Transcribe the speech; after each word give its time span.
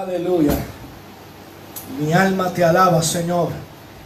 Aleluya. 0.00 0.52
Mi 1.98 2.12
alma 2.12 2.54
te 2.54 2.62
alaba, 2.62 3.02
Señor. 3.02 3.48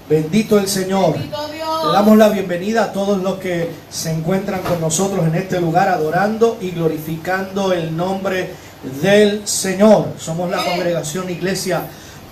Bendito 0.08 0.58
el 0.58 0.66
Señor. 0.66 1.12
Bendito 1.12 1.48
Dios. 1.48 1.84
Le 1.84 1.92
damos 1.92 2.16
la 2.16 2.30
bienvenida 2.30 2.84
a 2.84 2.92
todos 2.94 3.22
los 3.22 3.34
que 3.34 3.68
se 3.90 4.10
encuentran 4.10 4.62
con 4.62 4.80
nosotros 4.80 5.26
en 5.26 5.34
este 5.34 5.60
lugar 5.60 5.90
adorando 5.90 6.56
y 6.62 6.70
glorificando 6.70 7.74
el 7.74 7.94
nombre 7.94 8.54
del 9.02 9.46
Señor. 9.46 10.14
Somos 10.18 10.50
la 10.50 10.64
congregación 10.64 11.28
Iglesia 11.28 11.82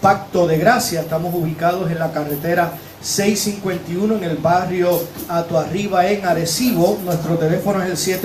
Pacto 0.00 0.46
de 0.46 0.56
Gracia. 0.56 1.02
Estamos 1.02 1.34
ubicados 1.34 1.90
en 1.90 1.98
la 1.98 2.12
carretera 2.12 2.72
651 3.02 4.16
en 4.16 4.24
el 4.24 4.38
barrio 4.38 5.02
Ato 5.28 5.58
Arriba 5.58 6.06
en 6.06 6.24
Arecibo. 6.24 6.98
Nuestro 7.04 7.36
teléfono 7.36 7.82
es 7.82 8.08
el 8.08 8.22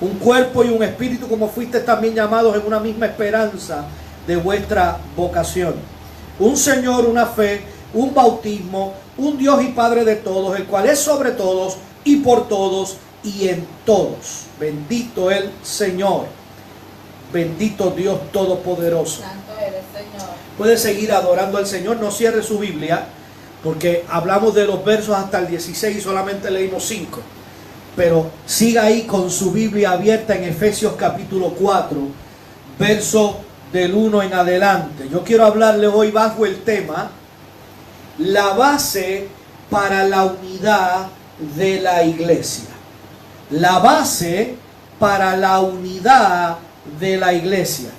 Un 0.00 0.18
cuerpo 0.18 0.62
y 0.62 0.68
un 0.68 0.84
espíritu 0.84 1.26
como 1.28 1.48
fuisteis 1.48 1.84
también 1.84 2.14
llamados 2.14 2.54
en 2.56 2.64
una 2.64 2.78
misma 2.78 3.06
esperanza 3.06 3.84
de 4.26 4.36
vuestra 4.36 4.98
vocación 5.16 5.97
un 6.38 6.56
Señor, 6.56 7.06
una 7.06 7.26
fe, 7.26 7.62
un 7.94 8.14
bautismo, 8.14 8.94
un 9.16 9.38
Dios 9.38 9.62
y 9.62 9.68
Padre 9.68 10.04
de 10.04 10.16
todos, 10.16 10.56
el 10.56 10.66
cual 10.66 10.88
es 10.88 10.98
sobre 10.98 11.32
todos 11.32 11.76
y 12.04 12.16
por 12.16 12.48
todos 12.48 12.96
y 13.22 13.48
en 13.48 13.66
todos. 13.84 14.44
Bendito 14.60 15.30
el 15.30 15.50
Señor. 15.62 16.26
Bendito 17.32 17.90
Dios 17.90 18.18
Todopoderoso. 18.32 19.20
Santo 19.20 19.52
eres, 19.60 19.82
Señor. 19.92 20.28
Puede 20.56 20.78
seguir 20.78 21.12
adorando 21.12 21.58
al 21.58 21.66
Señor, 21.66 21.98
no 21.98 22.10
cierre 22.10 22.42
su 22.42 22.58
Biblia, 22.58 23.06
porque 23.62 24.04
hablamos 24.08 24.54
de 24.54 24.66
los 24.66 24.84
versos 24.84 25.14
hasta 25.16 25.38
el 25.38 25.48
16 25.48 25.96
y 25.96 26.00
solamente 26.00 26.50
leímos 26.50 26.84
5. 26.84 27.20
Pero 27.96 28.30
siga 28.46 28.84
ahí 28.84 29.02
con 29.02 29.30
su 29.30 29.50
Biblia 29.50 29.90
abierta 29.92 30.34
en 30.34 30.44
Efesios 30.44 30.94
capítulo 30.96 31.52
4, 31.58 31.98
verso 32.78 33.40
del 33.72 33.94
1 33.94 34.22
en 34.22 34.34
adelante. 34.34 35.08
Yo 35.10 35.22
quiero 35.22 35.44
hablarle 35.44 35.86
hoy 35.86 36.10
bajo 36.10 36.46
el 36.46 36.62
tema 36.62 37.10
la 38.18 38.54
base 38.54 39.28
para 39.70 40.04
la 40.04 40.24
unidad 40.24 41.06
de 41.56 41.80
la 41.80 42.02
iglesia. 42.02 42.68
La 43.50 43.78
base 43.78 44.56
para 44.98 45.36
la 45.36 45.60
unidad 45.60 46.56
de 46.98 47.16
la 47.16 47.32
iglesia. 47.32 47.90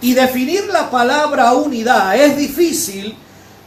Y 0.00 0.14
definir 0.14 0.66
la 0.66 0.90
palabra 0.90 1.52
unidad 1.52 2.16
es 2.16 2.36
difícil 2.36 3.16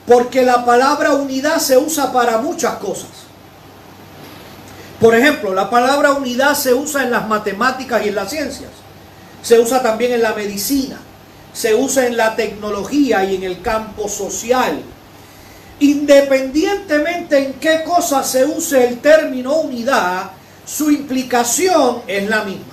porque 0.07 0.43
la 0.43 0.65
palabra 0.65 1.13
unidad 1.13 1.57
se 1.57 1.77
usa 1.77 2.11
para 2.11 2.39
muchas 2.39 2.75
cosas. 2.75 3.09
Por 4.99 5.15
ejemplo, 5.15 5.53
la 5.53 5.69
palabra 5.69 6.13
unidad 6.13 6.53
se 6.53 6.73
usa 6.73 7.03
en 7.03 7.11
las 7.11 7.27
matemáticas 7.27 8.05
y 8.05 8.09
en 8.09 8.15
las 8.15 8.29
ciencias. 8.29 8.69
Se 9.41 9.59
usa 9.59 9.81
también 9.81 10.13
en 10.13 10.21
la 10.21 10.33
medicina 10.33 10.97
se 11.53 11.75
usa 11.75 12.07
en 12.07 12.17
la 12.17 12.35
tecnología 12.35 13.23
y 13.23 13.35
en 13.35 13.43
el 13.43 13.61
campo 13.61 14.07
social. 14.07 14.81
Independientemente 15.79 17.37
en 17.37 17.53
qué 17.53 17.83
cosa 17.83 18.23
se 18.23 18.45
use 18.45 18.87
el 18.87 18.99
término 18.99 19.57
unidad, 19.61 20.31
su 20.65 20.91
implicación 20.91 22.03
es 22.07 22.29
la 22.29 22.43
misma. 22.43 22.65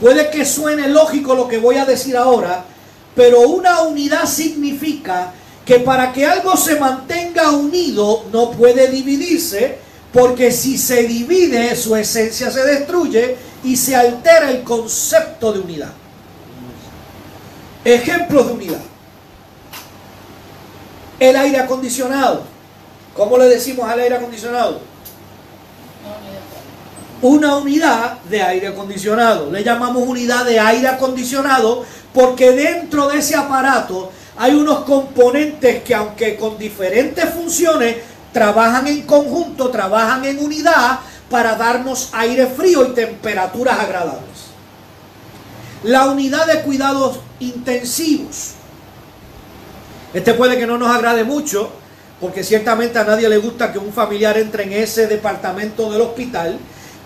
Puede 0.00 0.30
que 0.30 0.44
suene 0.44 0.88
lógico 0.88 1.34
lo 1.34 1.46
que 1.46 1.58
voy 1.58 1.76
a 1.76 1.84
decir 1.84 2.16
ahora, 2.16 2.64
pero 3.14 3.42
una 3.42 3.82
unidad 3.82 4.26
significa 4.26 5.32
que 5.64 5.80
para 5.80 6.12
que 6.12 6.26
algo 6.26 6.56
se 6.56 6.78
mantenga 6.78 7.50
unido 7.52 8.24
no 8.32 8.50
puede 8.50 8.88
dividirse, 8.88 9.78
porque 10.12 10.50
si 10.52 10.78
se 10.78 11.04
divide 11.04 11.74
su 11.76 11.96
esencia 11.96 12.50
se 12.50 12.64
destruye 12.64 13.36
y 13.64 13.76
se 13.76 13.96
altera 13.96 14.50
el 14.50 14.62
concepto 14.62 15.52
de 15.52 15.60
unidad. 15.60 15.92
Ejemplos 17.84 18.46
de 18.46 18.52
unidad. 18.52 18.80
El 21.20 21.36
aire 21.36 21.58
acondicionado. 21.58 22.42
¿Cómo 23.14 23.38
le 23.38 23.44
decimos 23.44 23.88
al 23.88 24.00
aire 24.00 24.16
acondicionado? 24.16 24.80
Una 27.20 27.56
unidad 27.56 28.18
de 28.22 28.42
aire 28.42 28.68
acondicionado. 28.68 29.50
Le 29.50 29.62
llamamos 29.62 30.08
unidad 30.08 30.44
de 30.44 30.58
aire 30.58 30.88
acondicionado 30.88 31.84
porque 32.12 32.52
dentro 32.52 33.08
de 33.08 33.18
ese 33.18 33.36
aparato 33.36 34.10
hay 34.36 34.54
unos 34.54 34.80
componentes 34.80 35.82
que 35.82 35.94
aunque 35.94 36.36
con 36.36 36.58
diferentes 36.58 37.30
funciones 37.30 37.96
trabajan 38.32 38.86
en 38.88 39.02
conjunto, 39.02 39.70
trabajan 39.70 40.24
en 40.24 40.38
unidad 40.38 40.98
para 41.30 41.54
darnos 41.54 42.10
aire 42.12 42.46
frío 42.46 42.86
y 42.86 42.94
temperaturas 42.94 43.78
agradables. 43.78 44.44
La 45.84 46.06
unidad 46.06 46.46
de 46.46 46.62
cuidados 46.62 47.20
intensivos. 47.48 48.52
Este 50.12 50.34
puede 50.34 50.58
que 50.58 50.66
no 50.66 50.78
nos 50.78 50.94
agrade 50.94 51.24
mucho, 51.24 51.70
porque 52.20 52.44
ciertamente 52.44 52.98
a 52.98 53.04
nadie 53.04 53.28
le 53.28 53.38
gusta 53.38 53.72
que 53.72 53.78
un 53.78 53.92
familiar 53.92 54.38
entre 54.38 54.64
en 54.64 54.72
ese 54.72 55.06
departamento 55.06 55.90
del 55.90 56.02
hospital, 56.02 56.58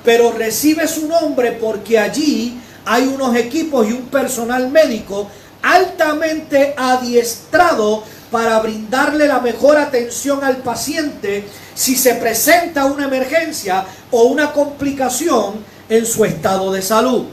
pero 0.04 0.32
recibe 0.32 0.86
su 0.86 1.08
nombre 1.08 1.52
porque 1.52 1.98
allí 1.98 2.60
hay 2.84 3.06
unos 3.06 3.34
equipos 3.36 3.88
y 3.88 3.92
un 3.92 4.06
personal 4.06 4.70
médico 4.70 5.28
altamente 5.62 6.74
adiestrado 6.76 8.04
para 8.30 8.58
brindarle 8.60 9.26
la 9.26 9.40
mejor 9.40 9.78
atención 9.78 10.44
al 10.44 10.58
paciente 10.58 11.44
si 11.74 11.96
se 11.96 12.14
presenta 12.14 12.84
una 12.84 13.04
emergencia 13.04 13.84
o 14.10 14.24
una 14.24 14.52
complicación 14.52 15.64
en 15.88 16.04
su 16.04 16.24
estado 16.24 16.72
de 16.72 16.82
salud. 16.82 17.24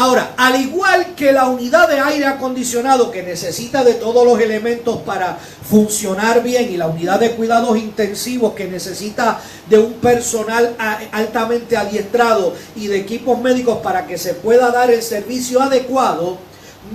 Ahora, 0.00 0.34
al 0.36 0.60
igual 0.60 1.16
que 1.16 1.32
la 1.32 1.48
unidad 1.48 1.88
de 1.88 1.98
aire 1.98 2.24
acondicionado 2.24 3.10
que 3.10 3.24
necesita 3.24 3.82
de 3.82 3.94
todos 3.94 4.24
los 4.24 4.38
elementos 4.40 4.98
para 4.98 5.36
funcionar 5.68 6.40
bien 6.40 6.70
y 6.72 6.76
la 6.76 6.86
unidad 6.86 7.18
de 7.18 7.32
cuidados 7.32 7.76
intensivos 7.76 8.52
que 8.54 8.68
necesita 8.68 9.40
de 9.68 9.76
un 9.76 9.94
personal 9.94 10.76
altamente 11.10 11.76
adiestrado 11.76 12.54
y 12.76 12.86
de 12.86 12.96
equipos 12.96 13.40
médicos 13.40 13.78
para 13.78 14.06
que 14.06 14.18
se 14.18 14.34
pueda 14.34 14.70
dar 14.70 14.88
el 14.88 15.02
servicio 15.02 15.60
adecuado, 15.60 16.38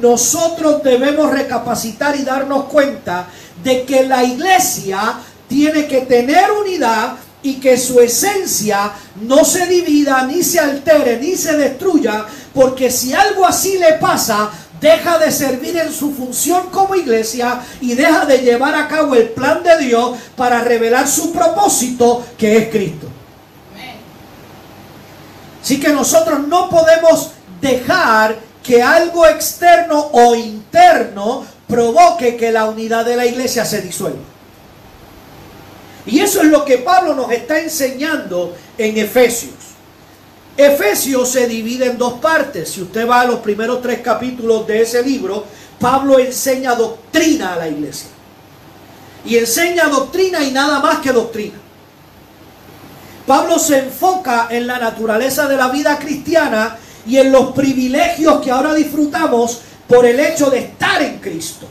nosotros 0.01 0.81
debemos 0.81 1.29
recapacitar 1.29 2.15
y 2.15 2.23
darnos 2.23 2.63
cuenta 2.69 3.27
de 3.61 3.83
que 3.83 4.05
la 4.05 4.23
iglesia 4.23 5.15
tiene 5.50 5.88
que 5.88 6.03
tener 6.05 6.50
unidad 6.53 7.17
y 7.44 7.55
que 7.55 7.77
su 7.77 8.00
esencia 8.00 8.94
no 9.21 9.44
se 9.44 9.67
divida, 9.67 10.25
ni 10.25 10.41
se 10.41 10.59
altere, 10.59 11.19
ni 11.19 11.35
se 11.35 11.57
destruya, 11.57 12.25
porque 12.53 12.91
si 12.91 13.13
algo 13.13 13.45
así 13.45 13.77
le 13.77 13.94
pasa, 13.94 14.51
deja 14.79 15.17
de 15.17 15.31
servir 15.31 15.77
en 15.77 15.91
su 15.91 16.13
función 16.13 16.69
como 16.69 16.95
iglesia 16.95 17.61
y 17.81 17.95
deja 17.95 18.25
de 18.25 18.39
llevar 18.39 18.75
a 18.75 18.88
cabo 18.88 19.15
el 19.15 19.29
plan 19.29 19.63
de 19.63 19.77
Dios 19.77 20.17
para 20.35 20.61
revelar 20.61 21.07
su 21.07 21.31
propósito 21.31 22.25
que 22.38 22.57
es 22.57 22.69
Cristo. 22.69 23.07
Así 25.63 25.79
que 25.79 25.89
nosotros 25.89 26.45
no 26.47 26.69
podemos 26.69 27.31
dejar 27.61 28.38
que 28.61 28.83
algo 28.83 29.25
externo 29.25 30.09
o 30.11 30.35
interno 30.35 31.45
provoque 31.67 32.35
que 32.35 32.51
la 32.51 32.65
unidad 32.65 33.05
de 33.05 33.15
la 33.15 33.25
iglesia 33.25 33.65
se 33.65 33.81
disuelva. 33.81 34.19
Y 36.05 36.19
eso 36.19 36.41
es 36.41 36.47
lo 36.47 36.65
que 36.65 36.79
Pablo 36.79 37.15
nos 37.15 37.31
está 37.31 37.59
enseñando 37.59 38.53
en 38.77 38.97
Efesios. 38.97 39.62
Efesios 40.55 41.29
se 41.29 41.47
divide 41.47 41.88
en 41.88 41.97
dos 41.97 42.13
partes. 42.13 42.69
Si 42.69 42.81
usted 42.81 43.07
va 43.07 43.21
a 43.21 43.25
los 43.25 43.39
primeros 43.39 43.81
tres 43.81 44.00
capítulos 44.01 44.67
de 44.67 44.81
ese 44.81 45.01
libro, 45.01 45.45
Pablo 45.79 46.19
enseña 46.19 46.75
doctrina 46.75 47.53
a 47.53 47.57
la 47.57 47.67
iglesia. 47.67 48.09
Y 49.25 49.38
enseña 49.38 49.88
doctrina 49.88 50.44
y 50.44 50.51
nada 50.51 50.79
más 50.79 51.00
que 51.00 51.11
doctrina. 51.11 51.55
Pablo 53.25 53.57
se 53.57 53.79
enfoca 53.79 54.47
en 54.50 54.67
la 54.67 54.79
naturaleza 54.79 55.47
de 55.47 55.55
la 55.55 55.69
vida 55.69 55.97
cristiana 55.97 56.77
y 57.07 57.17
en 57.17 57.31
los 57.31 57.51
privilegios 57.53 58.41
que 58.41 58.51
ahora 58.51 58.73
disfrutamos 58.73 59.61
por 59.88 60.05
el 60.05 60.19
hecho 60.19 60.50
de 60.50 60.59
estar 60.59 61.01
en 61.01 61.19
Cristo. 61.19 61.67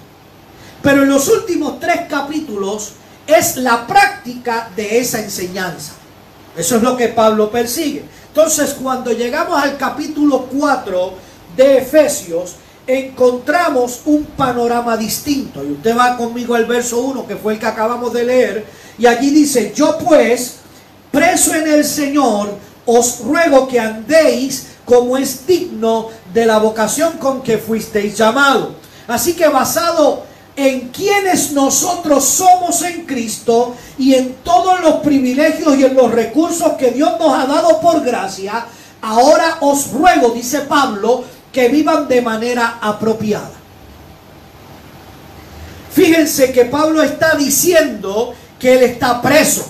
Pero 0.83 1.03
en 1.03 1.09
los 1.09 1.29
últimos 1.29 1.79
tres 1.79 2.03
capítulos 2.09 2.93
es 3.27 3.57
la 3.57 3.87
práctica 3.87 4.71
de 4.75 4.99
esa 4.99 5.21
enseñanza. 5.21 5.93
Eso 6.57 6.77
es 6.77 6.83
lo 6.83 6.97
que 6.97 7.09
Pablo 7.09 7.51
persigue. 7.51 8.05
Entonces, 8.35 8.75
cuando 8.83 9.13
llegamos 9.13 9.63
al 9.63 9.77
capítulo 9.77 10.47
4 10.59 11.13
de 11.55 11.77
Efesios, 11.77 12.55
encontramos 12.87 14.01
un 14.07 14.25
panorama 14.25 14.97
distinto. 14.97 15.63
Y 15.63 15.73
usted 15.73 15.95
va 15.95 16.17
conmigo 16.17 16.55
al 16.55 16.65
verso 16.65 16.99
1, 17.03 17.27
que 17.27 17.37
fue 17.37 17.53
el 17.53 17.59
que 17.59 17.67
acabamos 17.67 18.11
de 18.15 18.25
leer, 18.25 18.67
y 18.97 19.05
allí 19.05 19.29
dice, 19.29 19.75
yo 19.77 19.99
pues, 19.99 20.57
preso 21.11 21.55
en 21.55 21.69
el 21.69 21.85
Señor, 21.85 22.55
os 22.87 23.21
ruego 23.21 23.69
que 23.69 23.79
andéis 23.79 24.69
como 24.87 25.19
es 25.19 25.47
digno 25.47 26.09
de 26.33 26.47
la 26.47 26.57
vocación 26.57 27.19
con 27.19 27.43
que 27.43 27.59
fuisteis 27.59 28.17
llamado. 28.17 28.75
Así 29.09 29.35
que 29.35 29.47
basado 29.47 30.25
en 30.57 30.89
quienes 30.89 31.53
nosotros 31.53 32.25
somos 32.25 32.83
en 32.83 33.07
Cristo 33.07 33.75
y 33.99 34.15
en 34.15 34.35
todos 34.45 34.81
los 34.81 34.97
privilegios 34.97 35.79
y 35.79 35.85
en 35.85 35.95
los 35.95 36.11
recursos 36.11 36.73
que 36.75 36.91
Dios 36.91 37.13
nos 37.19 37.33
ha 37.33 37.47
dado 37.47 37.81
por 37.81 38.03
gracia, 38.03 38.67
ahora 39.01 39.59
os 39.61 39.91
ruego, 39.93 40.31
dice 40.31 40.61
Pablo, 40.61 41.25
que 41.53 41.69
vivan 41.69 42.09
de 42.09 42.21
manera 42.23 42.79
apropiada. 42.81 43.53
Fíjense 45.93 46.53
que 46.53 46.65
Pablo 46.65 47.03
está 47.03 47.35
diciendo 47.37 48.35
que 48.59 48.75
él 48.75 48.83
está 48.83 49.21
preso. 49.21 49.67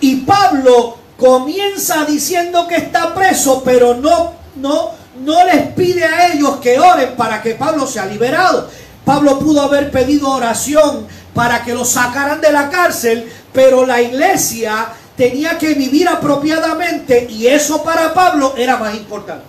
Y 0.00 0.16
Pablo 0.16 0.96
comienza 1.18 2.04
diciendo 2.04 2.66
que 2.66 2.76
está 2.76 3.14
preso, 3.14 3.62
pero 3.64 3.94
no, 3.94 4.32
no, 4.56 4.90
no 5.20 5.44
les 5.44 5.72
pide 5.72 6.04
a 6.04 6.32
ellos 6.32 6.56
que 6.56 6.78
oren 6.78 7.14
para 7.16 7.42
que 7.42 7.54
Pablo 7.54 7.86
sea 7.86 8.06
liberado. 8.06 8.68
Pablo 9.04 9.38
pudo 9.38 9.62
haber 9.62 9.90
pedido 9.90 10.28
oración 10.30 11.06
para 11.32 11.62
que 11.62 11.74
lo 11.74 11.84
sacaran 11.84 12.40
de 12.40 12.52
la 12.52 12.68
cárcel, 12.68 13.30
pero 13.52 13.86
la 13.86 14.00
iglesia 14.02 14.88
tenía 15.16 15.56
que 15.58 15.74
vivir 15.74 16.08
apropiadamente 16.08 17.26
y 17.30 17.46
eso 17.46 17.82
para 17.82 18.12
Pablo 18.12 18.54
era 18.56 18.76
más 18.76 18.94
importante. 18.94 19.44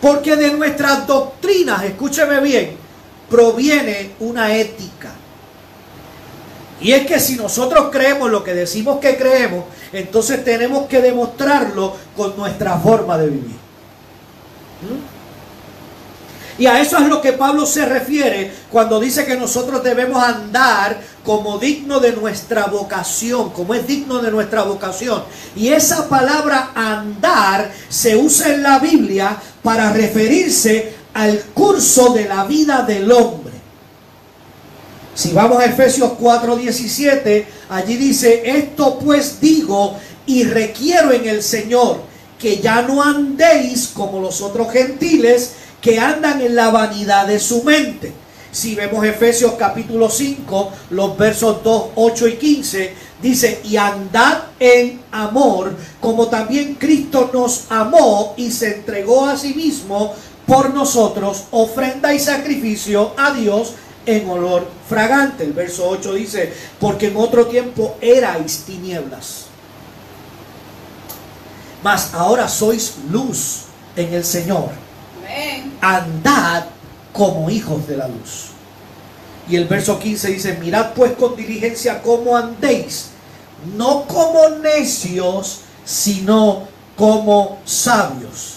Porque 0.00 0.36
de 0.36 0.50
nuestras 0.52 1.06
doctrinas, 1.06 1.82
escúcheme 1.84 2.40
bien, 2.40 2.76
proviene 3.30 4.12
una 4.20 4.54
ética. 4.54 5.12
Y 6.80 6.92
es 6.92 7.06
que 7.06 7.20
si 7.20 7.36
nosotros 7.36 7.88
creemos 7.90 8.30
lo 8.30 8.42
que 8.42 8.54
decimos 8.54 8.98
que 8.98 9.16
creemos, 9.16 9.64
entonces 9.92 10.44
tenemos 10.44 10.86
que 10.86 11.00
demostrarlo 11.00 11.96
con 12.16 12.36
nuestra 12.36 12.78
forma 12.78 13.16
de 13.16 13.26
vivir. 13.28 13.56
¿Mm? 14.82 15.14
Y 16.56 16.66
a 16.66 16.80
eso 16.80 16.98
es 16.98 17.08
lo 17.08 17.20
que 17.20 17.32
Pablo 17.32 17.66
se 17.66 17.84
refiere 17.84 18.52
cuando 18.70 19.00
dice 19.00 19.26
que 19.26 19.36
nosotros 19.36 19.82
debemos 19.82 20.22
andar 20.22 21.00
como 21.24 21.58
digno 21.58 21.98
de 21.98 22.12
nuestra 22.12 22.66
vocación, 22.66 23.50
como 23.50 23.74
es 23.74 23.86
digno 23.86 24.20
de 24.20 24.30
nuestra 24.30 24.62
vocación. 24.62 25.24
Y 25.56 25.68
esa 25.68 26.08
palabra 26.08 26.70
andar 26.74 27.72
se 27.88 28.14
usa 28.16 28.54
en 28.54 28.62
la 28.62 28.78
Biblia 28.78 29.36
para 29.62 29.92
referirse 29.92 30.94
al 31.14 31.40
curso 31.54 32.12
de 32.12 32.26
la 32.26 32.44
vida 32.44 32.82
del 32.82 33.10
hombre. 33.10 33.43
Si 35.14 35.32
vamos 35.32 35.60
a 35.60 35.66
Efesios 35.66 36.12
4:17, 36.18 37.46
allí 37.68 37.96
dice, 37.96 38.42
esto 38.44 38.98
pues 38.98 39.40
digo 39.40 39.96
y 40.26 40.42
requiero 40.42 41.12
en 41.12 41.28
el 41.28 41.42
Señor 41.42 42.00
que 42.38 42.58
ya 42.58 42.82
no 42.82 43.00
andéis 43.00 43.92
como 43.94 44.20
los 44.20 44.40
otros 44.42 44.72
gentiles 44.72 45.52
que 45.80 46.00
andan 46.00 46.40
en 46.40 46.56
la 46.56 46.70
vanidad 46.70 47.28
de 47.28 47.38
su 47.38 47.62
mente. 47.62 48.12
Si 48.50 48.74
vemos 48.74 49.04
Efesios 49.04 49.54
capítulo 49.58 50.10
5, 50.10 50.72
los 50.90 51.16
versos 51.16 51.62
2, 51.62 51.84
8 51.94 52.28
y 52.28 52.36
15, 52.36 52.94
dice, 53.22 53.60
y 53.64 53.76
andad 53.76 54.44
en 54.58 55.00
amor, 55.12 55.76
como 56.00 56.26
también 56.28 56.74
Cristo 56.74 57.30
nos 57.32 57.64
amó 57.68 58.34
y 58.36 58.50
se 58.50 58.76
entregó 58.76 59.26
a 59.26 59.36
sí 59.36 59.54
mismo 59.54 60.12
por 60.46 60.72
nosotros, 60.74 61.44
ofrenda 61.50 62.14
y 62.14 62.18
sacrificio 62.18 63.12
a 63.16 63.32
Dios 63.32 63.74
en 64.06 64.28
olor 64.28 64.68
fragante. 64.88 65.44
El 65.44 65.52
verso 65.52 65.88
8 65.88 66.14
dice, 66.14 66.52
porque 66.78 67.08
en 67.08 67.16
otro 67.16 67.46
tiempo 67.46 67.96
erais 68.00 68.64
tinieblas, 68.66 69.46
mas 71.82 72.14
ahora 72.14 72.48
sois 72.48 72.94
luz 73.10 73.64
en 73.96 74.14
el 74.14 74.24
Señor. 74.24 74.70
Andad 75.80 76.64
como 77.12 77.50
hijos 77.50 77.86
de 77.86 77.96
la 77.96 78.08
luz. 78.08 78.48
Y 79.48 79.56
el 79.56 79.66
verso 79.66 79.98
15 79.98 80.28
dice, 80.30 80.54
mirad 80.54 80.92
pues 80.94 81.12
con 81.12 81.36
diligencia 81.36 82.00
cómo 82.02 82.36
andéis, 82.36 83.10
no 83.76 84.06
como 84.06 84.48
necios, 84.62 85.60
sino 85.84 86.66
como 86.96 87.58
sabios. 87.64 88.54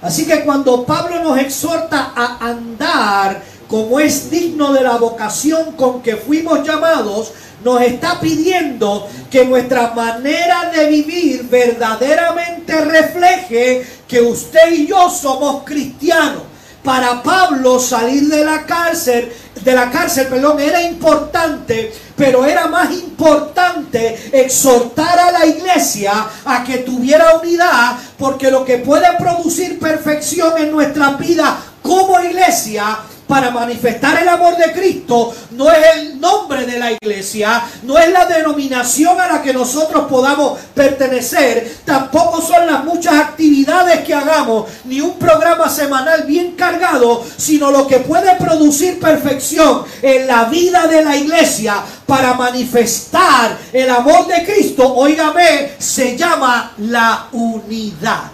Así 0.00 0.26
que 0.26 0.44
cuando 0.44 0.84
Pablo 0.84 1.22
nos 1.24 1.38
exhorta 1.38 2.12
a 2.14 2.38
andar 2.48 3.42
como 3.68 4.00
es 4.00 4.30
digno 4.30 4.72
de 4.72 4.82
la 4.82 4.96
vocación 4.96 5.72
con 5.72 6.02
que 6.02 6.16
fuimos 6.16 6.66
llamados, 6.66 7.32
nos 7.62 7.82
está 7.82 8.18
pidiendo 8.18 9.08
que 9.30 9.44
nuestra 9.44 9.92
manera 9.94 10.70
de 10.74 10.86
vivir 10.86 11.44
verdaderamente 11.48 12.84
refleje 12.84 13.86
que 14.06 14.22
usted 14.22 14.72
y 14.72 14.86
yo 14.86 15.10
somos 15.10 15.64
cristianos. 15.64 16.42
Para 16.82 17.22
Pablo 17.22 17.78
salir 17.78 18.28
de 18.28 18.44
la 18.44 18.64
cárcel, 18.64 19.30
de 19.62 19.72
la 19.74 19.90
cárcel, 19.90 20.28
perdón, 20.28 20.60
era 20.60 20.80
importante, 20.80 21.92
pero 22.16 22.46
era 22.46 22.68
más 22.68 22.90
importante 22.92 24.30
exhortar 24.32 25.18
a 25.18 25.32
la 25.32 25.46
iglesia 25.46 26.26
a 26.44 26.64
que 26.64 26.78
tuviera 26.78 27.36
unidad, 27.36 27.96
porque 28.16 28.50
lo 28.50 28.64
que 28.64 28.78
puede 28.78 29.08
producir 29.18 29.78
perfección 29.78 30.56
en 30.56 30.70
nuestra 30.70 31.10
vida 31.14 31.58
como 31.82 32.20
iglesia 32.20 32.98
para 33.28 33.50
manifestar 33.50 34.20
el 34.20 34.28
amor 34.28 34.56
de 34.56 34.72
Cristo 34.72 35.34
no 35.50 35.70
es 35.70 35.78
el 35.94 36.20
nombre 36.20 36.64
de 36.64 36.78
la 36.78 36.92
iglesia, 36.92 37.62
no 37.82 37.98
es 37.98 38.10
la 38.10 38.24
denominación 38.24 39.20
a 39.20 39.28
la 39.28 39.42
que 39.42 39.52
nosotros 39.52 40.06
podamos 40.08 40.58
pertenecer, 40.74 41.76
tampoco 41.84 42.40
son 42.40 42.66
las 42.66 42.84
muchas 42.84 43.14
actividades 43.14 44.00
que 44.00 44.14
hagamos, 44.14 44.70
ni 44.86 45.00
un 45.00 45.18
programa 45.18 45.68
semanal 45.68 46.24
bien 46.24 46.52
cargado, 46.52 47.22
sino 47.36 47.70
lo 47.70 47.86
que 47.86 47.98
puede 47.98 48.34
producir 48.36 48.98
perfección 48.98 49.84
en 50.00 50.26
la 50.26 50.44
vida 50.44 50.86
de 50.86 51.04
la 51.04 51.16
iglesia 51.16 51.82
para 52.06 52.32
manifestar 52.34 53.58
el 53.72 53.90
amor 53.90 54.26
de 54.26 54.44
Cristo, 54.44 54.94
óigame, 54.94 55.72
se 55.78 56.16
llama 56.16 56.72
la 56.78 57.26
unidad. 57.32 58.30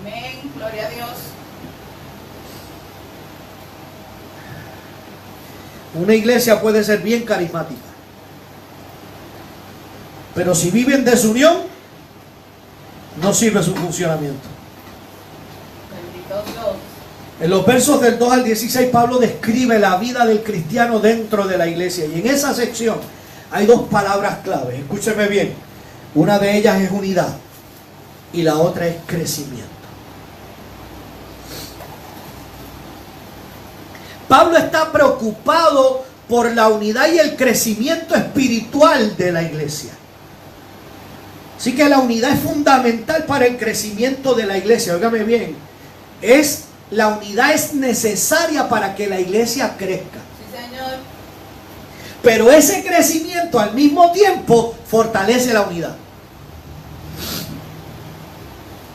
Amén, 0.00 0.52
gloria 0.56 0.86
a 0.86 0.90
Dios. 0.90 1.17
Una 5.94 6.14
iglesia 6.14 6.60
puede 6.60 6.84
ser 6.84 7.00
bien 7.00 7.24
carismática. 7.24 7.80
Pero 10.34 10.54
si 10.54 10.70
viven 10.70 11.04
desunión, 11.04 11.56
no 13.22 13.34
sirve 13.34 13.62
su 13.62 13.74
funcionamiento. 13.74 14.48
En 17.40 17.50
los 17.50 17.64
versos 17.64 18.00
del 18.00 18.18
2 18.18 18.32
al 18.32 18.44
16, 18.44 18.90
Pablo 18.90 19.18
describe 19.18 19.78
la 19.78 19.96
vida 19.96 20.26
del 20.26 20.42
cristiano 20.42 20.98
dentro 20.98 21.46
de 21.46 21.56
la 21.56 21.66
iglesia. 21.66 22.06
Y 22.06 22.20
en 22.20 22.26
esa 22.26 22.52
sección 22.52 22.98
hay 23.50 23.66
dos 23.66 23.88
palabras 23.88 24.38
claves. 24.44 24.78
Escúcheme 24.80 25.26
bien. 25.28 25.54
Una 26.14 26.38
de 26.38 26.56
ellas 26.56 26.80
es 26.80 26.90
unidad. 26.90 27.36
y 28.32 28.42
la 28.42 28.58
otra 28.58 28.86
es 28.86 28.96
crecimiento. 29.06 29.77
Pablo 34.28 34.58
está 34.58 34.92
preocupado 34.92 36.04
por 36.28 36.54
la 36.54 36.68
unidad 36.68 37.10
y 37.10 37.18
el 37.18 37.36
crecimiento 37.36 38.14
espiritual 38.14 39.16
de 39.16 39.32
la 39.32 39.42
iglesia. 39.42 39.92
Así 41.58 41.74
que 41.74 41.88
la 41.88 41.98
unidad 41.98 42.32
es 42.32 42.40
fundamental 42.40 43.24
para 43.24 43.46
el 43.46 43.56
crecimiento 43.56 44.34
de 44.34 44.46
la 44.46 44.58
iglesia. 44.58 44.94
Óigame 44.94 45.24
bien, 45.24 45.56
es 46.22 46.64
la 46.90 47.08
unidad 47.08 47.52
es 47.52 47.74
necesaria 47.74 48.68
para 48.68 48.94
que 48.94 49.06
la 49.06 49.18
iglesia 49.20 49.74
crezca. 49.76 50.18
Pero 52.22 52.50
ese 52.50 52.84
crecimiento 52.84 53.58
al 53.58 53.74
mismo 53.74 54.10
tiempo 54.12 54.74
fortalece 54.86 55.52
la 55.52 55.62
unidad. 55.62 55.96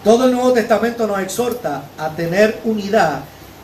Todo 0.04 0.26
el 0.26 0.34
Nuevo 0.34 0.52
Testamento 0.52 1.08
nos 1.08 1.20
exhorta 1.20 1.84
a 1.98 2.10
tener 2.10 2.60
unidad 2.66 3.22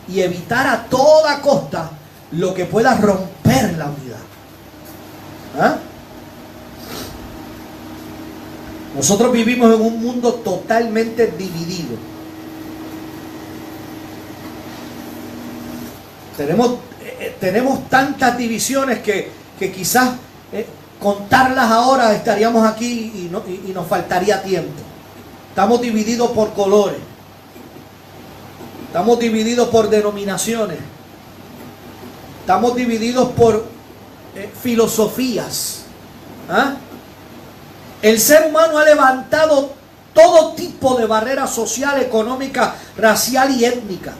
y 0.09 0.21
evitar 0.21 0.67
a 0.67 0.85
toda 0.85 1.41
costa 1.41 1.91
lo 2.31 2.53
que 2.53 2.65
pueda 2.65 2.95
romper 2.95 3.77
la 3.77 3.85
unidad. 3.85 4.17
¿Ah? 5.59 5.77
Nosotros 8.95 9.31
vivimos 9.31 9.73
en 9.73 9.81
un 9.81 10.01
mundo 10.01 10.33
totalmente 10.35 11.27
dividido. 11.27 11.95
Tenemos, 16.35 16.71
eh, 17.01 17.17
eh, 17.19 17.37
tenemos 17.39 17.87
tantas 17.89 18.37
divisiones 18.37 18.99
que, 18.99 19.31
quizás 19.59 20.11
eh, 20.53 20.65
contarlas 20.99 21.69
ahora 21.69 22.13
estaríamos 22.15 22.65
aquí 22.65 23.11
y, 23.13 23.69
y 23.69 23.73
nos 23.73 23.87
faltaría 23.87 24.41
tiempo. 24.41 24.81
Estamos 25.49 25.81
divididos 25.81 26.31
por 26.31 26.53
colores. 26.53 26.99
Estamos 28.89 29.19
divididos 29.19 29.67
por 29.69 29.87
denominaciones. 29.87 30.79
Estamos 32.41 32.75
divididos 32.75 33.29
por 33.33 33.67
filosofías. 34.63 35.81
¿Ah? 36.49 36.73
El 38.01 38.19
ser 38.19 38.47
humano 38.47 38.79
ha 38.79 38.85
levantado 38.85 39.73
todo 40.11 40.53
tipo 40.53 40.95
de 40.95 41.05
barreras 41.05 41.53
social, 41.53 42.01
económica, 42.01 42.73
racial 42.97 43.51
y 43.51 43.63
étnica. 43.63 44.15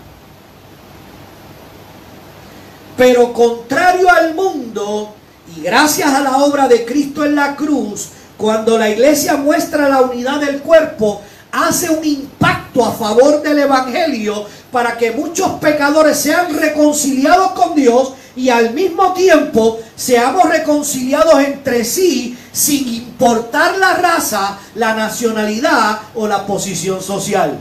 Pero 2.95 3.33
contrario 3.33 4.07
al 4.11 4.35
mundo, 4.35 5.15
y 5.57 5.61
gracias 5.61 6.13
a 6.13 6.21
la 6.21 6.37
obra 6.37 6.67
de 6.67 6.85
Cristo 6.85 7.25
en 7.25 7.33
la 7.33 7.55
cruz, 7.55 8.09
cuando 8.37 8.77
la 8.77 8.87
iglesia 8.87 9.35
muestra 9.35 9.89
la 9.89 10.01
unidad 10.01 10.39
del 10.39 10.59
cuerpo, 10.59 11.23
hace 11.51 11.89
un 11.89 12.05
impacto 12.05 12.85
a 12.85 12.91
favor 12.91 13.41
del 13.41 13.59
Evangelio 13.59 14.45
para 14.71 14.97
que 14.97 15.11
muchos 15.11 15.53
pecadores 15.53 16.17
sean 16.17 16.53
reconciliados 16.57 17.51
con 17.51 17.75
Dios 17.75 18.13
y 18.35 18.49
al 18.49 18.73
mismo 18.73 19.13
tiempo 19.13 19.79
seamos 19.95 20.49
reconciliados 20.49 21.39
entre 21.39 21.83
sí 21.83 22.37
sin 22.51 22.87
importar 22.87 23.77
la 23.77 23.95
raza, 23.95 24.59
la 24.75 24.93
nacionalidad 24.93 25.99
o 26.15 26.27
la 26.27 26.45
posición 26.45 27.01
social. 27.01 27.59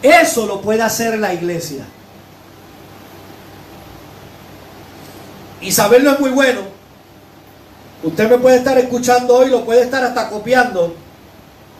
Eso 0.00 0.46
lo 0.46 0.60
puede 0.60 0.82
hacer 0.82 1.18
la 1.18 1.34
iglesia. 1.34 1.84
Y 5.60 5.72
saberlo 5.72 6.12
es 6.12 6.20
muy 6.20 6.30
bueno. 6.30 6.60
Usted 8.04 8.30
me 8.30 8.38
puede 8.38 8.58
estar 8.58 8.78
escuchando 8.78 9.34
hoy, 9.34 9.50
lo 9.50 9.64
puede 9.64 9.82
estar 9.82 10.04
hasta 10.04 10.28
copiando. 10.28 10.94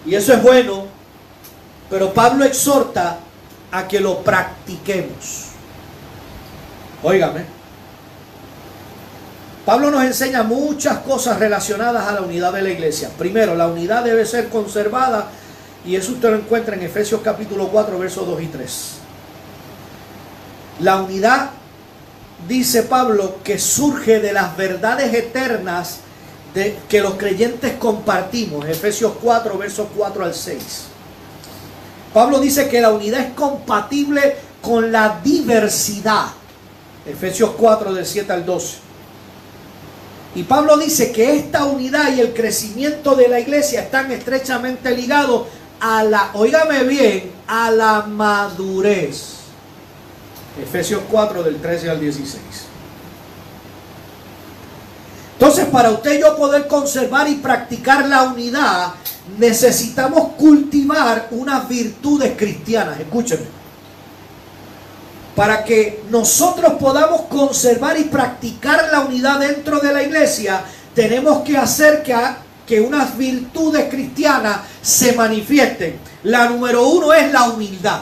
Y 0.05 0.17
eso 0.17 0.33
es 0.33 0.43
bueno. 0.43 0.87
Pero 1.89 2.13
Pablo 2.13 2.45
exhorta 2.45 3.19
a 3.71 3.87
que 3.87 4.01
lo 4.01 4.23
practiquemos. 4.23 5.49
Óigame. 7.03 7.59
Pablo 9.65 9.91
nos 9.91 10.03
enseña 10.05 10.43
muchas 10.43 10.99
cosas 11.01 11.39
relacionadas 11.39 12.07
a 12.07 12.13
la 12.13 12.23
unidad 12.23 12.53
de 12.55 12.63
la 12.63 12.71
iglesia. 12.71 13.11
Primero, 13.19 13.55
la 13.55 13.67
unidad 13.67 14.03
debe 14.03 14.25
ser 14.25 14.49
conservada 14.49 15.29
y 15.85 15.95
eso 15.97 16.13
usted 16.13 16.31
lo 16.31 16.37
encuentra 16.37 16.75
en 16.75 16.83
Efesios 16.83 17.21
capítulo 17.23 17.69
4, 17.69 17.99
versos 17.99 18.27
2 18.27 18.43
y 18.43 18.47
3. 18.47 18.91
La 20.81 21.03
unidad, 21.03 21.51
dice 22.49 22.85
Pablo, 22.85 23.41
que 23.45 23.59
surge 23.59 24.21
de 24.21 24.33
las 24.33 24.57
verdades 24.57 25.13
eternas 25.13 25.99
de, 26.55 26.79
que 26.89 27.01
los 27.01 27.15
creyentes 27.15 27.75
compartimos. 27.75 28.67
Efesios 28.67 29.13
4, 29.21 29.59
versos 29.59 29.89
4 29.95 30.25
al 30.25 30.35
6. 30.35 30.85
Pablo 32.19 32.41
dice 32.41 32.69
que 32.69 32.81
la 32.81 32.91
unidad 32.91 33.21
es 33.21 33.35
compatible 33.35 34.35
con 34.61 34.91
la 34.91 35.21
diversidad. 35.23 36.25
Efesios 37.07 37.51
4 37.57 37.95
del 37.95 38.05
7 38.05 38.33
al 38.33 38.45
12. 38.45 38.79
Y 40.35 40.43
Pablo 40.43 40.77
dice 40.79 41.13
que 41.13 41.37
esta 41.37 41.67
unidad 41.67 42.13
y 42.13 42.21
el 42.21 42.35
crecimiento 42.35 43.15
de 43.15 43.29
la 43.29 43.39
iglesia 43.39 43.83
están 43.83 44.11
estrechamente 44.11 44.97
ligados 44.97 45.47
a 45.79 46.03
la, 46.03 46.31
oígame 46.35 46.83
bien, 46.83 47.31
a 47.47 47.71
la 47.71 48.03
madurez. 48.03 49.35
Efesios 50.61 51.03
4 51.09 51.45
del 51.45 51.61
13 51.61 51.89
al 51.89 52.01
16. 52.01 52.43
Entonces, 55.35 55.67
para 55.67 55.91
usted 55.93 56.19
y 56.19 56.21
yo 56.21 56.37
poder 56.37 56.67
conservar 56.67 57.29
y 57.29 57.37
practicar 57.37 58.09
la 58.09 58.25
unidad, 58.25 58.95
necesitamos 59.37 60.35
cultivar 60.37 61.29
unas 61.33 61.69
virtudes 61.69 62.33
cristianas. 62.37 62.99
Escúcheme 63.01 63.59
para 65.39 65.63
que 65.63 66.03
nosotros 66.11 66.73
podamos 66.81 67.21
conservar 67.27 67.97
y 67.97 68.03
practicar 68.07 68.89
la 68.91 69.03
unidad 69.03 69.39
dentro 69.39 69.79
de 69.79 69.93
la 69.93 70.03
iglesia, 70.03 70.65
tenemos 70.97 71.45
que 71.45 71.57
hacer 71.57 72.03
que, 72.03 72.13
que 72.67 72.81
unas 72.81 73.17
virtudes 73.17 73.89
cristianas 73.89 74.63
se 74.83 75.13
manifiesten. 75.13 75.97
La 76.25 76.49
número 76.49 76.89
uno 76.89 77.13
es 77.13 77.31
la 77.31 77.51
humildad. 77.51 78.01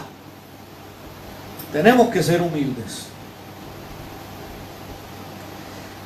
Tenemos 1.70 2.08
que 2.08 2.22
ser 2.22 2.40
humildes. 2.40 3.02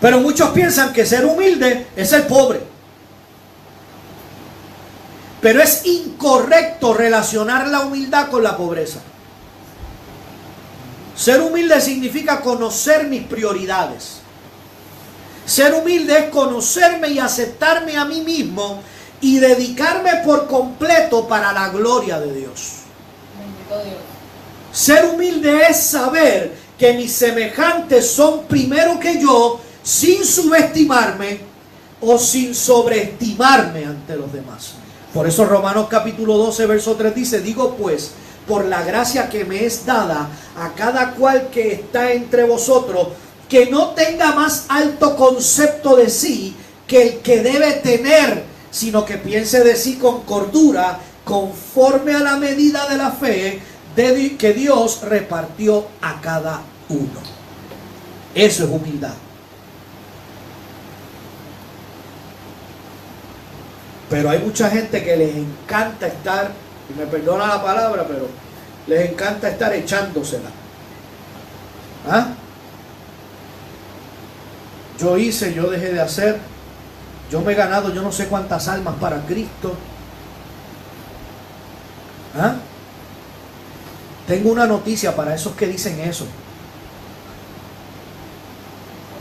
Pero 0.00 0.18
muchos 0.18 0.50
piensan 0.50 0.92
que 0.92 1.06
ser 1.06 1.24
humilde 1.24 1.86
es 1.94 2.10
ser 2.10 2.26
pobre. 2.26 2.69
Pero 5.40 5.62
es 5.62 5.86
incorrecto 5.86 6.92
relacionar 6.92 7.68
la 7.68 7.80
humildad 7.80 8.28
con 8.28 8.42
la 8.42 8.56
pobreza. 8.56 9.00
Ser 11.16 11.40
humilde 11.40 11.80
significa 11.80 12.40
conocer 12.40 13.06
mis 13.06 13.24
prioridades. 13.24 14.20
Ser 15.44 15.74
humilde 15.74 16.18
es 16.18 16.24
conocerme 16.26 17.08
y 17.08 17.18
aceptarme 17.18 17.96
a 17.96 18.04
mí 18.04 18.20
mismo 18.20 18.82
y 19.20 19.38
dedicarme 19.38 20.22
por 20.24 20.46
completo 20.46 21.26
para 21.26 21.52
la 21.52 21.68
gloria 21.68 22.20
de 22.20 22.34
Dios. 22.34 22.72
Ser 24.72 25.06
humilde 25.06 25.62
es 25.68 25.78
saber 25.78 26.54
que 26.78 26.92
mis 26.94 27.12
semejantes 27.12 28.10
son 28.10 28.44
primero 28.44 28.98
que 28.98 29.20
yo 29.20 29.60
sin 29.82 30.24
subestimarme 30.24 31.40
o 32.00 32.18
sin 32.18 32.54
sobreestimarme 32.54 33.84
ante 33.84 34.16
los 34.16 34.32
demás. 34.32 34.74
Por 35.14 35.26
eso 35.26 35.44
Romanos 35.44 35.88
capítulo 35.90 36.36
12, 36.38 36.66
verso 36.66 36.94
3 36.94 37.14
dice, 37.14 37.40
digo 37.40 37.74
pues, 37.76 38.12
por 38.46 38.64
la 38.64 38.82
gracia 38.82 39.28
que 39.28 39.44
me 39.44 39.64
es 39.64 39.84
dada 39.84 40.28
a 40.56 40.72
cada 40.74 41.12
cual 41.12 41.48
que 41.50 41.72
está 41.72 42.12
entre 42.12 42.44
vosotros, 42.44 43.08
que 43.48 43.66
no 43.66 43.90
tenga 43.90 44.32
más 44.34 44.66
alto 44.68 45.16
concepto 45.16 45.96
de 45.96 46.08
sí 46.08 46.56
que 46.86 47.02
el 47.02 47.18
que 47.18 47.42
debe 47.42 47.72
tener, 47.74 48.44
sino 48.70 49.04
que 49.04 49.18
piense 49.18 49.64
de 49.64 49.76
sí 49.76 49.96
con 49.96 50.22
cordura, 50.22 50.98
conforme 51.24 52.14
a 52.14 52.20
la 52.20 52.36
medida 52.36 52.88
de 52.88 52.96
la 52.96 53.10
fe 53.10 53.60
que 54.38 54.54
Dios 54.54 55.02
repartió 55.02 55.86
a 56.00 56.20
cada 56.20 56.62
uno. 56.88 57.20
Eso 58.34 58.64
es 58.64 58.70
humildad. 58.70 59.12
Pero 64.10 64.28
hay 64.28 64.40
mucha 64.40 64.68
gente 64.68 65.04
que 65.04 65.16
les 65.16 65.36
encanta 65.36 66.08
estar 66.08 66.50
y 66.90 66.98
me 66.98 67.06
perdona 67.06 67.46
la 67.46 67.62
palabra, 67.62 68.04
pero 68.06 68.26
les 68.88 69.08
encanta 69.08 69.48
estar 69.48 69.72
echándosela. 69.72 70.50
¿Ah? 72.08 72.28
Yo 74.98 75.16
hice, 75.16 75.54
yo 75.54 75.70
dejé 75.70 75.92
de 75.92 76.00
hacer, 76.00 76.38
yo 77.30 77.40
me 77.40 77.52
he 77.52 77.54
ganado 77.54 77.94
yo 77.94 78.02
no 78.02 78.10
sé 78.10 78.26
cuántas 78.26 78.66
almas 78.66 78.96
para 79.00 79.20
Cristo. 79.20 79.74
¿Ah? 82.36 82.56
Tengo 84.26 84.50
una 84.50 84.66
noticia 84.66 85.14
para 85.14 85.34
esos 85.36 85.54
que 85.54 85.68
dicen 85.68 86.00
eso. 86.00 86.26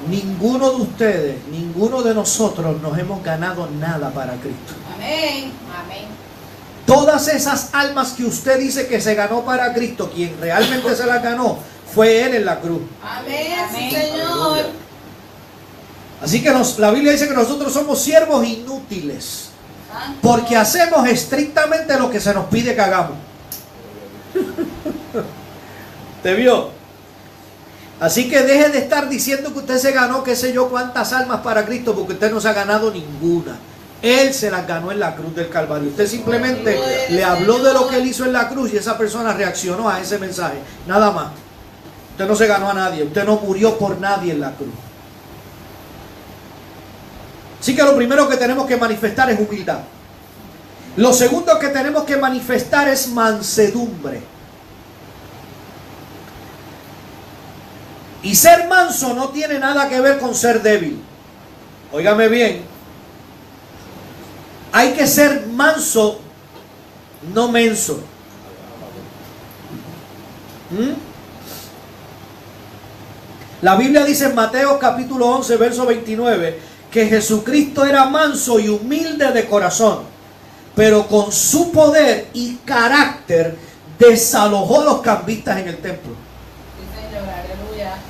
Ninguno 0.07 0.69
de 0.71 0.75
ustedes, 0.81 1.35
ninguno 1.51 2.01
de 2.01 2.13
nosotros 2.13 2.81
nos 2.81 2.97
hemos 2.97 3.21
ganado 3.23 3.67
nada 3.79 4.09
para 4.11 4.33
Cristo. 4.33 4.73
Amén. 4.95 5.51
Amén. 5.83 6.05
Todas 6.85 7.27
esas 7.27 7.69
almas 7.73 8.13
que 8.13 8.23
usted 8.25 8.59
dice 8.59 8.87
que 8.87 8.99
se 9.01 9.13
ganó 9.13 9.43
para 9.43 9.73
Cristo, 9.73 10.09
quien 10.13 10.35
realmente 10.39 10.95
se 10.95 11.05
las 11.05 11.21
ganó, 11.21 11.59
fue 11.93 12.23
Él 12.23 12.35
en 12.35 12.45
la 12.45 12.59
cruz. 12.59 12.81
Amén, 13.03 13.57
Señor. 13.71 14.65
Así 16.23 16.41
que 16.41 16.51
nos- 16.51 16.79
la 16.79 16.91
Biblia 16.91 17.11
dice 17.11 17.27
que 17.27 17.33
nosotros 17.33 17.71
somos 17.71 17.99
siervos 18.01 18.45
inútiles, 18.45 19.49
porque 20.21 20.55
hacemos 20.57 21.07
estrictamente 21.07 21.97
lo 21.99 22.09
que 22.09 22.19
se 22.19 22.33
nos 22.33 22.45
pide 22.45 22.73
que 22.73 22.81
hagamos. 22.81 23.17
¿Te 26.23 26.33
vio? 26.33 26.78
Así 27.99 28.29
que 28.29 28.43
deje 28.43 28.69
de 28.69 28.79
estar 28.79 29.09
diciendo 29.09 29.51
que 29.51 29.59
usted 29.59 29.77
se 29.77 29.91
ganó, 29.91 30.23
qué 30.23 30.35
sé 30.35 30.53
yo, 30.53 30.69
cuántas 30.69 31.11
almas 31.11 31.41
para 31.41 31.65
Cristo, 31.65 31.93
porque 31.93 32.13
usted 32.13 32.31
no 32.31 32.39
se 32.39 32.47
ha 32.47 32.53
ganado 32.53 32.91
ninguna. 32.91 33.57
Él 34.01 34.33
se 34.33 34.49
las 34.49 34.65
ganó 34.65 34.91
en 34.91 34.99
la 34.99 35.15
cruz 35.15 35.35
del 35.35 35.49
Calvario. 35.49 35.89
Usted 35.89 36.07
simplemente 36.07 36.79
le 37.09 37.23
habló 37.23 37.59
de 37.59 37.73
lo 37.73 37.89
que 37.89 37.97
él 37.97 38.07
hizo 38.07 38.23
en 38.23 38.31
la 38.31 38.47
cruz 38.47 38.73
y 38.73 38.77
esa 38.77 38.97
persona 38.97 39.33
reaccionó 39.33 39.89
a 39.89 39.99
ese 39.99 40.17
mensaje. 40.17 40.59
Nada 40.87 41.11
más. 41.11 41.31
Usted 42.11 42.25
no 42.25 42.35
se 42.35 42.47
ganó 42.47 42.69
a 42.69 42.73
nadie. 42.73 43.03
Usted 43.03 43.25
no 43.25 43.35
murió 43.37 43.77
por 43.77 43.99
nadie 43.99 44.31
en 44.31 44.39
la 44.39 44.51
cruz. 44.51 44.69
Así 47.59 47.75
que 47.75 47.83
lo 47.83 47.95
primero 47.97 48.29
que 48.29 48.37
tenemos 48.37 48.65
que 48.65 48.77
manifestar 48.77 49.29
es 49.29 49.39
humildad. 49.39 49.79
Lo 50.95 51.11
segundo 51.11 51.59
que 51.59 51.67
tenemos 51.67 52.03
que 52.03 52.15
manifestar 52.15 52.87
es 52.87 53.09
mansedumbre. 53.09 54.21
Y 58.21 58.35
ser 58.35 58.67
manso 58.67 59.13
no 59.13 59.29
tiene 59.29 59.59
nada 59.59 59.87
que 59.87 59.99
ver 60.01 60.19
con 60.19 60.35
ser 60.35 60.61
débil. 60.61 61.01
Óigame 61.91 62.27
bien. 62.27 62.61
Hay 64.71 64.93
que 64.93 65.07
ser 65.07 65.47
manso, 65.47 66.19
no 67.33 67.47
menso. 67.49 68.01
¿Mm? 70.69 71.09
La 73.61 73.75
Biblia 73.75 74.05
dice 74.05 74.25
en 74.25 74.35
Mateo 74.35 74.77
capítulo 74.79 75.27
11, 75.27 75.57
verso 75.57 75.85
29, 75.85 76.59
que 76.91 77.07
Jesucristo 77.07 77.85
era 77.85 78.05
manso 78.05 78.59
y 78.59 78.69
humilde 78.69 79.31
de 79.31 79.47
corazón, 79.47 80.03
pero 80.75 81.07
con 81.07 81.31
su 81.31 81.71
poder 81.71 82.27
y 82.33 82.55
carácter 82.65 83.57
desalojó 83.97 84.83
los 84.83 85.01
cambistas 85.01 85.59
en 85.59 85.67
el 85.67 85.77
templo. 85.77 86.13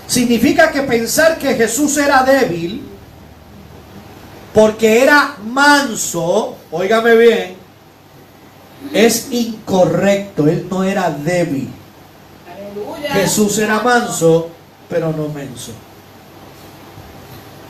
Significa 0.10 0.72
que 0.72 0.82
pensar 0.82 1.38
que 1.38 1.54
Jesús 1.54 1.96
era 1.98 2.24
débil, 2.24 2.82
porque 4.56 5.04
era 5.04 5.38
manso, 5.46 6.58
óigame 6.72 7.16
bien, 7.16 7.56
es 8.92 9.28
incorrecto. 9.30 10.48
Él 10.48 10.66
no 10.68 10.84
era 10.84 11.12
débil. 11.12 11.70
Aleluya. 12.52 13.14
Jesús 13.14 13.60
era 13.60 13.82
manso, 13.82 14.50
pero 14.90 15.12
no 15.12 15.30
menso. 15.30 15.74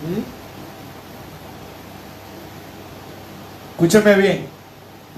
¿Mm? 0.08 0.24
Escúcheme 3.74 4.16
bien. 4.16 4.48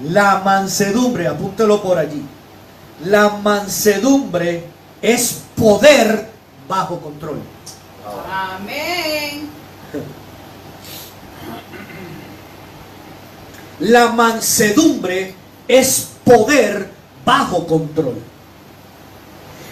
La 0.08 0.40
mansedumbre, 0.44 1.28
apúntelo 1.28 1.80
por 1.80 1.98
allí. 1.98 2.24
La 3.04 3.28
mansedumbre 3.28 4.64
es 5.00 5.42
poder 5.54 6.31
bajo 6.68 7.00
control. 7.00 7.40
Amén. 8.30 9.48
La 13.80 14.08
mansedumbre 14.12 15.34
es 15.66 16.08
poder 16.24 16.88
bajo 17.24 17.66
control. 17.66 18.18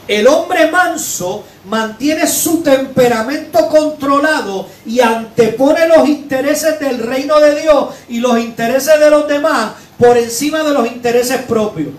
El 0.09 0.27
hombre 0.27 0.69
manso 0.71 1.45
mantiene 1.67 2.27
su 2.27 2.63
temperamento 2.63 3.69
controlado 3.69 4.67
y 4.85 4.99
antepone 4.99 5.87
los 5.87 6.09
intereses 6.09 6.81
del 6.81 6.99
reino 6.99 7.39
de 7.39 7.61
Dios 7.61 7.95
y 8.09 8.19
los 8.19 8.37
intereses 8.41 8.99
de 8.99 9.09
los 9.09 9.29
demás 9.29 9.73
por 9.97 10.17
encima 10.17 10.65
de 10.65 10.75
los 10.75 10.87
intereses 10.89 11.43
propios. 11.43 11.91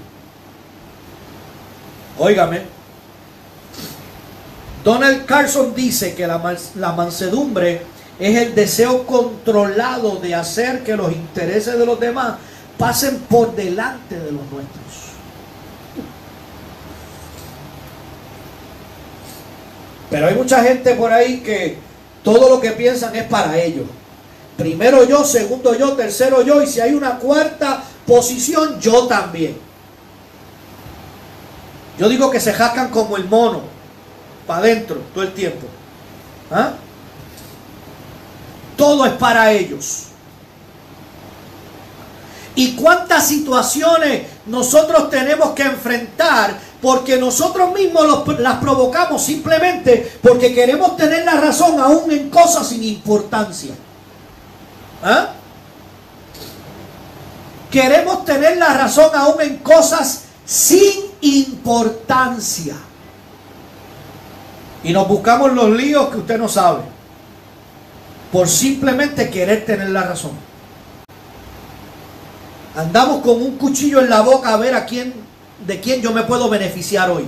Óigame. 2.17 2.80
Donald 4.83 5.25
Carson 5.25 5.73
dice 5.75 6.15
que 6.15 6.25
la, 6.25 6.57
la 6.75 6.91
mansedumbre 6.93 7.81
es 8.19 8.37
el 8.37 8.55
deseo 8.55 9.05
controlado 9.05 10.17
de 10.17 10.35
hacer 10.35 10.83
que 10.83 10.95
los 10.95 11.11
intereses 11.11 11.77
de 11.77 11.85
los 11.85 11.99
demás 11.99 12.35
pasen 12.77 13.19
por 13.29 13.55
delante 13.55 14.15
de 14.15 14.31
los 14.31 14.41
nuestros. 14.51 14.81
Pero 20.09 20.27
hay 20.27 20.35
mucha 20.35 20.61
gente 20.63 20.93
por 20.95 21.11
ahí 21.13 21.39
que 21.39 21.77
todo 22.23 22.49
lo 22.49 22.59
que 22.59 22.71
piensan 22.71 23.15
es 23.15 23.23
para 23.23 23.57
ellos. 23.57 23.85
Primero 24.57 25.03
yo, 25.05 25.23
segundo 25.23 25.73
yo, 25.73 25.93
tercero 25.93 26.41
yo, 26.43 26.61
y 26.61 26.67
si 26.67 26.81
hay 26.81 26.93
una 26.93 27.17
cuarta 27.17 27.83
posición, 28.05 28.79
yo 28.79 29.07
también. 29.07 29.57
Yo 31.97 32.09
digo 32.09 32.29
que 32.29 32.39
se 32.39 32.53
jascan 32.53 32.89
como 32.89 33.15
el 33.17 33.25
mono, 33.25 33.61
adentro, 34.51 35.01
todo 35.13 35.23
el 35.23 35.33
tiempo. 35.33 35.67
¿Ah? 36.51 36.73
Todo 38.75 39.05
es 39.05 39.13
para 39.13 39.51
ellos. 39.51 40.07
¿Y 42.55 42.75
cuántas 42.75 43.27
situaciones 43.27 44.23
nosotros 44.45 45.09
tenemos 45.09 45.51
que 45.51 45.63
enfrentar 45.63 46.59
porque 46.81 47.17
nosotros 47.17 47.71
mismos 47.73 48.27
las 48.39 48.57
provocamos 48.57 49.23
simplemente 49.23 50.19
porque 50.21 50.53
queremos 50.53 50.97
tener 50.97 51.23
la 51.23 51.35
razón 51.35 51.79
aún 51.79 52.11
en 52.11 52.29
cosas 52.29 52.67
sin 52.67 52.83
importancia? 52.83 53.73
¿Ah? 55.03 55.29
Queremos 57.71 58.25
tener 58.25 58.57
la 58.57 58.73
razón 58.73 59.11
aún 59.15 59.39
en 59.41 59.57
cosas 59.57 60.23
sin 60.45 61.05
importancia. 61.21 62.75
Y 64.83 64.93
nos 64.93 65.07
buscamos 65.07 65.53
los 65.53 65.69
líos 65.69 66.09
que 66.09 66.17
usted 66.17 66.37
no 66.37 66.47
sabe. 66.47 66.81
Por 68.31 68.47
simplemente 68.47 69.29
querer 69.29 69.65
tener 69.65 69.89
la 69.89 70.03
razón. 70.03 70.31
Andamos 72.75 73.21
con 73.21 73.41
un 73.41 73.57
cuchillo 73.57 73.99
en 73.99 74.09
la 74.09 74.21
boca 74.21 74.53
a 74.53 74.57
ver 74.57 74.73
a 74.73 74.85
quién, 74.85 75.13
de 75.67 75.81
quién 75.81 76.01
yo 76.01 76.13
me 76.13 76.23
puedo 76.23 76.49
beneficiar 76.49 77.09
hoy. 77.09 77.27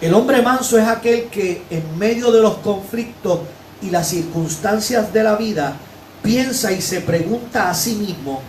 El 0.00 0.14
hombre 0.14 0.42
manso 0.42 0.76
es 0.76 0.88
aquel 0.88 1.26
que 1.26 1.62
en 1.70 1.96
medio 1.96 2.32
de 2.32 2.42
los 2.42 2.56
conflictos 2.56 3.38
y 3.80 3.90
las 3.90 4.08
circunstancias 4.08 5.12
de 5.12 5.22
la 5.22 5.36
vida 5.36 5.76
piensa 6.24 6.72
y 6.72 6.82
se 6.82 7.00
pregunta 7.00 7.70
a 7.70 7.74
sí 7.74 7.94
mismo, 7.94 8.42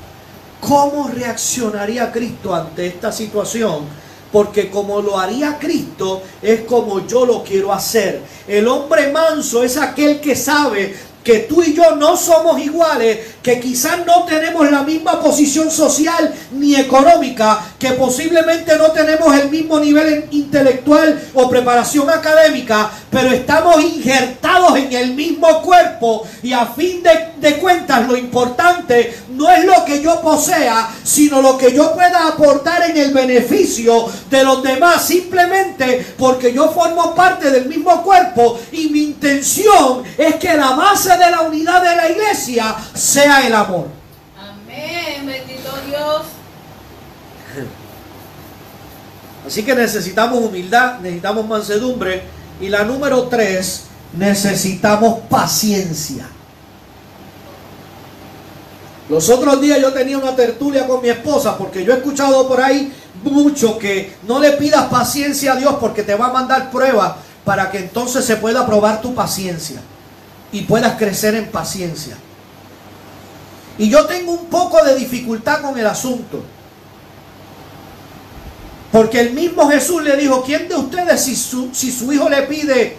¿cómo 0.67 1.09
reaccionaría 1.09 2.11
Cristo 2.11 2.55
ante 2.55 2.87
esta 2.87 3.11
situación? 3.11 3.85
Porque 4.31 4.69
como 4.69 5.01
lo 5.01 5.19
haría 5.19 5.59
Cristo 5.59 6.23
es 6.41 6.61
como 6.61 7.05
yo 7.05 7.25
lo 7.25 7.43
quiero 7.43 7.71
hacer. 7.71 8.21
El 8.47 8.67
hombre 8.67 9.11
manso 9.11 9.63
es 9.63 9.77
aquel 9.77 10.19
que 10.19 10.35
sabe 10.35 10.95
que 11.23 11.39
tú 11.39 11.63
y 11.63 11.73
yo 11.73 11.95
no 11.95 12.17
somos 12.17 12.59
iguales, 12.59 13.19
que 13.41 13.59
quizás 13.59 14.05
no 14.05 14.25
tenemos 14.25 14.69
la 14.69 14.83
misma 14.83 15.21
posición 15.21 15.71
social 15.71 16.33
ni 16.51 16.75
económica, 16.75 17.73
que 17.79 17.91
posiblemente 17.91 18.77
no 18.77 18.91
tenemos 18.91 19.33
el 19.35 19.49
mismo 19.49 19.79
nivel 19.79 20.25
intelectual 20.31 21.29
o 21.33 21.49
preparación 21.49 22.09
académica, 22.09 22.91
pero 23.13 23.29
estamos 23.29 23.79
injertados 23.81 24.75
en 24.77 24.91
el 24.91 25.13
mismo 25.13 25.61
cuerpo 25.61 26.27
y 26.41 26.51
a 26.51 26.65
fin 26.65 27.03
de, 27.03 27.33
de 27.37 27.57
cuentas 27.57 28.07
lo 28.07 28.17
importante 28.17 29.23
no 29.29 29.49
es 29.51 29.63
lo 29.65 29.85
que 29.85 30.01
yo 30.01 30.19
posea, 30.19 30.89
sino 31.03 31.41
lo 31.41 31.57
que 31.57 31.71
yo 31.71 31.93
pueda 31.93 32.27
aportar 32.27 32.89
en 32.89 32.97
el 32.97 33.13
beneficio 33.13 34.09
de 34.29 34.43
los 34.43 34.63
demás, 34.63 35.05
simplemente 35.05 36.13
porque 36.17 36.51
yo 36.51 36.69
formo 36.71 37.13
parte 37.13 37.51
del 37.51 37.67
mismo 37.67 38.01
cuerpo 38.01 38.59
y 38.71 38.89
mi 38.89 39.03
intención 39.03 40.03
es 40.17 40.35
que 40.35 40.53
la 40.55 40.71
base 40.71 41.15
de 41.15 41.29
la 41.29 41.41
unidad 41.41 41.83
de 41.83 41.95
la 41.95 42.09
iglesia 42.09 42.75
sea 42.93 43.45
el 43.45 43.53
amor. 43.53 43.87
Amén. 44.37 45.25
Bendito 45.25 45.71
Dios. 45.87 46.23
Así 49.45 49.63
que 49.63 49.75
necesitamos 49.75 50.39
humildad, 50.39 50.99
necesitamos 50.99 51.45
mansedumbre 51.45 52.23
y 52.61 52.69
la 52.69 52.83
número 52.83 53.23
tres, 53.23 53.83
necesitamos 54.17 55.21
paciencia. 55.29 56.27
Los 59.09 59.29
otros 59.29 59.59
días 59.59 59.79
yo 59.81 59.91
tenía 59.91 60.17
una 60.17 60.35
tertulia 60.35 60.87
con 60.87 61.01
mi 61.01 61.09
esposa 61.09 61.57
porque 61.57 61.83
yo 61.83 61.93
he 61.93 61.97
escuchado 61.97 62.47
por 62.47 62.61
ahí 62.61 62.93
mucho 63.23 63.77
que 63.77 64.15
no 64.27 64.39
le 64.39 64.53
pidas 64.53 64.85
paciencia 64.85 65.53
a 65.53 65.55
Dios 65.55 65.75
porque 65.79 66.03
te 66.03 66.15
va 66.15 66.27
a 66.27 66.33
mandar 66.33 66.71
pruebas 66.71 67.13
para 67.43 67.69
que 67.69 67.79
entonces 67.79 68.23
se 68.23 68.37
pueda 68.37 68.65
probar 68.65 69.01
tu 69.01 69.13
paciencia. 69.13 69.81
y 70.53 70.61
puedas 70.61 70.97
crecer 70.97 71.33
en 71.33 71.47
paciencia. 71.49 72.15
Y 73.79 73.89
yo 73.89 74.05
tengo 74.05 74.33
un 74.33 74.45
poco 74.45 74.83
de 74.85 74.95
dificultad 74.95 75.61
con 75.61 75.77
el 75.77 75.87
asunto. 75.87 76.43
Porque 78.93 79.19
el 79.19 79.33
mismo 79.33 79.67
Jesús 79.67 80.03
le 80.03 80.15
dijo, 80.15 80.43
¿quién 80.43 80.69
de 80.69 80.75
ustedes 80.75 81.19
si 81.19 81.35
su, 81.35 82.13
hijo 82.13 82.29
le 82.29 82.43
pide 82.43 82.95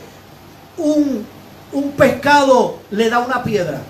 un, 0.77 1.25
un 1.71 1.93
pescado, 1.93 2.81
le 2.91 3.09
da 3.09 3.21
una 3.21 3.45
piedra? 3.45 3.81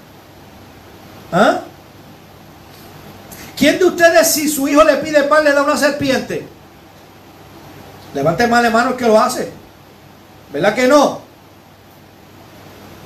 ¿Ah? 1.32 1.60
¿Quién 3.56 3.78
de 3.78 3.86
ustedes 3.86 4.30
si 4.30 4.50
su 4.50 4.68
hijo 4.68 4.84
le 4.84 4.96
pide 4.96 5.22
pan, 5.22 5.44
le 5.44 5.54
da 5.54 5.62
una 5.62 5.78
serpiente? 5.78 6.46
Levante 8.12 8.46
más 8.48 8.62
la 8.62 8.68
mano 8.68 8.90
el 8.90 8.96
que 8.96 9.06
lo 9.06 9.18
hace. 9.18 9.50
¿Verdad 10.52 10.74
que 10.74 10.86
no? 10.86 11.22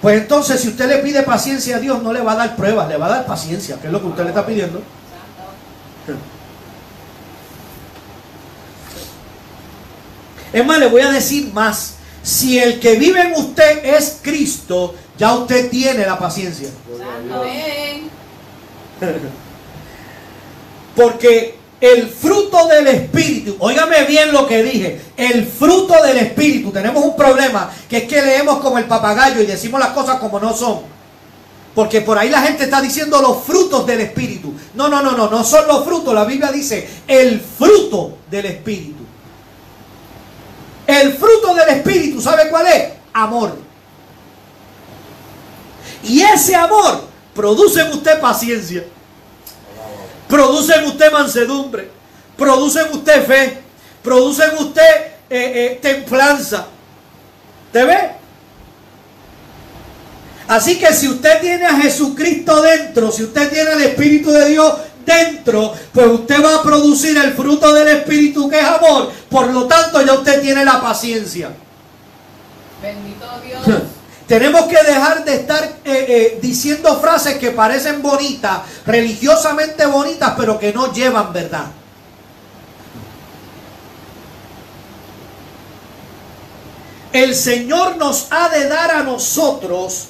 Pues 0.03 0.23
entonces, 0.23 0.61
si 0.61 0.71
usted 0.71 0.89
le 0.89 0.99
pide 0.99 1.23
paciencia 1.23 1.77
a 1.77 1.79
Dios, 1.79 2.03
no 2.03 2.13
le 2.13 2.21
va 2.21 2.33
a 2.33 2.37
dar 2.37 2.57
pruebas, 2.57 2.89
le 2.89 2.97
va 2.97 3.07
a 3.07 3.11
dar 3.11 3.27
paciencia, 3.27 3.81
que 3.81 3.87
es 3.87 3.93
lo 3.93 4.01
que 4.01 4.09
usted 4.09 4.25
le 4.25 4.31
está 4.31 4.45
pidiendo. 4.45 4.83
Es 10.53 10.65
más, 10.67 10.79
le 10.79 10.87
voy 10.87 11.03
a 11.03 11.11
decir 11.11 11.53
más. 11.53 11.95
Si 12.23 12.59
el 12.59 12.81
que 12.81 12.97
vive 12.97 13.21
en 13.21 13.33
usted 13.35 13.85
es 13.85 14.19
Cristo, 14.23 14.95
ya 15.19 15.35
usted 15.35 15.71
tiene 15.71 16.05
la 16.05 16.19
paciencia. 16.19 16.69
Porque 20.97 21.57
el 21.81 22.09
fruto 22.09 22.67
del 22.67 22.89
Espíritu, 22.89 23.57
óigame 23.61 24.05
bien 24.05 24.33
lo 24.33 24.47
que 24.47 24.63
dije, 24.63 25.01
el 25.17 25.47
fruto 25.47 26.03
del 26.03 26.19
Espíritu, 26.19 26.73
tenemos 26.73 27.05
un 27.05 27.17
problema, 27.17 27.71
que 27.89 27.99
es 27.99 28.05
que 28.05 28.21
leemos 28.21 28.59
como 28.59 28.79
el 28.79 28.85
papagayo 28.85 29.41
y 29.41 29.47
decimos 29.47 29.79
las 29.81 29.91
cosas 29.91 30.19
como 30.19 30.41
no 30.41 30.55
son. 30.55 30.81
Porque 31.75 32.01
por 32.01 32.19
ahí 32.19 32.29
la 32.29 32.43
gente 32.43 32.65
está 32.65 32.83
diciendo 32.83 33.23
los 33.23 33.45
frutos 33.45 33.87
del 33.87 34.01
Espíritu. 34.01 34.53
No, 34.75 34.89
no, 34.89 35.01
no, 35.01 35.13
no, 35.13 35.31
no 35.31 35.45
son 35.45 35.69
los 35.69 35.85
frutos. 35.85 36.13
La 36.13 36.25
Biblia 36.25 36.51
dice 36.51 36.89
el 37.07 37.41
fruto 37.41 38.19
del 38.29 38.47
Espíritu. 38.47 39.05
El 40.89 41.13
fruto 41.19 41.55
del 41.55 41.69
Espíritu, 41.69 42.19
¿sabe 42.19 42.49
cuál 42.49 42.67
es? 42.67 42.93
Amor. 43.13 43.59
Y 46.03 46.23
ese 46.23 46.57
amor 46.57 47.03
produce 47.35 47.83
en 47.83 47.93
usted 47.93 48.19
paciencia. 48.19 48.87
Produce 50.27 50.75
en 50.75 50.87
usted 50.87 51.13
mansedumbre. 51.13 51.91
Produce 52.39 52.81
en 52.81 52.93
usted 52.97 53.27
fe. 53.27 53.59
Produce 54.03 54.43
en 54.45 54.57
usted 54.57 54.97
eh, 55.29 55.53
eh, 55.73 55.79
templanza. 55.83 56.67
¿Te 57.71 57.85
ve? 57.85 58.11
Así 60.47 60.79
que 60.79 60.91
si 60.95 61.07
usted 61.07 61.39
tiene 61.43 61.67
a 61.67 61.77
Jesucristo 61.77 62.63
dentro, 62.63 63.13
si 63.13 63.25
usted 63.25 63.53
tiene 63.53 63.73
el 63.73 63.83
Espíritu 63.83 64.31
de 64.31 64.47
Dios 64.47 64.73
dentro, 65.09 65.75
pues 65.93 66.07
usted 66.07 66.45
va 66.45 66.57
a 66.57 66.63
producir 66.63 67.17
el 67.17 67.33
fruto 67.33 67.73
del 67.73 67.89
Espíritu 67.89 68.49
que 68.49 68.61
es 68.61 68.65
amor. 68.65 69.11
Por 69.29 69.49
lo 69.49 69.67
tanto, 69.67 70.05
ya 70.05 70.13
usted 70.13 70.41
tiene 70.41 70.65
la 70.65 70.81
paciencia. 70.81 71.51
Bendito 72.81 73.27
Dios. 73.45 73.81
Tenemos 74.29 74.67
que 74.67 74.77
dejar 74.83 75.25
de 75.25 75.35
estar 75.37 75.65
eh, 75.65 75.73
eh, 75.85 76.39
diciendo 76.43 77.01
frases 77.01 77.39
que 77.39 77.51
parecen 77.51 78.03
bonitas, 78.03 78.61
religiosamente 78.85 79.87
bonitas, 79.87 80.35
pero 80.37 80.59
que 80.59 80.71
no 80.73 80.93
llevan 80.93 81.33
verdad. 81.33 81.65
El 87.11 87.35
Señor 87.35 87.97
nos 87.97 88.27
ha 88.31 88.51
de 88.51 88.69
dar 88.69 88.91
a 88.91 89.03
nosotros 89.03 90.09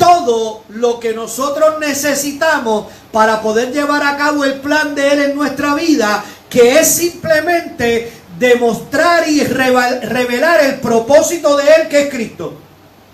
todo 0.00 0.64
lo 0.70 0.98
que 0.98 1.12
nosotros 1.12 1.78
necesitamos 1.78 2.86
para 3.12 3.42
poder 3.42 3.70
llevar 3.70 4.02
a 4.02 4.16
cabo 4.16 4.44
el 4.44 4.54
plan 4.54 4.94
de 4.94 5.12
Él 5.12 5.20
en 5.20 5.36
nuestra 5.36 5.74
vida, 5.74 6.24
que 6.48 6.80
es 6.80 6.88
simplemente 6.88 8.10
demostrar 8.38 9.28
y 9.28 9.44
revelar 9.44 10.64
el 10.64 10.80
propósito 10.80 11.54
de 11.58 11.64
Él, 11.64 11.88
que 11.88 12.02
es 12.04 12.10
Cristo. 12.10 12.58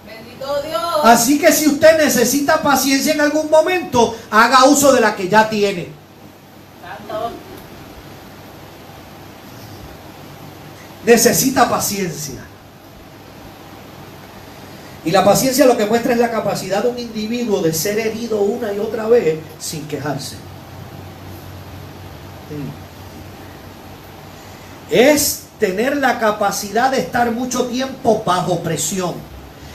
Bendito 0.07 0.62
Dios. 0.62 0.83
Así 1.03 1.40
que 1.40 1.53
si 1.53 1.66
usted 1.66 1.99
necesita 1.99 2.62
paciencia 2.62 3.12
en 3.12 3.20
algún 3.20 3.51
momento, 3.51 4.16
haga 4.31 4.64
uso 4.66 4.92
de 4.92 5.01
la 5.01 5.16
que 5.16 5.29
ya 5.29 5.51
tiene. 5.51 5.88
Necesita 11.05 11.68
paciencia. 11.68 12.46
Y 15.07 15.12
la 15.12 15.25
paciencia 15.25 15.66
lo 15.66 15.77
que 15.77 15.87
muestra 15.87 16.14
es 16.14 16.19
la 16.19 16.33
capacidad 16.33 16.83
de 16.83 16.88
un 16.88 16.99
individuo 16.99 17.62
de 17.62 17.73
ser 17.73 17.97
herido 18.01 18.40
una 18.40 18.73
y 18.73 18.81
otra 18.81 19.07
vez 19.07 19.38
sin 19.61 19.87
quejarse. 19.87 20.35
Es 24.90 25.42
tener 25.61 25.97
la 25.97 26.19
capacidad 26.19 26.90
de 26.90 26.99
estar 26.99 27.31
mucho 27.31 27.66
tiempo 27.66 28.25
bajo 28.27 28.64
presión. 28.64 29.14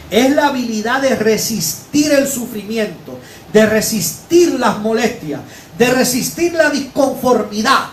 Es 0.09 0.35
la 0.35 0.47
habilidad 0.47 1.01
de 1.01 1.15
resistir 1.15 2.11
el 2.11 2.27
sufrimiento, 2.27 3.17
de 3.53 3.65
resistir 3.65 4.59
las 4.59 4.79
molestias, 4.79 5.39
de 5.77 5.93
resistir 5.93 6.51
la 6.51 6.69
disconformidad. 6.69 7.85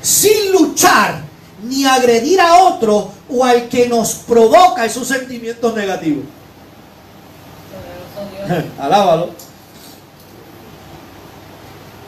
Sin 0.00 0.50
luchar 0.52 1.25
ni 1.68 1.84
agredir 1.84 2.40
a 2.40 2.56
otro 2.64 3.10
o 3.28 3.44
al 3.44 3.68
que 3.68 3.88
nos 3.88 4.14
provoca 4.14 4.84
esos 4.84 5.06
sentimientos 5.06 5.74
negativos. 5.74 6.24
Alábalo. 8.78 9.30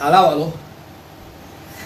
Alábalo. 0.01 0.53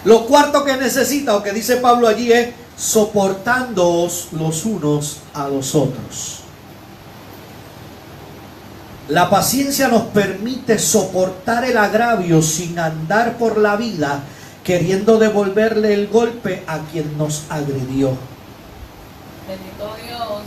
Lo 0.05 0.25
cuarto 0.25 0.63
que 0.63 0.75
necesita, 0.75 1.35
o 1.35 1.43
que 1.43 1.51
dice 1.51 1.77
Pablo 1.77 2.07
allí, 2.07 2.31
es 2.31 2.49
soportándoos 2.77 4.29
los 4.33 4.65
unos 4.65 5.17
a 5.33 5.47
los 5.47 5.75
otros. 5.75 6.39
La 9.09 9.29
paciencia 9.29 9.87
nos 9.89 10.03
permite 10.03 10.79
soportar 10.79 11.65
el 11.65 11.77
agravio 11.77 12.41
sin 12.41 12.79
andar 12.79 13.37
por 13.37 13.57
la 13.57 13.75
vida 13.75 14.23
queriendo 14.63 15.17
devolverle 15.17 15.93
el 15.93 16.07
golpe 16.07 16.63
a 16.67 16.79
quien 16.79 17.17
nos 17.17 17.43
agredió. 17.49 18.17
Bendito 19.47 19.95
Dios. 20.03 20.43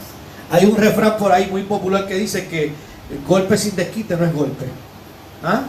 Hay 0.51 0.65
un 0.65 0.77
refrán 0.77 1.17
por 1.19 1.33
ahí 1.33 1.49
muy 1.51 1.63
popular 1.65 2.07
que 2.07 2.15
dice 2.15 2.47
que 2.49 2.73
el 3.11 3.25
golpe 3.27 3.59
sin 3.59 3.77
desquite 3.77 4.17
no 4.17 4.25
es 4.25 4.33
golpe. 4.33 4.67
¿Ah? 5.43 5.65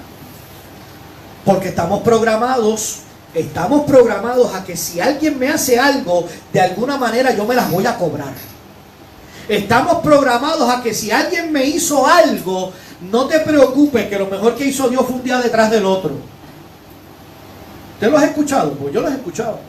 Porque 1.44 1.70
estamos 1.70 2.02
programados, 2.02 3.00
estamos 3.34 3.86
programados 3.86 4.54
a 4.54 4.64
que 4.64 4.78
si 4.78 5.00
alguien 5.00 5.38
me 5.38 5.50
hace 5.50 5.80
algo, 5.80 6.28
de 6.54 6.62
alguna 6.62 6.98
manera 6.98 7.36
yo 7.36 7.46
me 7.46 7.56
las 7.56 7.70
voy 7.70 7.86
a 7.86 7.98
cobrar. 7.98 8.34
Estamos 9.50 10.02
programados 10.04 10.70
a 10.70 10.82
que 10.82 10.94
si 10.94 11.12
alguien 11.12 11.52
me 11.52 11.66
hizo 11.66 12.06
algo, 12.06 12.74
no 13.10 13.28
te 13.28 13.40
preocupes, 13.40 14.08
que 14.08 14.20
lo 14.20 14.28
mejor 14.28 14.56
que 14.56 14.66
hizo 14.66 14.90
Dios 14.90 15.06
fue 15.06 15.16
un 15.16 15.24
día 15.24 15.40
detrás 15.40 15.72
del 15.72 15.86
otro. 15.86 16.37
¿Usted 17.98 18.12
lo 18.12 18.18
ha 18.20 18.26
escuchado? 18.26 18.74
Pues 18.74 18.94
yo 18.94 19.02
lo 19.02 19.08
he 19.10 19.14
escuchado. 19.14 19.60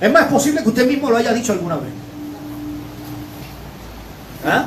Es 0.00 0.10
más, 0.10 0.22
es 0.22 0.28
posible 0.32 0.62
que 0.62 0.70
usted 0.70 0.86
mismo 0.86 1.10
lo 1.10 1.18
haya 1.18 1.34
dicho 1.34 1.52
alguna 1.52 1.76
vez. 1.76 1.90
¿Ah? 4.46 4.66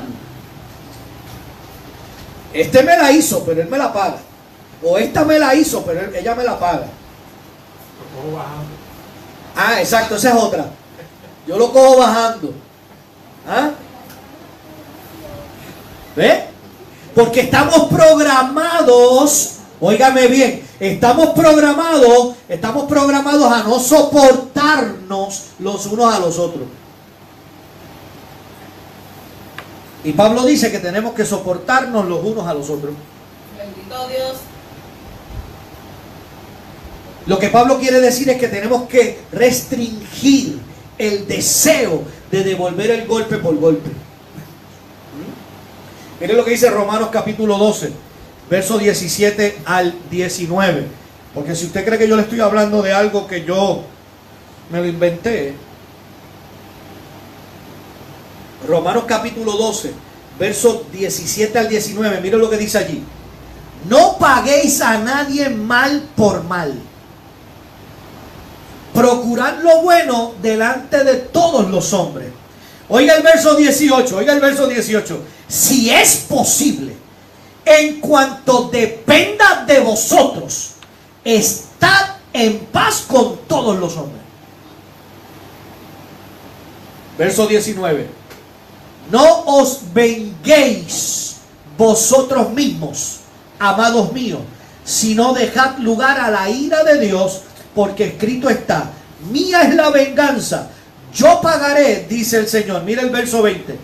Este 2.54 2.84
me 2.84 2.96
la 2.96 3.12
hizo, 3.12 3.44
pero 3.44 3.62
él 3.62 3.68
me 3.68 3.78
la 3.80 3.92
paga. 3.92 4.18
O 4.84 4.98
esta 5.00 5.26
me 5.26 5.40
la 5.40 5.56
hizo, 5.56 5.82
pero 5.84 6.00
él- 6.02 6.16
ella 6.16 6.36
me 6.36 6.44
la 6.44 6.60
paga. 6.60 6.86
Ah, 9.58 9.82
exacto, 9.82 10.16
esa 10.16 10.30
es 10.30 10.36
otra. 10.36 10.68
Yo 11.48 11.58
lo 11.58 11.72
cojo 11.74 11.98
bajando. 11.98 12.54
¿Ah? 13.50 13.72
¿Ve? 16.16 16.44
Porque 17.16 17.42
estamos 17.42 17.86
programados, 17.90 19.54
óigame 19.82 20.28
bien, 20.28 20.65
estamos 20.80 21.30
programados, 21.30 22.36
estamos 22.50 22.86
programados 22.86 23.52
a 23.52 23.64
no 23.64 23.80
soportarnos 23.80 25.44
los 25.60 25.86
unos 25.86 26.14
a 26.14 26.20
los 26.20 26.40
otros. 26.40 26.64
Y 30.04 30.12
Pablo 30.12 30.46
dice 30.46 30.72
que 30.72 30.80
tenemos 30.80 31.14
que 31.14 31.26
soportarnos 31.26 32.06
los 32.06 32.24
unos 32.24 32.48
a 32.48 32.54
los 32.54 32.70
otros. 32.70 32.94
Bendito 33.58 34.08
Dios. 34.08 34.38
Lo 37.26 37.40
que 37.40 37.50
Pablo 37.50 37.80
quiere 37.80 38.00
decir 38.00 38.30
es 38.30 38.38
que 38.38 38.48
tenemos 38.48 38.84
que 38.84 39.20
restringir 39.32 40.60
el 40.98 41.28
deseo 41.28 42.04
de 42.30 42.44
devolver 42.44 42.92
el 42.92 43.08
golpe 43.08 43.38
por 43.38 43.58
golpe. 43.58 43.90
¿Mm? 43.90 46.22
Mire 46.22 46.36
lo 46.36 46.46
que 46.46 46.52
dice 46.52 46.70
Romanos 46.70 47.10
capítulo 47.12 47.58
12, 47.58 47.92
verso 48.50 48.78
17 48.78 49.60
al 49.66 49.96
19. 50.10 50.88
Porque 51.34 51.56
si 51.56 51.66
usted 51.66 51.86
cree 51.86 51.98
que 51.98 52.08
yo 52.08 52.16
le 52.16 52.24
estoy 52.24 52.40
hablando 52.40 52.82
de 52.82 52.94
algo 52.94 53.28
que 53.28 53.44
yo 53.44 53.84
me 54.72 54.80
lo 54.80 54.86
inventé, 54.86 55.54
Romanos 58.68 59.04
capítulo 59.08 59.54
12, 59.54 59.94
verso 60.40 60.86
17 60.92 61.60
al 61.60 61.70
19, 61.70 62.22
mire 62.22 62.38
lo 62.38 62.50
que 62.50 62.58
dice 62.58 62.78
allí. 62.78 63.04
No 63.90 64.18
paguéis 64.18 64.82
a 64.82 64.98
nadie 64.98 65.50
mal 65.50 66.04
por 66.16 66.44
mal. 66.44 66.74
Procurad 68.94 69.62
lo 69.62 69.82
bueno 69.82 70.36
delante 70.42 71.04
de 71.04 71.16
todos 71.16 71.70
los 71.70 71.92
hombres. 71.94 72.30
Oiga 72.88 73.16
el 73.16 73.24
verso 73.24 73.56
18, 73.56 74.18
oiga 74.18 74.34
el 74.34 74.40
verso 74.40 74.68
18. 74.68 75.20
Si 75.48 75.90
es 75.90 76.16
posible, 76.30 76.96
en 77.66 78.00
cuanto 78.00 78.70
dependa 78.70 79.66
de 79.66 79.80
vosotros, 79.80 80.72
estad 81.24 82.16
en 82.32 82.60
paz 82.72 83.06
con 83.08 83.38
todos 83.48 83.78
los 83.80 83.98
hombres. 83.98 84.22
Verso 87.18 87.48
19. 87.48 88.08
No 89.12 89.42
os 89.46 89.80
venguéis 89.94 91.38
vosotros 91.78 92.52
mismos, 92.52 93.20
amados 93.60 94.12
míos, 94.14 94.42
sino 94.84 95.34
dejad 95.34 95.78
lugar 95.80 96.20
a 96.20 96.30
la 96.30 96.50
ira 96.50 96.84
de 96.84 97.00
Dios, 97.00 97.42
porque 97.74 98.06
escrito 98.06 98.50
está, 98.50 98.92
mía 99.32 99.64
es 99.64 99.76
la 99.76 99.90
venganza, 99.90 100.70
yo 101.16 101.40
pagaré, 101.42 102.06
dice 102.10 102.38
el 102.40 102.48
Señor. 102.48 102.84
Mira 102.84 103.02
el 103.02 103.10
verso 103.10 103.42
20. 103.42 103.78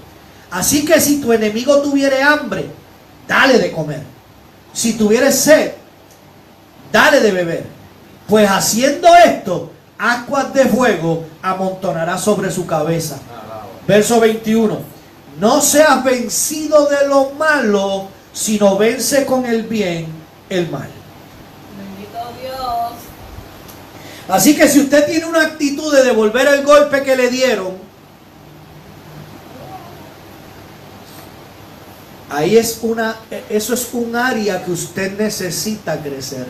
Así 0.51 0.85
que 0.85 0.99
si 0.99 1.21
tu 1.21 1.31
enemigo 1.31 1.81
tuviere 1.81 2.21
hambre, 2.21 2.69
dale 3.31 3.59
de 3.59 3.71
comer. 3.71 4.01
Si 4.73 4.93
tuviere 4.93 5.31
sed, 5.31 5.71
dale 6.91 7.21
de 7.21 7.31
beber. 7.31 7.63
Pues 8.27 8.49
haciendo 8.49 9.07
esto, 9.15 9.71
aguas 9.97 10.53
de 10.53 10.65
fuego 10.65 11.23
amontonará 11.41 12.17
sobre 12.17 12.51
su 12.51 12.65
cabeza. 12.65 13.19
Verso 13.87 14.19
21. 14.19 14.79
No 15.39 15.61
seas 15.61 16.03
vencido 16.03 16.87
de 16.87 17.07
lo 17.07 17.29
malo, 17.31 18.09
sino 18.33 18.77
vence 18.77 19.25
con 19.25 19.45
el 19.45 19.63
bien 19.63 20.07
el 20.49 20.69
mal. 20.69 20.89
Bendito 21.77 22.19
Dios. 22.41 22.91
Así 24.27 24.57
que 24.57 24.67
si 24.67 24.81
usted 24.81 25.05
tiene 25.05 25.25
una 25.25 25.43
actitud 25.43 25.93
de 25.95 26.03
devolver 26.03 26.47
el 26.47 26.65
golpe 26.65 27.01
que 27.01 27.15
le 27.15 27.29
dieron, 27.29 27.77
ahí 32.31 32.57
es 32.57 32.79
una, 32.81 33.17
eso 33.49 33.73
es 33.73 33.89
un 33.93 34.15
área 34.15 34.63
que 34.63 34.71
usted 34.71 35.17
necesita 35.17 36.01
crecer. 36.01 36.47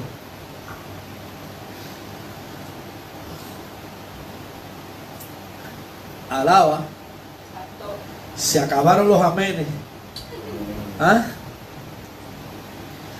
Alaba, 6.30 6.82
se 8.38 8.60
acabaron 8.60 9.08
los 9.08 9.22
amenes. 9.22 9.67
¿Ah? 11.00 11.26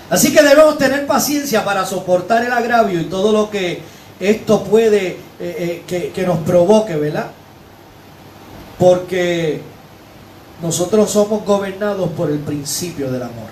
Así 0.10 0.32
que 0.32 0.42
debemos 0.42 0.78
tener 0.78 1.08
paciencia 1.08 1.66
para 1.66 1.86
soportar 1.86 2.46
el 2.46 2.52
agravio 2.52 3.02
y 3.02 3.06
todo 3.06 3.32
lo 3.32 3.50
que 3.50 3.82
esto 4.20 4.64
puede 4.64 5.08
eh, 5.08 5.18
eh, 5.40 5.84
que, 5.88 6.12
que 6.12 6.26
nos 6.26 6.40
provoque, 6.40 6.96
¿verdad? 6.96 7.32
Porque 8.78 9.62
nosotros 10.62 11.10
somos 11.10 11.44
gobernados 11.46 12.10
por 12.12 12.30
el 12.30 12.40
principio 12.40 13.12
del 13.12 13.24
amor. 13.24 13.50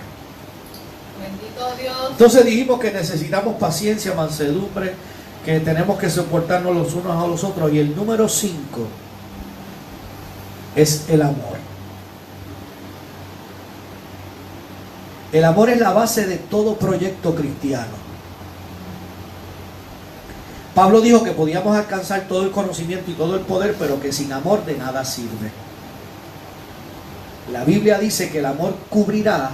Bendito 1.19 1.82
Dios. 1.82 2.12
Entonces 2.12 2.45
dijimos 2.45 2.80
que 2.80 2.91
necesitamos 2.91 3.56
paciencia, 3.56 4.13
mansedumbre, 4.13 4.93
que 5.43 5.60
tenemos 5.60 5.98
que 5.98 6.10
soportarnos 6.10 6.76
los 6.76 6.93
unos 6.93 7.24
a 7.24 7.28
los 7.28 7.43
otros. 7.43 7.74
Y 7.74 7.80
el 7.80 7.95
número 7.95 8.30
5 8.30 8.58
es 10.76 11.10
el 11.10 11.22
amor. 11.22 11.58
El 15.32 15.45
amor 15.45 15.69
es 15.69 15.80
la 15.80 15.93
base 15.93 16.26
de 16.26 16.38
todo 16.38 16.76
proyecto 16.76 17.36
cristiano. 17.36 18.10
Pablo 20.74 21.02
dijo 21.02 21.24
que 21.24 21.32
podíamos 21.32 21.76
alcanzar 21.76 22.28
todo 22.28 22.43
el 22.43 22.52
conocimiento 22.52 23.12
y 23.12 23.15
todo 23.15 23.36
el 23.36 23.41
poder, 23.41 23.76
pero 23.78 24.00
que 24.00 24.12
sin 24.12 24.32
amor 24.32 24.65
de 24.65 24.78
nada 24.78 25.04
sirve. 25.04 25.52
La 27.52 27.64
Biblia 27.64 27.98
dice 27.98 28.30
que 28.30 28.40
el 28.40 28.46
amor 28.46 28.76
cubrirá 28.90 29.52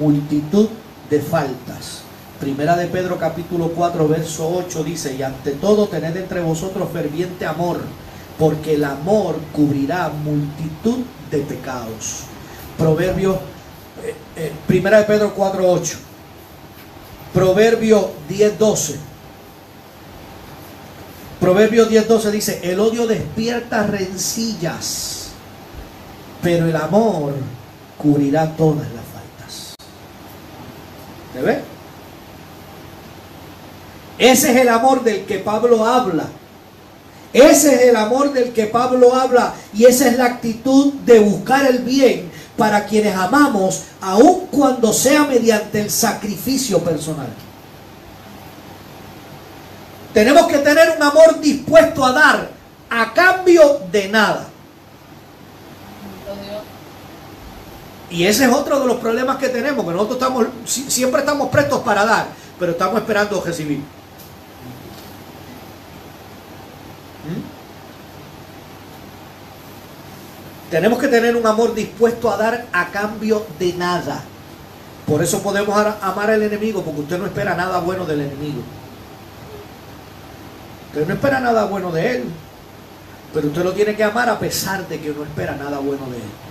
multitud 0.00 0.68
de 1.08 1.20
faltas. 1.20 2.02
Primera 2.40 2.76
de 2.76 2.86
Pedro 2.86 3.18
capítulo 3.18 3.70
4 3.70 4.08
verso 4.08 4.48
8 4.48 4.84
dice, 4.84 5.14
y 5.14 5.22
ante 5.22 5.52
todo 5.52 5.88
tened 5.88 6.16
entre 6.16 6.40
vosotros 6.40 6.88
ferviente 6.92 7.46
amor, 7.46 7.80
porque 8.38 8.74
el 8.74 8.84
amor 8.84 9.36
cubrirá 9.52 10.08
multitud 10.08 10.98
de 11.30 11.38
pecados. 11.38 12.22
Proverbio, 12.76 13.34
eh, 14.04 14.14
eh, 14.36 14.52
Primera 14.66 14.98
de 14.98 15.04
Pedro 15.04 15.34
4 15.34 15.68
8. 15.68 15.98
Proverbio 17.34 18.10
10 18.28 18.58
12. 18.58 18.96
Proverbio 21.40 21.86
10 21.86 22.08
12 22.08 22.30
dice, 22.30 22.60
el 22.62 22.78
odio 22.78 23.06
despierta 23.06 23.84
rencillas, 23.84 25.17
pero 26.42 26.66
el 26.66 26.76
amor 26.76 27.34
cubrirá 27.96 28.56
todas 28.56 28.86
las 28.92 29.04
faltas. 29.04 29.74
¿Se 31.32 31.42
ve? 31.42 31.60
Ese 34.18 34.50
es 34.50 34.56
el 34.56 34.68
amor 34.68 35.04
del 35.04 35.24
que 35.24 35.38
Pablo 35.38 35.84
habla. 35.84 36.26
Ese 37.32 37.74
es 37.74 37.80
el 37.90 37.96
amor 37.96 38.32
del 38.32 38.52
que 38.52 38.66
Pablo 38.66 39.14
habla 39.14 39.54
y 39.74 39.84
esa 39.84 40.08
es 40.08 40.16
la 40.16 40.24
actitud 40.24 40.94
de 41.04 41.20
buscar 41.20 41.66
el 41.66 41.80
bien 41.80 42.30
para 42.56 42.86
quienes 42.86 43.14
amamos, 43.14 43.84
aun 44.00 44.46
cuando 44.46 44.92
sea 44.92 45.24
mediante 45.24 45.80
el 45.80 45.90
sacrificio 45.90 46.80
personal. 46.80 47.28
Tenemos 50.12 50.48
que 50.48 50.58
tener 50.58 50.96
un 50.96 51.02
amor 51.02 51.38
dispuesto 51.40 52.04
a 52.04 52.12
dar 52.12 52.50
a 52.90 53.12
cambio 53.12 53.82
de 53.92 54.08
nada. 54.08 54.48
Bendito 56.02 56.44
Dios. 56.44 56.62
Y 58.10 58.24
ese 58.24 58.44
es 58.44 58.50
otro 58.50 58.80
de 58.80 58.86
los 58.86 58.96
problemas 58.96 59.36
que 59.36 59.48
tenemos, 59.48 59.84
que 59.84 59.92
nosotros 59.92 60.46
siempre 60.64 61.20
estamos 61.20 61.50
prestos 61.50 61.80
para 61.80 62.04
dar, 62.04 62.28
pero 62.58 62.72
estamos 62.72 62.98
esperando 63.00 63.42
recibir. 63.42 63.78
¿Mm? 67.24 67.58
Tenemos 70.70 70.98
que 70.98 71.08
tener 71.08 71.36
un 71.36 71.46
amor 71.46 71.74
dispuesto 71.74 72.30
a 72.30 72.36
dar 72.36 72.66
a 72.72 72.88
cambio 72.88 73.46
de 73.58 73.72
nada. 73.74 74.22
Por 75.06 75.22
eso 75.22 75.42
podemos 75.42 75.74
amar 76.02 76.30
al 76.30 76.42
enemigo, 76.42 76.82
porque 76.82 77.00
usted 77.00 77.18
no 77.18 77.26
espera 77.26 77.54
nada 77.54 77.78
bueno 77.80 78.04
del 78.04 78.20
enemigo. 78.22 78.62
Usted 80.88 81.06
no 81.06 81.14
espera 81.14 81.40
nada 81.40 81.64
bueno 81.66 81.90
de 81.92 82.16
él, 82.16 82.24
pero 83.32 83.48
usted 83.48 83.64
lo 83.64 83.72
tiene 83.72 83.94
que 83.94 84.04
amar 84.04 84.28
a 84.28 84.38
pesar 84.38 84.86
de 84.88 85.00
que 85.00 85.10
no 85.10 85.22
espera 85.22 85.56
nada 85.56 85.78
bueno 85.78 86.06
de 86.10 86.16
él. 86.16 86.47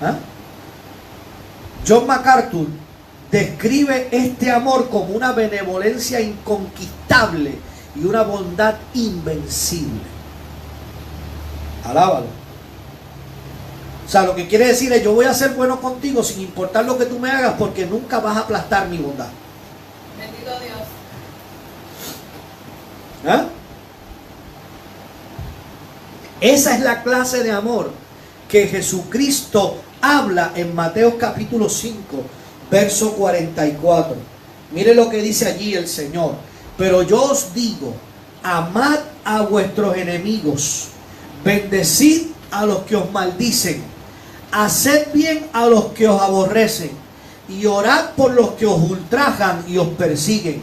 ¿Ah? 0.00 0.16
John 1.86 2.06
MacArthur 2.06 2.66
describe 3.30 4.08
este 4.10 4.50
amor 4.50 4.88
como 4.88 5.14
una 5.14 5.32
benevolencia 5.32 6.20
inconquistable 6.20 7.58
y 7.94 8.04
una 8.04 8.22
bondad 8.22 8.74
invencible. 8.94 10.02
Alábalo. 11.84 12.26
O 14.06 14.08
sea, 14.08 14.24
lo 14.24 14.34
que 14.34 14.48
quiere 14.48 14.66
decir 14.66 14.92
es 14.92 15.04
yo 15.04 15.12
voy 15.12 15.26
a 15.26 15.34
ser 15.34 15.52
bueno 15.52 15.80
contigo 15.80 16.24
sin 16.24 16.40
importar 16.40 16.84
lo 16.84 16.98
que 16.98 17.06
tú 17.06 17.18
me 17.18 17.30
hagas 17.30 17.54
porque 17.58 17.86
nunca 17.86 18.18
vas 18.18 18.36
a 18.36 18.40
aplastar 18.40 18.88
mi 18.88 18.98
bondad. 18.98 19.28
Bendito 20.18 20.50
Dios. 20.60 20.80
¿Ah? 23.26 23.44
Esa 26.40 26.74
es 26.74 26.80
la 26.80 27.02
clase 27.02 27.44
de 27.44 27.52
amor 27.52 27.92
que 28.48 28.66
Jesucristo 28.66 29.76
habla 30.00 30.52
en 30.54 30.74
Mateo 30.74 31.18
capítulo 31.18 31.68
5, 31.68 31.96
verso 32.70 33.12
44. 33.14 34.16
Mire 34.72 34.94
lo 34.94 35.08
que 35.08 35.22
dice 35.22 35.46
allí 35.46 35.74
el 35.74 35.88
Señor. 35.88 36.34
Pero 36.76 37.02
yo 37.02 37.22
os 37.22 37.52
digo, 37.52 37.94
amad 38.42 39.00
a 39.24 39.42
vuestros 39.42 39.96
enemigos, 39.96 40.88
bendecid 41.44 42.28
a 42.50 42.64
los 42.64 42.78
que 42.84 42.96
os 42.96 43.10
maldicen, 43.12 43.82
haced 44.50 45.08
bien 45.12 45.46
a 45.52 45.66
los 45.66 45.86
que 45.86 46.08
os 46.08 46.20
aborrecen 46.20 46.90
y 47.48 47.66
orad 47.66 48.10
por 48.16 48.32
los 48.32 48.50
que 48.52 48.66
os 48.66 48.80
ultrajan 48.90 49.64
y 49.68 49.76
os 49.76 49.88
persiguen, 49.88 50.62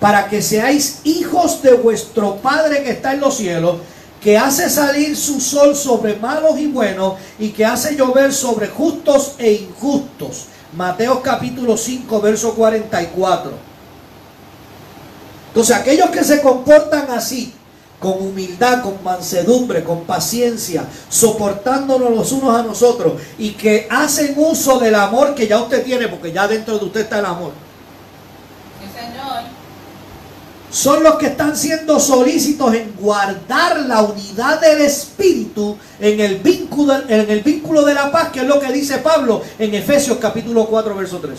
para 0.00 0.28
que 0.28 0.40
seáis 0.40 1.00
hijos 1.04 1.60
de 1.62 1.72
vuestro 1.72 2.36
Padre 2.36 2.82
que 2.82 2.92
está 2.92 3.12
en 3.12 3.20
los 3.20 3.36
cielos, 3.36 3.76
que 4.20 4.36
hace 4.36 4.68
salir 4.68 5.16
su 5.16 5.40
sol 5.40 5.76
sobre 5.76 6.16
malos 6.16 6.58
y 6.58 6.66
buenos 6.66 7.14
y 7.38 7.50
que 7.50 7.64
hace 7.64 7.94
llover 7.94 8.32
sobre 8.32 8.68
justos 8.68 9.34
e 9.38 9.52
injustos. 9.52 10.46
Mateo 10.74 11.22
capítulo 11.22 11.76
5, 11.76 12.20
verso 12.20 12.54
44. 12.54 13.52
Entonces 15.48 15.76
aquellos 15.76 16.10
que 16.10 16.24
se 16.24 16.42
comportan 16.42 17.10
así, 17.10 17.54
con 17.98 18.12
humildad, 18.12 18.82
con 18.82 19.02
mansedumbre, 19.02 19.82
con 19.82 20.04
paciencia, 20.04 20.84
soportándonos 21.08 22.10
los 22.10 22.32
unos 22.32 22.56
a 22.56 22.62
nosotros 22.62 23.14
y 23.38 23.52
que 23.52 23.88
hacen 23.90 24.34
uso 24.36 24.78
del 24.78 24.94
amor 24.94 25.34
que 25.34 25.48
ya 25.48 25.60
usted 25.60 25.84
tiene, 25.84 26.06
porque 26.08 26.32
ya 26.32 26.46
dentro 26.46 26.78
de 26.78 26.84
usted 26.84 27.00
está 27.00 27.18
el 27.18 27.26
amor. 27.26 27.52
Sí, 28.80 28.88
Señor. 28.96 29.42
Son 30.70 31.02
los 31.02 31.16
que 31.16 31.28
están 31.28 31.56
siendo 31.56 31.98
solícitos 31.98 32.74
en 32.74 32.94
guardar 32.94 33.80
la 33.80 34.02
unidad 34.02 34.60
del 34.60 34.82
Espíritu 34.82 35.78
en 35.98 36.20
el 36.20 36.38
vínculo, 36.38 36.94
en 37.08 37.30
el 37.30 37.40
vínculo 37.40 37.84
de 37.84 37.94
la 37.94 38.12
paz, 38.12 38.30
que 38.30 38.40
es 38.40 38.46
lo 38.46 38.60
que 38.60 38.70
dice 38.70 38.98
Pablo 38.98 39.42
en 39.58 39.74
Efesios 39.74 40.18
capítulo 40.18 40.66
4, 40.66 40.94
verso 40.94 41.18
3. 41.18 41.38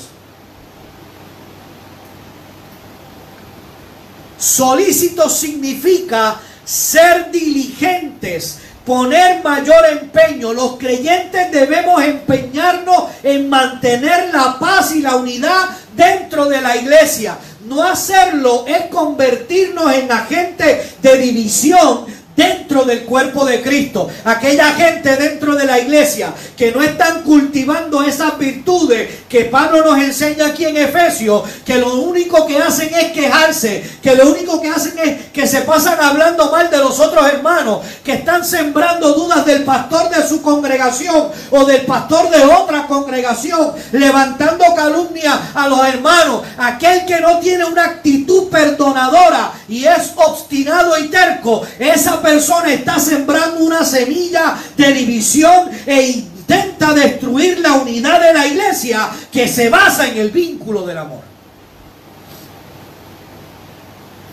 Solícito 4.40 5.30
significa 5.30 6.40
ser 6.64 7.30
diligentes, 7.30 8.60
poner 8.86 9.44
mayor 9.44 9.86
empeño. 9.92 10.54
Los 10.54 10.78
creyentes 10.78 11.52
debemos 11.52 12.02
empeñarnos 12.02 13.10
en 13.22 13.50
mantener 13.50 14.34
la 14.34 14.58
paz 14.58 14.96
y 14.96 15.02
la 15.02 15.18
unidad 15.18 15.70
dentro 15.96 16.46
de 16.46 16.62
la 16.62 16.78
iglesia. 16.78 17.38
No 17.70 17.84
hacerlo 17.84 18.66
es 18.68 18.88
convertirnos 18.88 19.94
en 19.94 20.12
agentes 20.12 21.00
de 21.04 21.18
división 21.20 22.08
dentro 22.36 22.86
del 22.86 23.02
cuerpo 23.02 23.46
de 23.46 23.62
Cristo. 23.62 24.10
Aquella 24.24 24.74
gente 24.74 25.16
dentro 25.18 25.56
de 25.56 25.66
la 25.66 25.80
iglesia 25.80 26.34
que 26.56 26.72
no 26.72 26.82
están 26.82 27.24
cultivando 27.24 28.04
esas 28.04 28.38
virtudes 28.38 29.10
que 29.28 29.46
Pablo 29.46 29.84
nos 29.84 29.98
enseña 29.98 30.48
aquí 30.48 30.66
en 30.66 30.78
Efesios, 30.78 31.44
que 31.66 31.78
lo 31.78 31.96
único 31.96 32.46
que 32.46 32.58
hacen 32.58 32.94
es 32.94 33.12
quejarse, 33.12 33.84
que 34.02 34.16
lo 34.16 34.30
único 34.30 34.62
que 34.62 34.70
hacen 34.70 34.98
es 35.00 35.28
que 35.34 35.48
se 35.48 35.62
pasan 35.62 36.00
hablando 36.00 36.52
mal 36.52 36.70
de 36.70 36.78
los 36.78 37.00
otros 37.00 37.28
hermanos, 37.28 37.80
que 38.04 38.14
están 38.14 38.46
sembrando 38.46 39.14
dudas 39.14 39.46
del 39.46 39.64
pastor 39.64 40.10
de 40.10 40.28
su 40.28 40.42
congregación 40.42 41.30
o 41.52 41.66
del 41.66 41.82
pastor 41.82 42.30
de 42.30 42.46
otra 42.46 42.88
congregación, 42.88 43.74
levantando 43.92 44.64
calumnia 44.76 45.52
a 45.54 45.68
los 45.68 45.86
hermanos. 45.88 46.44
Aquel 46.58 47.06
que 47.06 47.20
no 47.20 47.40
tiene 47.40 47.66
una 47.66 47.86
actitud 47.86 48.50
perdonadora 48.50 49.52
y 49.68 49.86
es 49.86 50.14
obstinado 50.16 50.98
y 50.98 51.08
terco, 51.10 51.64
esa 51.78 52.22
persona 52.22 52.29
persona 52.30 52.72
está 52.72 53.00
sembrando 53.00 53.64
una 53.64 53.84
semilla 53.84 54.56
de 54.78 54.94
división 54.94 55.70
e 55.86 56.02
intenta 56.02 56.94
destruir 56.94 57.60
la 57.60 57.74
unidad 57.74 58.22
de 58.22 58.34
la 58.34 58.46
iglesia 58.46 59.10
que 59.32 59.48
se 59.48 59.70
basa 59.70 60.08
en 60.08 60.18
el 60.18 60.30
vínculo 60.30 60.86
del 60.86 61.00
amor. 61.00 61.22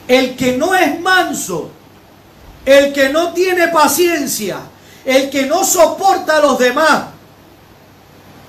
El 0.06 0.36
que 0.36 0.56
no 0.58 0.74
es 0.74 1.00
manso, 1.00 1.70
el 2.66 2.92
que 2.92 3.08
no 3.08 3.32
tiene 3.32 3.68
paciencia, 3.68 4.58
el 5.04 5.30
que 5.30 5.46
no 5.46 5.64
soporta 5.64 6.36
a 6.36 6.40
los 6.40 6.58
demás, 6.58 7.04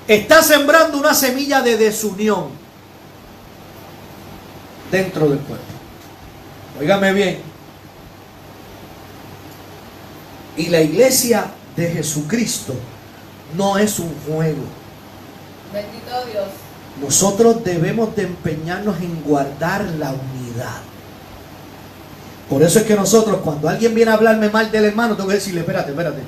está 0.08 0.44
sembrando 0.44 0.98
una 0.98 1.14
semilla 1.14 1.62
de 1.62 1.78
desunión 1.78 2.50
dentro 4.92 5.30
del 5.30 5.40
cuerpo. 5.40 5.66
Óigame 6.80 7.14
bien, 7.14 7.47
y 10.58 10.68
la 10.68 10.82
iglesia 10.82 11.46
de 11.76 11.90
Jesucristo 11.92 12.74
no 13.56 13.78
es 13.78 14.00
un 14.00 14.14
juego. 14.28 14.64
Bendito 15.72 16.26
Dios. 16.32 16.48
Nosotros 17.02 17.64
debemos 17.64 18.16
de 18.16 18.24
empeñarnos 18.24 19.00
en 19.00 19.22
guardar 19.24 19.84
la 19.84 20.10
unidad. 20.10 20.82
Por 22.50 22.64
eso 22.64 22.80
es 22.80 22.86
que 22.86 22.96
nosotros, 22.96 23.42
cuando 23.44 23.70
alguien 23.70 23.94
viene 23.94 24.12
a 24.12 24.16
hablarme 24.16 24.50
mal 24.50 24.72
del 24.72 24.86
hermano, 24.86 25.16
tengo 25.16 25.30
que 25.30 25.36
decirle, 25.36 25.60
espérate, 25.60 25.92
espérate. 25.92 26.24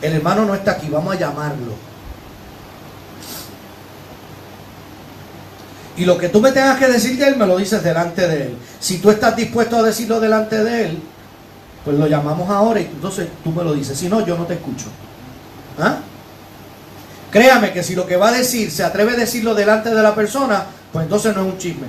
El 0.00 0.12
hermano 0.14 0.44
no 0.44 0.54
está 0.54 0.72
aquí, 0.72 0.88
vamos 0.88 1.16
a 1.16 1.18
llamarlo. 1.18 1.72
Y 5.96 6.04
lo 6.04 6.16
que 6.16 6.28
tú 6.28 6.40
me 6.40 6.52
tengas 6.52 6.78
que 6.78 6.86
decir 6.86 7.18
de 7.18 7.26
él, 7.26 7.36
me 7.36 7.46
lo 7.46 7.56
dices 7.56 7.82
delante 7.82 8.28
de 8.28 8.42
él. 8.44 8.56
Si 8.78 8.98
tú 8.98 9.10
estás 9.10 9.34
dispuesto 9.34 9.78
a 9.78 9.82
decirlo 9.82 10.20
delante 10.20 10.62
de 10.62 10.86
él, 10.86 11.02
pues 11.84 11.98
lo 11.98 12.06
llamamos 12.06 12.48
ahora 12.50 12.80
y 12.80 12.84
entonces 12.84 13.28
tú 13.42 13.50
me 13.50 13.64
lo 13.64 13.72
dices. 13.72 13.98
Si 13.98 14.08
no, 14.08 14.24
yo 14.24 14.36
no 14.36 14.44
te 14.44 14.54
escucho. 14.54 14.86
¿Ah? 15.78 15.98
Créame 17.30 17.72
que 17.72 17.82
si 17.82 17.94
lo 17.94 18.06
que 18.06 18.16
va 18.16 18.28
a 18.28 18.32
decir 18.32 18.70
se 18.70 18.84
atreve 18.84 19.12
a 19.12 19.16
decirlo 19.16 19.54
delante 19.54 19.90
de 19.94 20.02
la 20.02 20.14
persona, 20.14 20.64
pues 20.92 21.04
entonces 21.04 21.34
no 21.34 21.42
es 21.42 21.52
un 21.52 21.58
chisme. 21.58 21.86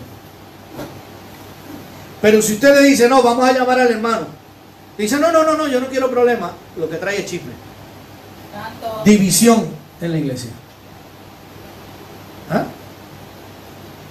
Pero 2.21 2.41
si 2.41 2.53
usted 2.53 2.75
le 2.75 2.87
dice, 2.87 3.07
no, 3.07 3.23
vamos 3.23 3.47
a 3.47 3.53
llamar 3.53 3.79
al 3.79 3.91
hermano, 3.91 4.27
dice, 4.97 5.17
no, 5.17 5.31
no, 5.31 5.43
no, 5.43 5.55
no, 5.55 5.67
yo 5.67 5.79
no 5.79 5.87
quiero 5.87 6.09
problema, 6.11 6.51
lo 6.77 6.89
que 6.89 6.97
trae 6.97 7.19
es 7.19 7.25
chisme. 7.25 7.53
División 9.05 9.67
en 10.01 10.11
la 10.11 10.17
iglesia. 10.17 10.51
¿Ah? 12.51 12.65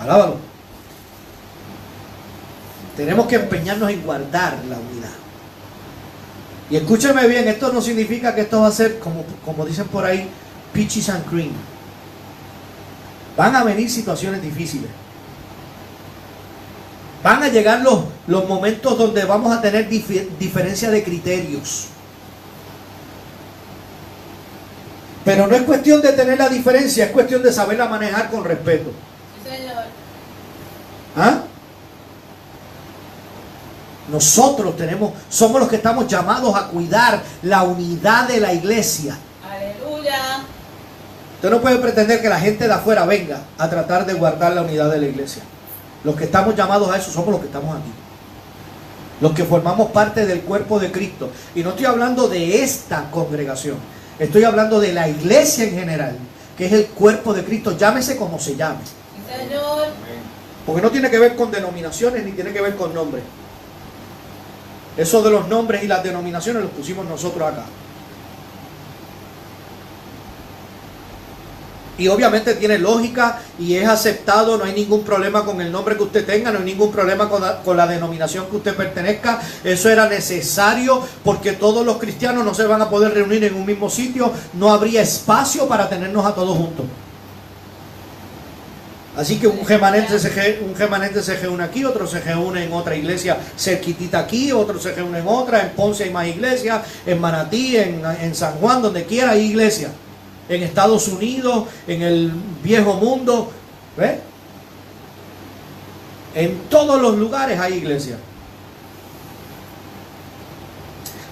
Alábalo. 0.01 0.37
Tenemos 2.97 3.27
que 3.27 3.37
empeñarnos 3.37 3.91
en 3.91 4.03
guardar 4.03 4.59
la 4.69 4.77
unidad. 4.77 5.28
Y 6.71 6.77
escúcheme 6.77 7.27
bien, 7.27 7.49
esto 7.49 7.73
no 7.73 7.81
significa 7.81 8.35
que 8.35 8.43
esto 8.43 8.61
va 8.61 8.69
a 8.69 8.73
ser, 8.73 8.99
como, 8.99 9.25
como 9.45 9.65
dicen 9.65 9.89
por 9.89 10.05
ahí, 10.05 10.29
peaches 10.73 11.09
and 11.09 11.25
cream. 11.27 11.53
Van 13.37 13.57
a 13.57 13.65
venir 13.65 13.91
situaciones 13.91 14.43
difíciles. 14.43 14.91
Van 17.23 17.43
a 17.43 17.49
llegar 17.49 17.81
los, 17.81 18.05
los 18.27 18.47
momentos 18.47 18.99
donde 18.99 19.25
vamos 19.25 19.57
a 19.57 19.61
tener 19.61 19.89
diferencia 19.89 20.91
de 20.91 21.03
criterios. 21.03 21.87
Pero 25.25 25.47
no 25.47 25.57
es 25.57 25.63
cuestión 25.63 26.01
de 26.01 26.13
tener 26.13 26.39
la 26.39 26.49
diferencia, 26.49 27.07
es 27.07 27.11
cuestión 27.11 27.43
de 27.43 27.53
saberla 27.53 27.87
manejar 27.87 28.31
con 28.31 28.45
respeto. 28.45 28.93
¿Ah? 31.17 31.43
Nosotros 34.11 34.77
tenemos, 34.77 35.13
somos 35.29 35.61
los 35.61 35.69
que 35.69 35.77
estamos 35.77 36.07
llamados 36.07 36.55
a 36.55 36.69
cuidar 36.69 37.23
la 37.43 37.63
unidad 37.63 38.27
de 38.27 38.41
la 38.41 38.53
iglesia. 38.53 39.17
Aleluya. 39.45 40.45
Usted 41.35 41.51
no 41.51 41.61
puede 41.61 41.77
pretender 41.77 42.21
que 42.23 42.29
la 42.29 42.41
gente 42.41 42.67
de 42.67 42.73
afuera 42.73 43.05
venga 43.05 43.41
a 43.59 43.69
tratar 43.69 44.07
de 44.07 44.15
guardar 44.15 44.55
la 44.55 44.63
unidad 44.63 44.91
de 44.91 44.99
la 44.99 45.07
iglesia. 45.07 45.43
Los 46.05 46.17
que 46.17 46.25
estamos 46.25 46.57
llamados 46.57 46.91
a 46.91 46.97
eso 46.97 47.11
somos 47.11 47.31
los 47.31 47.41
que 47.41 47.47
estamos 47.47 47.77
aquí. 47.77 47.91
Los 49.21 49.33
que 49.33 49.45
formamos 49.45 49.91
parte 49.91 50.27
del 50.27 50.41
cuerpo 50.41 50.79
de 50.79 50.91
Cristo. 50.91 51.31
Y 51.55 51.63
no 51.63 51.71
estoy 51.71 51.87
hablando 51.87 52.29
de 52.29 52.63
esta 52.63 53.11
congregación. 53.11 53.77
Estoy 54.19 54.45
hablando 54.45 54.81
de 54.81 54.93
la 54.93 55.09
iglesia 55.09 55.65
en 55.65 55.75
general, 55.75 56.17
que 56.57 56.67
es 56.67 56.73
el 56.73 56.87
cuerpo 56.87 57.35
de 57.35 57.45
Cristo. 57.45 57.77
Llámese 57.77 58.17
como 58.17 58.39
se 58.39 58.57
llame. 58.57 58.81
Señor. 59.29 59.89
Porque 60.65 60.83
no 60.83 60.91
tiene 60.91 61.11
que 61.11 61.19
ver 61.19 61.37
con 61.37 61.51
denominaciones 61.51 62.25
ni 62.25 62.33
tiene 62.33 62.53
que 62.53 62.61
ver 62.61 62.75
con 62.77 62.95
nombres. 62.95 63.23
Eso 64.99 65.23
de 65.23 65.31
los 65.31 65.47
nombres 65.47 65.85
y 65.85 65.87
las 65.87 66.03
denominaciones 66.03 66.61
los 66.61 66.73
pusimos 66.73 67.07
nosotros 67.07 67.53
acá. 67.53 67.65
Y 71.97 72.09
obviamente 72.09 72.55
tiene 72.55 72.79
lógica 72.79 73.41
y 73.59 73.75
es 73.75 73.89
aceptado, 73.89 74.57
no 74.57 74.65
hay 74.65 74.73
ningún 74.73 75.05
problema 75.05 75.45
con 75.45 75.61
el 75.61 75.71
nombre 75.71 75.97
que 75.97 76.03
usted 76.03 76.27
tenga, 76.27 76.51
no 76.51 76.59
hay 76.59 76.65
ningún 76.65 76.91
problema 76.91 77.29
con 77.29 77.43
la, 77.43 77.63
con 77.63 77.77
la, 77.77 77.87
denominación 77.87 78.47
que 78.47 78.57
usted 78.57 78.75
pertenezca. 78.75 79.41
Eso 79.63 79.89
era 79.89 80.09
necesario 80.09 81.01
porque 81.25 81.53
todos 81.53 81.87
los 81.87 81.99
cristianos 81.99 82.45
no 82.45 82.55
se 82.55 82.67
van 82.67 82.83
a 82.83 82.91
poder 82.91 83.15
reunir 83.15 83.45
en 83.45 83.55
un 83.55 83.67
mismo 83.67 83.91
sitio, 83.91 84.33
no 84.55 84.71
habría 84.71 85.03
espacio 85.03 85.67
para 85.69 85.89
tenernos 85.89 86.27
a 86.27 86.35
todos 86.35 86.57
juntos. 86.57 86.87
Así 89.19 89.41
que 89.41 89.49
un 89.49 89.67
gemanente, 89.67 90.17
se, 90.17 90.61
un 90.63 90.77
se 91.23 91.37
reúne 91.37 91.65
aquí, 91.65 91.85
otro 91.85 92.07
se 92.07 92.21
reúne 92.21 92.63
en 92.63 92.73
otra 92.73 92.95
iglesia 92.95 93.37
cerquitita 93.59 94.21
aquí, 94.21 94.53
otro 94.53 94.79
se 94.79 94.93
reúne 94.93 95.19
en 95.19 95.27
otra, 95.27 95.61
en 95.61 95.71
Ponce 95.71 96.05
hay 96.05 96.11
más 96.11 96.29
iglesias, 96.29 96.87
en 97.05 97.21
Manatí, 97.21 97.77
en, 97.77 98.33
San 98.37 98.53
Juan, 98.61 98.81
donde 98.81 99.07
quiera 99.07 99.33
hay 99.33 99.47
iglesia. 99.47 99.91
En 100.49 100.63
Estados 100.63 101.09
Unidos, 101.09 101.65
en 101.89 102.03
el 102.03 102.33
viejo 102.63 102.95
mundo, 102.95 103.51
¿ve? 103.97 104.21
En 106.37 106.57
todos 106.71 107.03
los 107.03 107.17
lugares 107.17 107.59
hay 107.59 107.75
iglesia. 107.75 108.19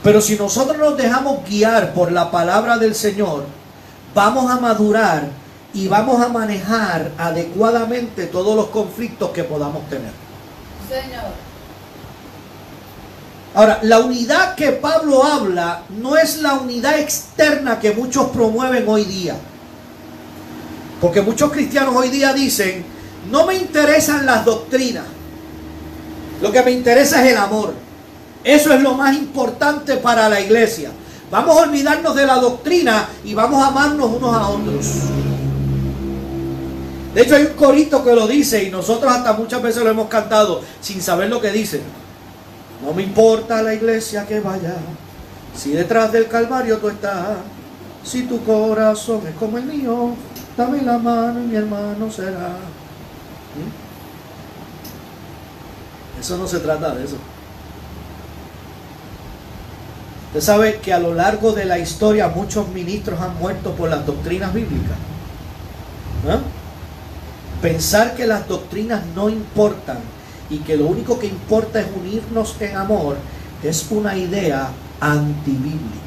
Pero 0.02 0.20
si 0.20 0.34
nosotros 0.34 0.76
nos 0.76 0.96
dejamos 0.96 1.48
guiar 1.48 1.94
por 1.94 2.10
la 2.10 2.32
palabra 2.32 2.78
del 2.78 2.96
Señor, 2.96 3.44
vamos 4.12 4.50
a 4.50 4.58
madurar 4.58 5.45
y 5.76 5.88
vamos 5.88 6.22
a 6.22 6.28
manejar 6.28 7.12
adecuadamente 7.18 8.28
todos 8.28 8.56
los 8.56 8.68
conflictos 8.68 9.28
que 9.30 9.44
podamos 9.44 9.86
tener. 9.90 10.10
Señor. 10.88 11.24
Ahora, 13.54 13.80
la 13.82 13.98
unidad 14.00 14.54
que 14.54 14.72
Pablo 14.72 15.22
habla 15.22 15.82
no 16.00 16.16
es 16.16 16.38
la 16.38 16.54
unidad 16.54 16.98
externa 16.98 17.78
que 17.78 17.92
muchos 17.92 18.30
promueven 18.30 18.88
hoy 18.88 19.04
día. 19.04 19.36
Porque 20.98 21.20
muchos 21.20 21.52
cristianos 21.52 21.94
hoy 21.94 22.08
día 22.08 22.32
dicen, 22.32 22.82
no 23.30 23.44
me 23.44 23.56
interesan 23.56 24.24
las 24.24 24.46
doctrinas, 24.46 25.04
lo 26.40 26.52
que 26.52 26.62
me 26.62 26.70
interesa 26.70 27.22
es 27.22 27.32
el 27.32 27.38
amor. 27.38 27.74
Eso 28.42 28.72
es 28.72 28.80
lo 28.80 28.94
más 28.94 29.14
importante 29.14 29.98
para 29.98 30.30
la 30.30 30.40
iglesia. 30.40 30.90
Vamos 31.30 31.58
a 31.58 31.62
olvidarnos 31.64 32.16
de 32.16 32.26
la 32.26 32.36
doctrina 32.36 33.08
y 33.24 33.34
vamos 33.34 33.62
a 33.62 33.66
amarnos 33.66 34.10
unos 34.10 34.34
a 34.34 34.48
otros. 34.48 34.86
De 37.16 37.22
hecho 37.22 37.34
hay 37.34 37.44
un 37.44 37.54
corito 37.54 38.04
que 38.04 38.14
lo 38.14 38.26
dice 38.26 38.62
y 38.64 38.70
nosotros 38.70 39.10
hasta 39.10 39.32
muchas 39.32 39.62
veces 39.62 39.82
lo 39.82 39.88
hemos 39.88 40.08
cantado 40.08 40.60
sin 40.82 41.00
saber 41.00 41.30
lo 41.30 41.40
que 41.40 41.50
dice. 41.50 41.80
No 42.84 42.92
me 42.92 43.04
importa 43.04 43.62
la 43.62 43.72
iglesia 43.72 44.26
que 44.26 44.38
vaya, 44.40 44.74
si 45.56 45.70
detrás 45.70 46.12
del 46.12 46.28
Calvario 46.28 46.76
tú 46.76 46.90
estás, 46.90 47.38
si 48.04 48.24
tu 48.24 48.44
corazón 48.44 49.22
es 49.26 49.34
como 49.36 49.56
el 49.56 49.64
mío, 49.64 50.10
dame 50.58 50.82
la 50.82 50.98
mano 50.98 51.40
y 51.40 51.46
mi 51.46 51.56
hermano 51.56 52.12
será. 52.12 52.58
¿Mm? 53.56 53.72
Eso 56.20 56.36
no 56.36 56.46
se 56.46 56.58
trata 56.58 56.94
de 56.94 57.06
eso. 57.06 57.16
Usted 60.26 60.40
sabe 60.42 60.80
que 60.80 60.92
a 60.92 60.98
lo 60.98 61.14
largo 61.14 61.52
de 61.52 61.64
la 61.64 61.78
historia 61.78 62.28
muchos 62.28 62.68
ministros 62.68 63.18
han 63.22 63.38
muerto 63.38 63.72
por 63.72 63.88
las 63.88 64.04
doctrinas 64.04 64.52
bíblicas. 64.52 64.98
¿Ah? 66.28 66.40
Pensar 67.62 68.14
que 68.14 68.26
las 68.26 68.46
doctrinas 68.46 69.02
no 69.14 69.28
importan 69.28 69.98
y 70.50 70.58
que 70.58 70.76
lo 70.76 70.86
único 70.86 71.18
que 71.18 71.26
importa 71.26 71.80
es 71.80 71.86
unirnos 71.96 72.56
en 72.60 72.76
amor 72.76 73.16
es 73.62 73.86
una 73.90 74.16
idea 74.16 74.68
antibíblica. 75.00 76.06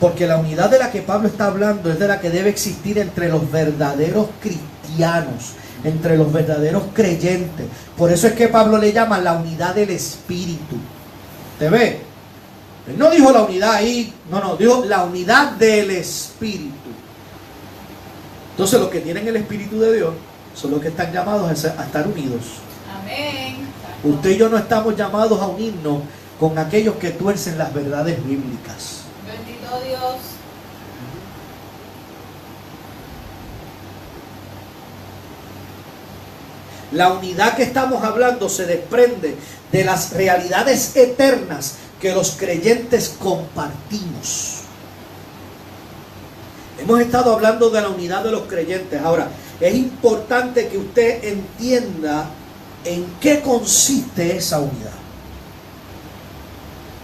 Porque 0.00 0.26
la 0.26 0.36
unidad 0.36 0.70
de 0.70 0.78
la 0.78 0.90
que 0.90 1.00
Pablo 1.00 1.28
está 1.28 1.46
hablando 1.46 1.90
es 1.90 1.98
de 1.98 2.08
la 2.08 2.20
que 2.20 2.28
debe 2.30 2.50
existir 2.50 2.98
entre 2.98 3.28
los 3.28 3.50
verdaderos 3.50 4.28
cristianos, 4.40 5.54
entre 5.84 6.18
los 6.18 6.30
verdaderos 6.32 6.82
creyentes. 6.92 7.66
Por 7.96 8.12
eso 8.12 8.26
es 8.26 8.34
que 8.34 8.48
Pablo 8.48 8.76
le 8.76 8.92
llama 8.92 9.18
la 9.18 9.32
unidad 9.32 9.74
del 9.74 9.90
Espíritu. 9.90 10.76
¿Te 11.58 11.70
ve? 11.70 12.05
Él 12.88 12.98
no 12.98 13.10
dijo 13.10 13.32
la 13.32 13.42
unidad 13.42 13.72
ahí, 13.72 14.12
no, 14.30 14.40
no, 14.40 14.56
dijo 14.56 14.84
la 14.84 15.04
unidad 15.04 15.52
del 15.52 15.90
Espíritu. 15.90 16.90
Entonces 18.52 18.80
los 18.80 18.88
que 18.88 19.00
tienen 19.00 19.26
el 19.26 19.36
Espíritu 19.36 19.80
de 19.80 19.94
Dios 19.96 20.14
son 20.54 20.70
los 20.70 20.80
que 20.80 20.88
están 20.88 21.12
llamados 21.12 21.64
a 21.64 21.84
estar 21.84 22.06
unidos. 22.06 22.42
Amén. 23.02 23.56
Usted 24.02 24.30
y 24.30 24.36
yo 24.36 24.48
no 24.48 24.56
estamos 24.56 24.96
llamados 24.96 25.40
a 25.40 25.46
unirnos 25.46 26.02
con 26.38 26.58
aquellos 26.58 26.96
que 26.96 27.10
tuercen 27.10 27.58
las 27.58 27.74
verdades 27.74 28.24
bíblicas. 28.24 29.02
Bendito 29.26 29.80
Dios. 29.84 30.16
La 36.92 37.12
unidad 37.12 37.56
que 37.56 37.64
estamos 37.64 38.04
hablando 38.04 38.48
se 38.48 38.64
desprende 38.64 39.36
de 39.72 39.84
las 39.84 40.12
realidades 40.12 40.94
eternas 40.96 41.74
que 42.00 42.12
los 42.12 42.32
creyentes 42.32 43.14
compartimos. 43.18 44.62
Hemos 46.78 47.00
estado 47.00 47.32
hablando 47.32 47.70
de 47.70 47.80
la 47.80 47.88
unidad 47.88 48.22
de 48.22 48.32
los 48.32 48.42
creyentes. 48.42 49.00
Ahora, 49.02 49.28
es 49.60 49.74
importante 49.74 50.68
que 50.68 50.76
usted 50.76 51.24
entienda 51.24 52.28
en 52.84 53.06
qué 53.20 53.40
consiste 53.40 54.36
esa 54.36 54.58
unidad. 54.60 54.92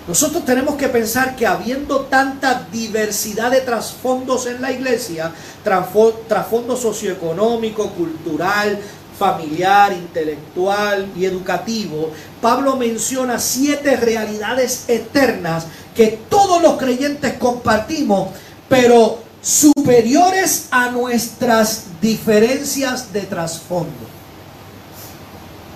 Nosotros 0.07 0.45
tenemos 0.45 0.75
que 0.75 0.89
pensar 0.89 1.37
que 1.37 1.47
habiendo 1.47 2.01
tanta 2.03 2.67
diversidad 2.73 3.53
de 3.53 3.61
trasfondos 3.61 4.47
en 4.47 4.61
la 4.61 4.73
iglesia, 4.73 5.33
trasfo- 5.65 6.15
trasfondo 6.27 6.77
socioeconómico, 6.77 7.89
cultural, 7.91 8.79
familiar, 9.23 9.93
intelectual 9.93 11.07
y 11.15 11.27
educativo, 11.27 12.11
Pablo 12.41 12.77
menciona 12.77 13.39
siete 13.39 13.95
realidades 13.95 14.87
eternas 14.89 15.67
que 15.95 16.19
todos 16.29 16.61
los 16.61 16.77
creyentes 16.77 17.35
compartimos, 17.35 18.31
pero 18.69 19.23
superiores 19.41 20.67
a 20.73 20.91
nuestras 20.91 21.85
diferencias 22.01 23.13
de 23.13 23.21
trasfondo. 23.21 24.09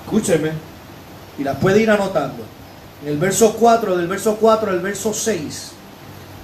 Escúcheme, 0.05 0.51
y 1.39 1.45
las 1.45 1.57
puede 1.59 1.83
ir 1.83 1.91
anotando. 1.91 2.43
En 3.05 3.11
el 3.11 3.19
verso 3.19 3.53
4, 3.53 3.97
del 3.97 4.09
verso 4.09 4.39
4 4.41 4.73
al 4.73 4.81
verso 4.81 5.15
6, 5.15 5.71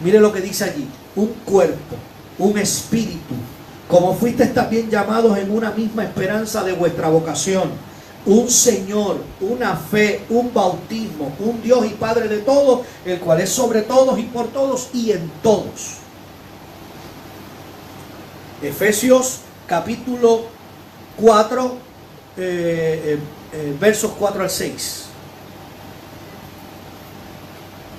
mire 0.03 0.21
lo 0.21 0.33
que 0.33 0.41
dice 0.41 0.67
allí. 0.67 0.87
Un 1.17 1.35
cuerpo, 1.45 1.97
un 2.39 2.57
espíritu, 2.59 3.35
como 3.93 4.15
fuisteis 4.15 4.55
también 4.55 4.89
llamados 4.89 5.37
en 5.37 5.51
una 5.51 5.71
misma 5.71 6.05
esperanza 6.05 6.65
de 6.65 6.73
vuestra 6.73 7.09
vocación. 7.09 7.71
Un 8.25 8.49
Señor, 8.49 9.19
una 9.39 9.77
fe, 9.77 10.23
un 10.31 10.51
bautismo, 10.55 11.31
un 11.39 11.61
Dios 11.61 11.85
y 11.85 11.91
Padre 11.91 12.27
de 12.27 12.39
todos, 12.39 12.87
el 13.05 13.21
cual 13.21 13.43
es 13.43 13.51
sobre 13.51 13.83
todos 13.83 14.19
y 14.19 14.23
por 14.23 14.49
todos 14.49 14.89
y 14.95 15.13
en 15.13 15.31
todos. 15.43 15.99
Efesios 18.63 19.41
capítulo 19.67 20.47
4, 21.21 21.77
eh, 22.39 23.03
eh, 23.05 23.19
eh, 23.53 23.77
versos 23.79 24.13
4 24.19 24.43
al 24.43 24.49
6. 24.49 25.05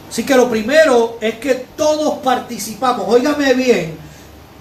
Así 0.10 0.26
que 0.26 0.36
lo 0.36 0.50
primero 0.50 1.20
es 1.22 1.36
que 1.36 1.54
todos 1.78 2.18
participamos, 2.24 3.06
óigame 3.08 3.54
bien, 3.54 4.03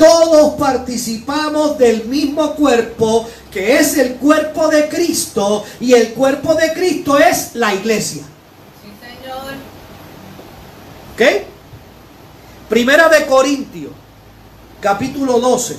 todos 0.02 0.54
participamos 0.54 1.78
del 1.78 2.06
mismo 2.06 2.56
cuerpo 2.56 3.28
que 3.52 3.78
es 3.78 3.96
el 3.98 4.14
cuerpo 4.16 4.66
de 4.66 4.88
Cristo 4.88 5.64
y 5.78 5.92
el 5.92 6.12
cuerpo 6.12 6.56
de 6.56 6.72
Cristo 6.72 7.18
es 7.18 7.54
la 7.54 7.72
iglesia. 7.72 8.24
Sí, 8.82 8.90
Señor. 9.00 9.52
¿Ok? 11.14 11.46
Primera 12.68 13.08
de 13.10 13.26
Corintios, 13.26 13.92
capítulo 14.80 15.38
12, 15.38 15.76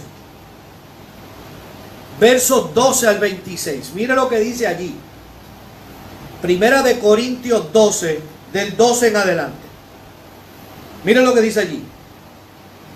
versos 2.18 2.74
12 2.74 3.08
al 3.08 3.20
26. 3.20 3.92
Mire 3.94 4.16
lo 4.16 4.30
que 4.30 4.40
dice 4.40 4.68
allí. 4.68 4.96
Primera 6.42 6.82
de 6.82 6.98
Corintios 6.98 7.74
12, 7.74 8.22
del 8.54 8.78
12 8.78 9.08
en 9.10 9.18
adelante. 9.18 9.68
Mire 11.04 11.22
lo 11.22 11.34
que 11.34 11.42
dice 11.42 11.60
allí. 11.60 11.84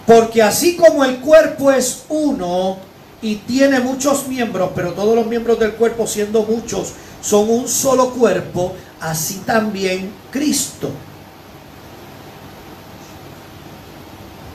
Porque 0.08 0.42
así 0.42 0.78
como 0.78 1.04
el 1.04 1.20
cuerpo 1.20 1.70
es 1.70 2.06
uno 2.08 2.78
y 3.22 3.36
tiene 3.36 3.82
muchos 3.82 4.26
miembros, 4.30 4.72
pero 4.74 4.94
todos 4.94 5.14
los 5.14 5.28
miembros 5.28 5.60
del 5.60 5.74
cuerpo 5.74 6.08
siendo 6.08 6.44
muchos 6.44 6.94
son 7.22 7.50
un 7.50 7.68
solo 7.68 8.12
cuerpo, 8.12 8.74
así 9.02 9.42
también 9.46 10.14
Cristo. 10.32 10.92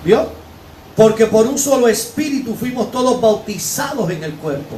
¿Vio? 0.03 0.30
Porque 0.96 1.26
por 1.26 1.46
un 1.46 1.59
solo 1.59 1.86
espíritu 1.86 2.55
fuimos 2.55 2.90
todos 2.90 3.20
bautizados 3.20 4.11
en 4.11 4.24
el 4.24 4.32
cuerpo. 4.36 4.76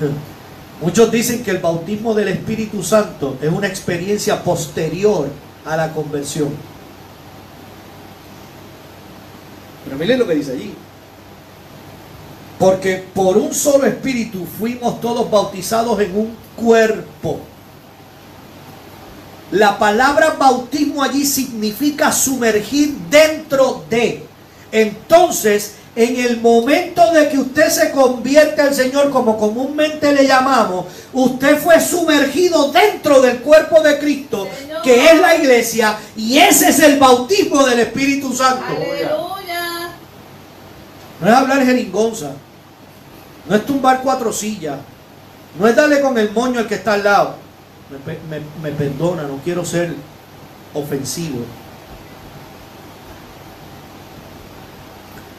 Muchos 0.82 1.12
dicen 1.12 1.44
que 1.44 1.52
el 1.52 1.58
bautismo 1.58 2.14
del 2.14 2.26
Espíritu 2.28 2.82
Santo 2.82 3.36
es 3.40 3.48
una 3.48 3.68
experiencia 3.68 4.42
posterior 4.42 5.28
a 5.64 5.76
la 5.76 5.92
conversión. 5.92 6.71
Pero 9.92 10.04
miren 10.04 10.20
lo 10.20 10.26
que 10.26 10.34
dice 10.36 10.52
allí. 10.52 10.72
Porque 12.58 13.04
por 13.12 13.36
un 13.36 13.52
solo 13.52 13.84
espíritu 13.84 14.46
fuimos 14.58 15.02
todos 15.02 15.30
bautizados 15.30 16.00
en 16.00 16.16
un 16.16 16.34
cuerpo. 16.56 17.40
La 19.50 19.78
palabra 19.78 20.36
bautismo 20.38 21.02
allí 21.02 21.26
significa 21.26 22.10
sumergir 22.10 22.94
dentro 23.10 23.84
de. 23.90 24.24
Entonces, 24.70 25.74
en 25.94 26.16
el 26.16 26.40
momento 26.40 27.12
de 27.12 27.28
que 27.28 27.36
usted 27.36 27.68
se 27.68 27.90
convierte 27.90 28.62
al 28.62 28.74
Señor, 28.74 29.10
como 29.10 29.36
comúnmente 29.36 30.10
le 30.14 30.26
llamamos, 30.26 30.86
usted 31.12 31.58
fue 31.58 31.78
sumergido 31.82 32.72
dentro 32.72 33.20
del 33.20 33.40
cuerpo 33.40 33.82
de 33.82 33.98
Cristo, 33.98 34.48
que 34.82 35.04
es 35.04 35.20
la 35.20 35.36
iglesia, 35.36 35.98
y 36.16 36.38
ese 36.38 36.70
es 36.70 36.78
el 36.78 36.98
bautismo 36.98 37.66
del 37.66 37.80
Espíritu 37.80 38.32
Santo. 38.32 38.64
Aleluya. 38.74 39.41
No 41.22 41.28
es 41.28 41.34
hablar 41.34 41.64
jeringonza. 41.64 42.32
No 43.48 43.56
es 43.56 43.64
tumbar 43.64 44.00
cuatro 44.02 44.32
sillas. 44.32 44.78
No 45.58 45.66
es 45.66 45.74
darle 45.76 46.00
con 46.00 46.18
el 46.18 46.30
moño 46.32 46.58
al 46.58 46.66
que 46.66 46.74
está 46.74 46.94
al 46.94 47.04
lado. 47.04 47.36
Me, 47.90 47.98
pe- 47.98 48.20
me- 48.28 48.70
me 48.70 48.76
perdona, 48.76 49.22
no 49.24 49.36
quiero 49.44 49.64
ser 49.64 49.94
ofensivo. 50.74 51.44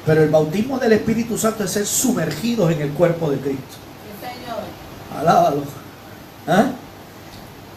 Pero 0.06 0.24
el 0.24 0.30
bautismo 0.30 0.78
del 0.80 0.94
Espíritu 0.94 1.38
Santo 1.38 1.64
es 1.64 1.72
ser 1.72 1.86
sumergidos 1.86 2.72
en 2.72 2.82
el 2.82 2.90
cuerpo 2.92 3.30
de 3.32 3.38
Cristo. 3.38 3.78
Señor. 4.22 4.60
Alábalo. 5.20 5.64
¿Ah? 6.48 6.72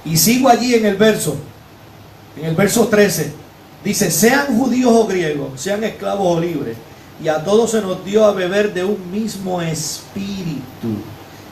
Y 0.05 0.17
sigo 0.17 0.49
allí 0.49 0.75
en 0.75 0.87
el 0.87 0.97
verso, 0.97 1.37
en 2.37 2.45
el 2.47 2.55
verso 2.57 2.89
13. 2.89 3.33
Dice, 3.85 4.11
sean 4.11 4.57
judíos 4.59 4.93
o 4.93 5.07
griegos, 5.07 5.61
sean 5.61 5.83
esclavos 5.85 6.37
o 6.37 6.41
libres, 6.41 6.77
y 7.23 7.29
a 7.29 7.43
todos 7.45 7.71
se 7.71 7.81
nos 7.81 8.05
dio 8.05 8.25
a 8.25 8.33
beber 8.33 8.75
de 8.75 8.85
un 8.85 9.11
mismo 9.11 9.63
espíritu. 9.63 10.89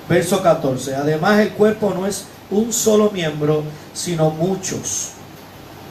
Verso 0.08 0.42
14. 0.42 0.94
Además 0.94 1.40
el 1.40 1.50
cuerpo 1.52 1.92
no 1.94 2.06
es 2.06 2.26
un 2.50 2.72
solo 2.72 3.10
miembro, 3.10 3.62
sino 3.94 4.30
muchos. 4.30 5.10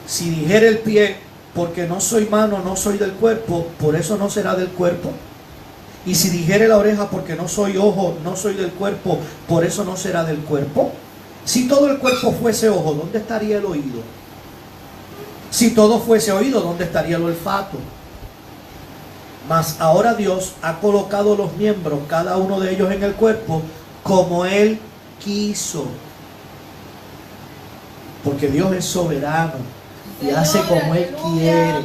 Si 0.06 0.30
dijera 0.30 0.68
el 0.68 0.78
pie, 0.78 1.16
porque 1.54 1.86
no 1.86 2.00
soy 2.00 2.26
mano, 2.26 2.60
no 2.64 2.76
soy 2.76 2.98
del 2.98 3.12
cuerpo, 3.12 3.66
por 3.80 3.96
eso 3.96 4.16
no 4.16 4.30
será 4.30 4.54
del 4.54 4.68
cuerpo. 4.68 5.10
Y 6.06 6.14
si 6.14 6.28
dijere 6.28 6.68
la 6.68 6.76
oreja, 6.76 7.08
porque 7.08 7.34
no 7.34 7.48
soy 7.48 7.76
ojo, 7.76 8.18
no 8.22 8.36
soy 8.36 8.54
del 8.54 8.70
cuerpo, 8.72 9.18
por 9.48 9.64
eso 9.64 9.84
no 9.84 9.96
será 9.96 10.24
del 10.24 10.38
cuerpo. 10.38 10.92
Si 11.44 11.66
todo 11.66 11.90
el 11.90 11.98
cuerpo 11.98 12.32
fuese 12.32 12.68
ojo, 12.68 12.94
¿dónde 12.94 13.18
estaría 13.18 13.58
el 13.58 13.64
oído? 13.64 14.02
Si 15.50 15.70
todo 15.70 16.00
fuese 16.00 16.32
oído, 16.32 16.60
¿dónde 16.60 16.84
estaría 16.84 17.16
el 17.16 17.22
olfato? 17.22 17.78
Mas 19.48 19.80
ahora 19.80 20.14
Dios 20.14 20.52
ha 20.62 20.80
colocado 20.80 21.36
los 21.36 21.54
miembros, 21.56 22.00
cada 22.08 22.36
uno 22.38 22.60
de 22.60 22.72
ellos 22.72 22.90
en 22.90 23.02
el 23.02 23.12
cuerpo, 23.12 23.62
como 24.02 24.46
Él 24.46 24.78
quiso. 25.22 25.86
Porque 28.22 28.48
Dios 28.48 28.72
es 28.74 28.86
soberano 28.86 29.54
y 30.22 30.30
hace 30.30 30.60
como 30.62 30.94
Él 30.94 31.14
quiere. 31.22 31.84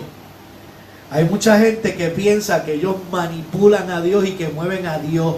Hay 1.12 1.26
mucha 1.26 1.60
gente 1.60 1.96
que 1.96 2.10
piensa 2.10 2.64
que 2.64 2.76
ellos 2.76 2.96
manipulan 3.12 3.90
a 3.90 4.00
Dios 4.00 4.26
y 4.26 4.34
que 4.34 4.48
mueven 4.50 4.86
a 4.86 5.00
Dios. 5.00 5.36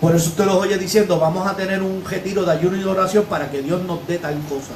Por 0.00 0.14
eso 0.14 0.28
usted 0.28 0.44
los 0.44 0.56
oye 0.56 0.76
diciendo, 0.76 1.18
vamos 1.18 1.46
a 1.46 1.56
tener 1.56 1.82
un 1.82 2.04
retiro 2.04 2.44
de 2.44 2.52
ayuno 2.52 2.76
y 2.76 2.80
de 2.80 2.86
oración 2.86 3.24
para 3.24 3.50
que 3.50 3.62
Dios 3.62 3.82
nos 3.84 4.06
dé 4.06 4.18
tal 4.18 4.34
cosa. 4.50 4.74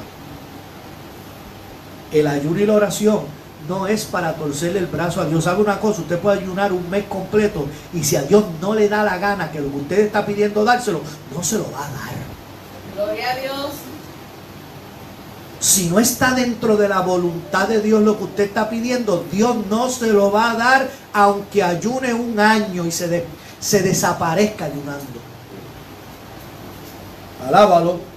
El 2.11 2.25
ayuno 2.25 2.59
y 2.59 2.65
la 2.65 2.73
oración 2.73 3.38
no 3.69 3.87
es 3.87 4.03
para 4.05 4.33
torcerle 4.33 4.79
el 4.79 4.87
brazo 4.87 5.21
a 5.21 5.25
Dios. 5.25 5.45
Haga 5.47 5.59
una 5.59 5.79
cosa, 5.79 6.01
usted 6.01 6.19
puede 6.19 6.39
ayunar 6.39 6.73
un 6.73 6.89
mes 6.89 7.05
completo 7.05 7.67
y 7.93 8.03
si 8.03 8.15
a 8.15 8.23
Dios 8.23 8.43
no 8.59 8.73
le 8.73 8.89
da 8.89 9.03
la 9.03 9.17
gana 9.19 9.51
que 9.51 9.61
lo 9.61 9.69
que 9.69 9.77
usted 9.77 9.99
está 9.99 10.25
pidiendo 10.25 10.65
dárselo, 10.65 11.01
no 11.33 11.43
se 11.43 11.59
lo 11.59 11.71
va 11.71 11.85
a 11.85 11.91
dar. 11.91 12.15
Gloria 12.95 13.31
a 13.31 13.35
Dios. 13.35 13.71
Si 15.59 15.89
no 15.89 15.99
está 15.99 16.33
dentro 16.33 16.77
de 16.77 16.89
la 16.89 17.01
voluntad 17.01 17.67
de 17.67 17.81
Dios 17.81 18.01
lo 18.01 18.17
que 18.17 18.23
usted 18.23 18.43
está 18.45 18.69
pidiendo, 18.69 19.25
Dios 19.31 19.55
no 19.69 19.89
se 19.89 20.07
lo 20.07 20.31
va 20.31 20.51
a 20.51 20.55
dar 20.55 20.89
aunque 21.13 21.61
ayune 21.61 22.13
un 22.13 22.39
año 22.39 22.85
y 22.85 22.91
se, 22.91 23.25
se 23.59 23.81
desaparezca 23.83 24.65
ayunando. 24.65 25.19
Alábalo. 27.45 28.08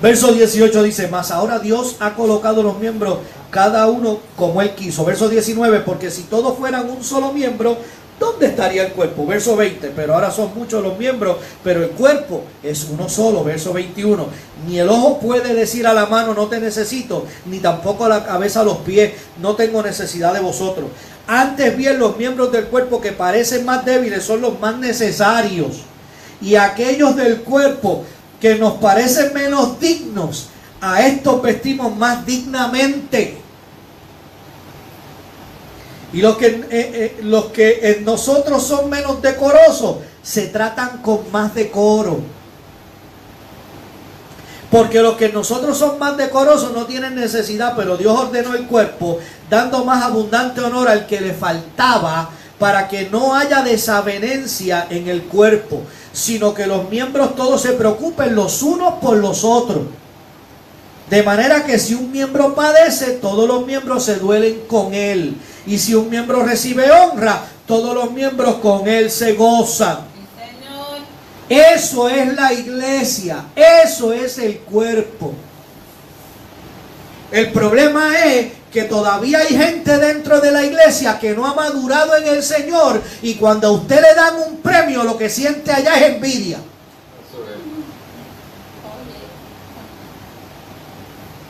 Verso 0.00 0.32
18 0.32 0.82
dice, 0.84 1.08
mas 1.08 1.32
ahora 1.32 1.58
Dios 1.58 1.96
ha 1.98 2.14
colocado 2.14 2.62
los 2.62 2.78
miembros 2.78 3.18
cada 3.50 3.88
uno 3.88 4.20
como 4.36 4.62
él 4.62 4.70
quiso. 4.70 5.04
Verso 5.04 5.28
19, 5.28 5.80
porque 5.80 6.10
si 6.10 6.22
todos 6.22 6.56
fueran 6.56 6.88
un 6.88 7.02
solo 7.02 7.32
miembro, 7.32 7.76
¿dónde 8.20 8.46
estaría 8.46 8.86
el 8.86 8.92
cuerpo? 8.92 9.26
Verso 9.26 9.56
20, 9.56 9.90
pero 9.96 10.14
ahora 10.14 10.30
son 10.30 10.52
muchos 10.54 10.84
los 10.84 10.96
miembros, 10.96 11.38
pero 11.64 11.82
el 11.82 11.90
cuerpo 11.90 12.42
es 12.62 12.86
uno 12.92 13.08
solo. 13.08 13.42
Verso 13.42 13.72
21, 13.72 14.26
ni 14.68 14.78
el 14.78 14.88
ojo 14.88 15.18
puede 15.18 15.52
decir 15.52 15.84
a 15.84 15.94
la 15.94 16.06
mano, 16.06 16.32
no 16.32 16.46
te 16.46 16.60
necesito, 16.60 17.24
ni 17.46 17.58
tampoco 17.58 18.04
a 18.04 18.08
la 18.08 18.24
cabeza 18.24 18.60
a 18.60 18.64
los 18.64 18.78
pies, 18.78 19.14
no 19.42 19.56
tengo 19.56 19.82
necesidad 19.82 20.32
de 20.32 20.40
vosotros. 20.40 20.90
Antes 21.26 21.76
bien 21.76 21.98
los 21.98 22.16
miembros 22.16 22.52
del 22.52 22.66
cuerpo 22.66 23.00
que 23.00 23.10
parecen 23.10 23.64
más 23.64 23.84
débiles 23.84 24.22
son 24.22 24.42
los 24.42 24.60
más 24.60 24.78
necesarios. 24.78 25.82
Y 26.40 26.54
aquellos 26.54 27.16
del 27.16 27.40
cuerpo 27.40 28.04
que 28.40 28.56
nos 28.56 28.74
parecen 28.74 29.32
menos 29.34 29.80
dignos, 29.80 30.48
a 30.80 31.04
estos 31.06 31.42
vestimos 31.42 31.96
más 31.96 32.24
dignamente. 32.24 33.38
Y 36.12 36.22
los 36.22 36.36
que, 36.36 36.46
eh, 36.46 36.66
eh, 36.70 37.20
los 37.22 37.46
que 37.46 37.80
en 37.82 38.04
nosotros 38.04 38.62
son 38.62 38.88
menos 38.88 39.20
decorosos, 39.20 39.98
se 40.22 40.46
tratan 40.46 40.98
con 40.98 41.30
más 41.30 41.54
decoro. 41.54 42.20
Porque 44.70 45.00
los 45.00 45.16
que 45.16 45.26
en 45.26 45.34
nosotros 45.34 45.76
son 45.76 45.98
más 45.98 46.16
decorosos 46.16 46.72
no 46.72 46.86
tienen 46.86 47.14
necesidad, 47.14 47.74
pero 47.76 47.96
Dios 47.96 48.18
ordenó 48.18 48.54
el 48.54 48.66
cuerpo, 48.66 49.18
dando 49.48 49.84
más 49.84 50.02
abundante 50.02 50.60
honor 50.60 50.88
al 50.88 51.06
que 51.06 51.20
le 51.20 51.32
faltaba, 51.32 52.30
para 52.58 52.88
que 52.88 53.08
no 53.08 53.34
haya 53.34 53.62
desavenencia 53.62 54.86
en 54.90 55.08
el 55.08 55.22
cuerpo, 55.22 55.82
sino 56.18 56.52
que 56.52 56.66
los 56.66 56.90
miembros 56.90 57.36
todos 57.36 57.62
se 57.62 57.74
preocupen 57.74 58.34
los 58.34 58.62
unos 58.62 58.94
por 58.94 59.16
los 59.18 59.44
otros. 59.44 59.82
De 61.08 61.22
manera 61.22 61.64
que 61.64 61.78
si 61.78 61.94
un 61.94 62.10
miembro 62.10 62.56
padece, 62.56 63.12
todos 63.12 63.46
los 63.46 63.64
miembros 63.64 64.04
se 64.04 64.16
duelen 64.16 64.62
con 64.66 64.94
él. 64.94 65.36
Y 65.64 65.78
si 65.78 65.94
un 65.94 66.10
miembro 66.10 66.42
recibe 66.42 66.90
honra, 66.90 67.44
todos 67.66 67.94
los 67.94 68.10
miembros 68.10 68.56
con 68.56 68.88
él 68.88 69.12
se 69.12 69.34
gozan. 69.34 69.98
Eso 71.48 72.08
es 72.08 72.34
la 72.34 72.52
iglesia, 72.52 73.44
eso 73.54 74.12
es 74.12 74.38
el 74.38 74.58
cuerpo. 74.58 75.32
El 77.30 77.52
problema 77.52 78.24
es 78.24 78.52
que 78.72 78.84
todavía 78.84 79.40
hay 79.40 79.56
gente 79.56 79.98
dentro 79.98 80.40
de 80.40 80.50
la 80.50 80.64
iglesia 80.64 81.18
que 81.18 81.34
no 81.34 81.46
ha 81.46 81.54
madurado 81.54 82.16
en 82.16 82.26
el 82.26 82.42
Señor 82.42 83.02
y 83.22 83.34
cuando 83.34 83.68
a 83.68 83.72
usted 83.72 84.00
le 84.00 84.14
dan 84.14 84.36
un 84.36 84.58
premio 84.58 85.04
lo 85.04 85.16
que 85.16 85.28
siente 85.28 85.72
allá 85.72 85.94
es 85.96 86.14
envidia. 86.14 86.58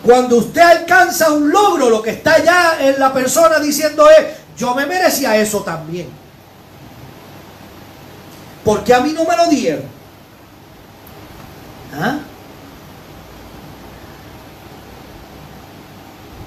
Cuando 0.03 0.37
usted 0.37 0.63
alcanza 0.63 1.33
un 1.33 1.51
logro, 1.51 1.91
lo 1.91 2.01
que 2.01 2.11
está 2.11 2.35
allá 2.35 2.79
en 2.81 2.99
la 2.99 3.13
persona 3.13 3.59
diciendo 3.59 4.09
es, 4.09 4.27
yo 4.57 4.75
me 4.75 4.87
merecía 4.87 5.37
eso 5.37 5.63
también. 5.63 6.09
Porque 8.65 8.95
a 8.95 9.01
mí 9.01 9.13
no 9.13 9.25
me 9.25 9.37
lo 9.37 9.47
dieron. 9.47 9.85
¿Ah? 11.95 12.19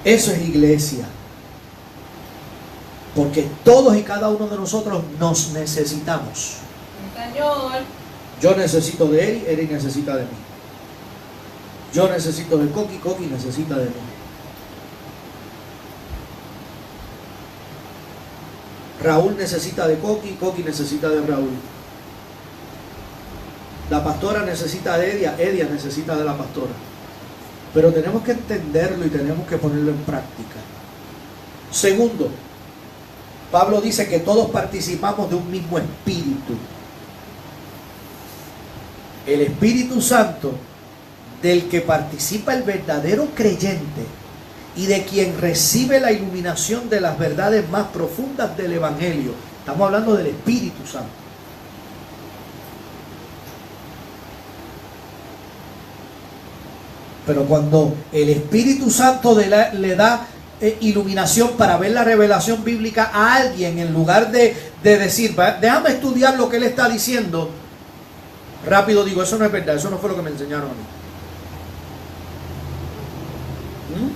Eso 0.04 0.32
es 0.32 0.40
iglesia. 0.40 1.06
Porque 3.14 3.48
todos 3.64 3.96
y 3.96 4.02
cada 4.02 4.28
uno 4.28 4.46
de 4.46 4.56
nosotros 4.56 5.02
nos 5.18 5.52
necesitamos. 5.52 6.56
Yo 8.40 8.56
necesito 8.56 9.06
de 9.06 9.30
él, 9.30 9.44
él 9.46 9.68
necesita 9.70 10.16
de 10.16 10.22
mí. 10.22 10.28
Yo 11.92 12.08
necesito 12.08 12.56
de 12.56 12.70
Coqui, 12.70 12.96
Coqui 12.98 13.26
necesita 13.26 13.76
de 13.76 13.84
mí. 13.84 13.92
Raúl 19.02 19.36
necesita 19.36 19.86
de 19.86 19.98
Coqui, 19.98 20.36
Coqui 20.40 20.62
necesita 20.62 21.08
de 21.10 21.20
Raúl. 21.26 21.50
La 23.90 24.02
pastora 24.02 24.42
necesita 24.42 24.96
de 24.96 25.12
Edia, 25.12 25.36
Edia 25.38 25.68
necesita 25.68 26.16
de 26.16 26.24
la 26.24 26.36
pastora. 26.36 26.72
Pero 27.74 27.92
tenemos 27.92 28.22
que 28.22 28.32
entenderlo 28.32 29.06
y 29.06 29.10
tenemos 29.10 29.46
que 29.46 29.56
ponerlo 29.56 29.92
en 29.92 29.98
práctica. 29.98 30.56
Segundo, 31.70 32.30
Pablo 33.50 33.80
dice 33.80 34.08
que 34.08 34.20
todos 34.20 34.50
participamos 34.50 35.30
de 35.30 35.36
un 35.36 35.50
mismo 35.50 35.78
espíritu. 35.78 36.54
El 39.26 39.40
Espíritu 39.42 40.02
Santo 40.02 40.52
del 41.40 41.68
que 41.68 41.80
participa 41.80 42.54
el 42.54 42.62
verdadero 42.62 43.28
creyente 43.34 44.06
y 44.76 44.86
de 44.86 45.04
quien 45.04 45.38
recibe 45.40 46.00
la 46.00 46.12
iluminación 46.12 46.88
de 46.88 47.00
las 47.00 47.18
verdades 47.18 47.68
más 47.68 47.88
profundas 47.88 48.56
del 48.56 48.72
Evangelio. 48.72 49.32
Estamos 49.60 49.86
hablando 49.86 50.14
del 50.14 50.28
Espíritu 50.28 50.86
Santo. 50.86 51.21
Pero 57.32 57.46
cuando 57.46 57.94
el 58.12 58.28
Espíritu 58.28 58.90
Santo 58.90 59.34
le 59.34 59.96
da 59.96 60.26
eh, 60.60 60.76
iluminación 60.82 61.52
para 61.56 61.78
ver 61.78 61.92
la 61.92 62.04
revelación 62.04 62.62
bíblica 62.62 63.10
a 63.10 63.36
alguien, 63.36 63.78
en 63.78 63.90
lugar 63.90 64.30
de, 64.30 64.54
de 64.82 64.98
decir, 64.98 65.34
déjame 65.62 65.92
estudiar 65.92 66.36
lo 66.36 66.50
que 66.50 66.58
él 66.58 66.64
está 66.64 66.90
diciendo, 66.90 67.48
rápido 68.68 69.02
digo, 69.02 69.22
eso 69.22 69.38
no 69.38 69.46
es 69.46 69.52
verdad, 69.52 69.76
eso 69.76 69.88
no 69.88 69.96
fue 69.96 70.10
lo 70.10 70.16
que 70.16 70.20
me 70.20 70.28
enseñaron 70.28 70.66
a 70.66 70.74
mí. 70.74 70.82
¿Mm? 73.96 74.10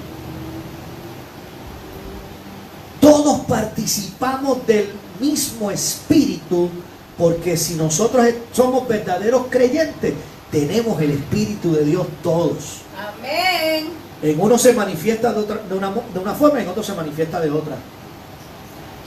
Todos 3.01 3.47
participamos 3.47 4.67
del 4.67 4.91
mismo 5.19 5.71
espíritu, 5.71 6.69
porque 7.17 7.57
si 7.57 7.77
nosotros 7.77 8.27
somos 8.53 8.87
verdaderos 8.87 9.47
creyentes, 9.49 10.13
tenemos 10.51 11.01
el 11.01 11.13
espíritu 11.13 11.73
de 11.73 11.85
Dios 11.85 12.07
todos. 12.23 12.86
Amén. 12.97 13.89
En 14.23 14.41
uno 14.41 14.57
se 14.57 14.73
manifiesta 14.73 15.33
de, 15.33 15.75
una, 15.75 15.91
de 15.91 16.19
una 16.19 16.35
forma 16.35 16.59
y 16.59 16.63
en 16.63 16.69
otro 16.69 16.83
se 16.83 16.95
manifiesta 16.95 17.41
de 17.41 17.51
otra. 17.51 17.77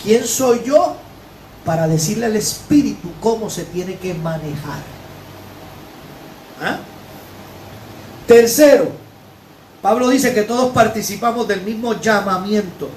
¿Quién 0.02 0.24
soy 0.26 0.62
yo 0.66 0.96
para 1.66 1.88
decirle 1.88 2.28
al 2.28 2.36
espíritu 2.36 3.10
cómo 3.20 3.50
se 3.50 3.66
tiene 3.66 3.96
que 3.96 4.14
manejar? 4.14 4.80
¿Ah? 6.62 6.78
Tercero, 8.28 8.92
Pablo 9.82 10.10
dice 10.10 10.34
que 10.34 10.44
todos 10.44 10.72
participamos 10.72 11.48
del 11.48 11.62
mismo 11.62 12.00
llamamiento. 12.00 12.90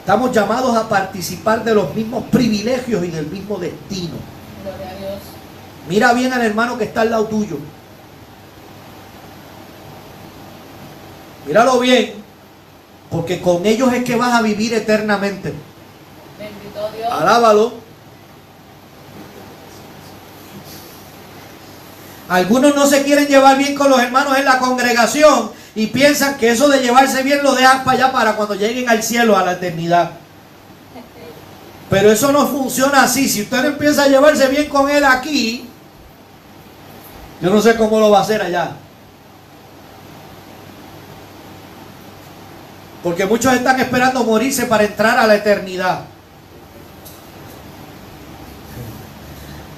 Estamos 0.00 0.32
llamados 0.32 0.76
a 0.76 0.88
participar 0.88 1.64
de 1.64 1.74
los 1.74 1.94
mismos 1.94 2.24
privilegios 2.30 3.04
y 3.04 3.08
del 3.08 3.26
mismo 3.26 3.58
destino. 3.58 4.14
Gloria 4.62 4.90
a 4.90 4.94
Dios. 4.94 5.20
Mira 5.88 6.12
bien 6.14 6.32
al 6.32 6.42
hermano 6.42 6.78
que 6.78 6.84
está 6.84 7.02
al 7.02 7.10
lado 7.10 7.26
tuyo. 7.26 7.58
Míralo 11.48 11.80
bien, 11.80 12.12
porque 13.10 13.40
con 13.40 13.64
ellos 13.64 13.90
es 13.94 14.04
que 14.04 14.16
vas 14.16 14.34
a 14.34 14.42
vivir 14.42 14.74
eternamente. 14.74 15.54
Bendito 16.38 16.90
Dios. 16.94 17.10
Alábalo. 17.10 17.72
Algunos 22.28 22.74
no 22.74 22.86
se 22.86 23.02
quieren 23.02 23.26
llevar 23.26 23.56
bien 23.56 23.74
con 23.74 23.88
los 23.88 23.98
hermanos 23.98 24.36
en 24.36 24.44
la 24.44 24.58
congregación 24.58 25.50
y 25.74 25.86
piensan 25.86 26.36
que 26.36 26.50
eso 26.50 26.68
de 26.68 26.80
llevarse 26.80 27.22
bien 27.22 27.42
lo 27.42 27.54
dejan 27.54 27.82
para 27.82 27.96
allá 27.96 28.12
para 28.12 28.36
cuando 28.36 28.54
lleguen 28.54 28.86
al 28.90 29.02
cielo, 29.02 29.34
a 29.34 29.42
la 29.42 29.52
eternidad. 29.52 30.10
Pero 31.88 32.12
eso 32.12 32.30
no 32.30 32.46
funciona 32.46 33.04
así. 33.04 33.26
Si 33.26 33.40
usted 33.40 33.64
empieza 33.64 34.02
a 34.02 34.08
llevarse 34.08 34.46
bien 34.48 34.68
con 34.68 34.90
él 34.90 35.02
aquí, 35.02 35.66
yo 37.40 37.48
no 37.48 37.62
sé 37.62 37.74
cómo 37.74 37.98
lo 37.98 38.10
va 38.10 38.18
a 38.18 38.22
hacer 38.22 38.42
allá. 38.42 38.72
Porque 43.02 43.26
muchos 43.26 43.52
están 43.54 43.78
esperando 43.80 44.24
morirse 44.24 44.66
para 44.66 44.84
entrar 44.84 45.18
a 45.18 45.26
la 45.26 45.36
eternidad. 45.36 46.00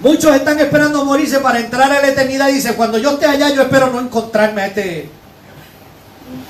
Muchos 0.01 0.35
están 0.35 0.59
esperando 0.59 1.05
morirse 1.05 1.41
para 1.41 1.61
entrar 1.61 1.93
a 1.93 2.01
la 2.01 2.09
eternidad 2.09 2.49
y 2.49 2.55
dice, 2.55 2.75
cuando 2.75 2.97
yo 2.97 3.13
esté 3.13 3.27
allá 3.27 3.51
yo 3.51 3.63
espero 3.63 3.89
no 3.89 4.01
encontrarme 4.01 4.63
a 4.63 4.67
este... 4.67 5.11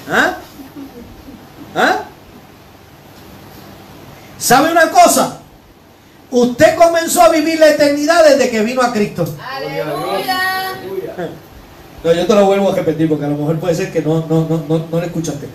¿Ah? 0.09 0.37
¿Ah? 1.75 1.97
¿Sabe 4.39 4.71
una 4.71 4.89
cosa? 4.91 5.41
Usted 6.31 6.77
comenzó 6.77 7.23
a 7.23 7.29
vivir 7.31 7.59
la 7.59 7.71
eternidad 7.71 8.25
desde 8.25 8.51
que 8.51 8.63
vino 8.63 8.83
a 8.83 8.93
Cristo. 8.93 9.27
Aleluya. 9.41 10.41
No, 12.03 12.15
yo 12.15 12.27
te 12.27 12.35
lo 12.35 12.47
vuelvo 12.47 12.73
a 12.73 12.75
repetir 12.75 13.11
porque 13.11 13.27
a 13.27 13.29
lo 13.29 13.37
mejor 13.37 13.59
puede 13.59 13.75
ser 13.75 13.93
que 13.93 14.01
no, 14.01 14.25
no, 14.27 14.47
no, 14.49 14.65
no, 14.67 14.79
no 14.91 15.01
lo 15.01 15.03
escuchaste. 15.03 15.47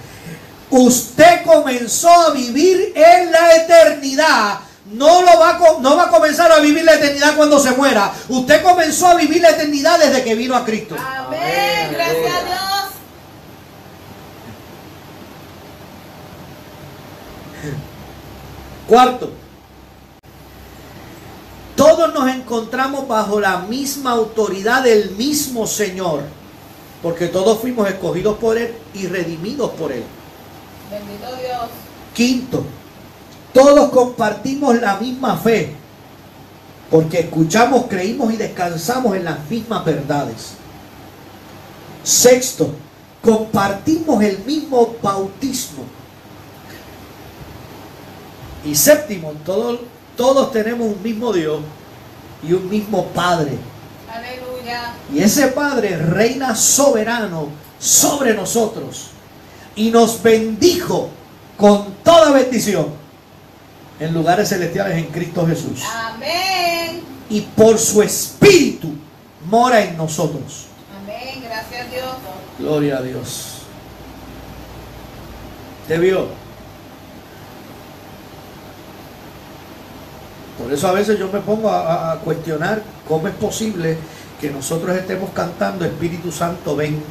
Usted 0.70 1.44
comenzó 1.46 2.10
a 2.10 2.32
vivir 2.32 2.94
en 2.96 3.32
la 3.32 3.56
eternidad. 3.56 4.60
No, 4.92 5.22
lo 5.22 5.40
va 5.40 5.50
a, 5.52 5.60
no 5.80 5.96
va 5.96 6.04
a 6.04 6.10
comenzar 6.10 6.52
a 6.52 6.60
vivir 6.60 6.84
la 6.84 6.96
eternidad 6.96 7.36
cuando 7.36 7.60
se 7.60 7.72
muera. 7.72 8.14
Usted 8.30 8.62
comenzó 8.64 9.08
a 9.08 9.16
vivir 9.16 9.42
la 9.42 9.50
eternidad 9.50 10.00
desde 10.00 10.24
que 10.24 10.36
vino 10.36 10.56
a 10.56 10.64
Cristo. 10.64 10.96
Amén. 11.00 11.90
Gracias 11.92 12.34
a 12.34 12.46
Dios. 12.46 12.66
Cuarto, 18.88 19.32
todos 21.76 22.14
nos 22.14 22.30
encontramos 22.30 23.08
bajo 23.08 23.40
la 23.40 23.60
misma 23.60 24.12
autoridad 24.12 24.84
del 24.84 25.12
mismo 25.12 25.66
Señor, 25.66 26.22
porque 27.02 27.28
todos 27.28 27.60
fuimos 27.60 27.90
escogidos 27.90 28.38
por 28.38 28.58
Él 28.60 28.76
y 28.94 29.08
redimidos 29.08 29.72
por 29.72 29.92
Él. 29.92 30.04
Bendito 30.96 31.28
Dios. 31.36 31.70
Quinto, 32.14 32.66
todos 33.54 33.90
compartimos 33.90 34.80
la 34.80 34.96
misma 34.98 35.36
fe, 35.36 35.76
porque 36.90 37.20
escuchamos, 37.20 37.88
creímos 37.90 38.34
y 38.34 38.38
descansamos 38.38 39.16
en 39.16 39.26
las 39.26 39.50
mismas 39.50 39.84
verdades. 39.84 40.52
Sexto, 42.04 42.74
compartimos 43.22 44.24
el 44.24 44.40
mismo 44.46 44.96
bautismo. 45.02 45.84
Y 48.64 48.74
séptimo, 48.74 49.34
todos, 49.46 49.80
todos 50.16 50.52
tenemos 50.54 50.88
un 50.88 51.04
mismo 51.04 51.34
Dios 51.34 51.60
y 52.42 52.54
un 52.54 52.70
mismo 52.70 53.08
Padre. 53.08 53.58
Aleluya. 54.10 54.94
Y 55.14 55.20
ese 55.20 55.48
Padre 55.48 55.98
reina 55.98 56.56
soberano 56.56 57.50
sobre 57.80 58.34
nosotros 58.34 59.10
y 59.76 59.92
nos 59.92 60.22
bendijo 60.22 61.10
con 61.58 61.94
toda 62.04 62.32
bendición 62.32 62.88
en 64.00 64.14
lugares 64.14 64.50
celestiales 64.50 64.98
en 64.98 65.06
Cristo 65.06 65.46
Jesús. 65.48 65.82
Amén. 65.94 67.02
Y 67.30 67.42
por 67.42 67.78
su 67.78 68.02
Espíritu 68.02 68.94
mora 69.50 69.82
en 69.84 69.98
nosotros. 69.98 70.66
Amén. 71.04 71.44
Gracias 71.44 71.88
a 71.88 71.90
Dios. 71.90 72.06
Gloria 72.60 72.98
a 72.98 73.02
Dios. 73.02 73.52
¿Te 75.88 75.98
vio? 75.98 76.28
Por 80.62 80.72
eso 80.74 80.88
a 80.88 80.94
veces 80.94 81.20
yo 81.20 81.30
me 81.32 81.40
pongo 81.42 81.70
a, 81.70 81.82
a- 81.82 82.12
a 82.14 82.16
cuestionar 82.20 82.82
cómo 83.08 83.28
es 83.28 83.36
posible 83.36 83.98
que 84.40 84.50
nosotros 84.52 84.96
estemos 84.96 85.30
cantando 85.32 85.86
Espíritu 85.86 86.32
Santo, 86.32 86.76
ven. 86.76 87.02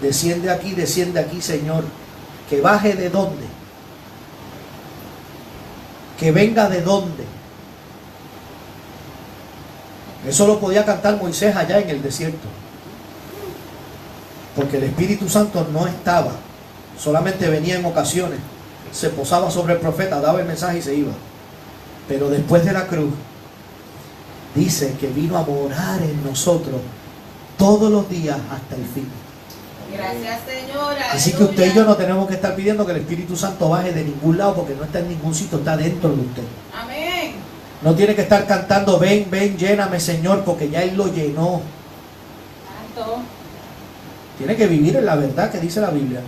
Desciende 0.00 0.50
aquí, 0.50 0.72
desciende 0.72 1.20
aquí, 1.20 1.40
Señor. 1.40 1.84
Que 2.48 2.60
baje 2.60 2.94
de 2.94 3.10
dónde. 3.10 3.44
Que 6.18 6.32
venga 6.32 6.68
de 6.68 6.82
dónde. 6.82 7.24
Eso 10.26 10.46
lo 10.46 10.58
podía 10.58 10.84
cantar 10.84 11.16
Moisés 11.16 11.54
allá 11.54 11.78
en 11.78 11.90
el 11.90 12.02
desierto. 12.02 12.48
Porque 14.56 14.78
el 14.78 14.84
Espíritu 14.84 15.28
Santo 15.28 15.66
no 15.72 15.86
estaba. 15.86 16.32
Solamente 16.98 17.48
venía 17.48 17.78
en 17.78 17.84
ocasiones. 17.84 18.40
Se 18.92 19.10
posaba 19.10 19.50
sobre 19.50 19.74
el 19.74 19.80
profeta, 19.80 20.20
daba 20.20 20.40
el 20.40 20.46
mensaje 20.46 20.78
y 20.78 20.82
se 20.82 20.94
iba. 20.94 21.12
Pero 22.08 22.30
después 22.30 22.64
de 22.64 22.72
la 22.72 22.86
cruz, 22.86 23.12
dice 24.54 24.96
que 24.98 25.08
vino 25.08 25.36
a 25.36 25.42
morar 25.42 26.02
en 26.02 26.24
nosotros 26.24 26.80
todos 27.56 27.90
los 27.90 28.08
días 28.08 28.38
hasta 28.50 28.74
el 28.74 28.84
fin. 28.86 29.08
Gracias, 29.92 30.40
Señor. 30.46 30.96
Así 31.12 31.32
que 31.32 31.44
usted 31.44 31.72
y 31.72 31.74
yo 31.74 31.84
no 31.84 31.96
tenemos 31.96 32.28
que 32.28 32.34
estar 32.34 32.54
pidiendo 32.54 32.84
que 32.84 32.92
el 32.92 32.98
Espíritu 32.98 33.36
Santo 33.36 33.70
baje 33.70 33.92
de 33.92 34.04
ningún 34.04 34.36
lado 34.36 34.54
porque 34.54 34.74
no 34.74 34.84
está 34.84 34.98
en 34.98 35.08
ningún 35.08 35.34
sitio, 35.34 35.58
está 35.58 35.76
dentro 35.76 36.10
de 36.10 36.20
usted. 36.22 36.42
Amén. 36.74 37.34
No 37.80 37.94
tiene 37.94 38.14
que 38.14 38.22
estar 38.22 38.46
cantando, 38.46 38.98
ven, 38.98 39.28
ven, 39.30 39.56
lléname 39.56 40.00
Señor, 40.00 40.44
porque 40.44 40.68
ya 40.68 40.82
Él 40.82 40.96
lo 40.96 41.12
llenó. 41.12 41.62
Santo. 42.94 43.18
Tiene 44.36 44.56
que 44.56 44.66
vivir 44.66 44.96
en 44.96 45.06
la 45.06 45.16
verdad 45.16 45.50
que 45.50 45.58
dice 45.58 45.80
la 45.80 45.90
Biblia. 45.90 46.20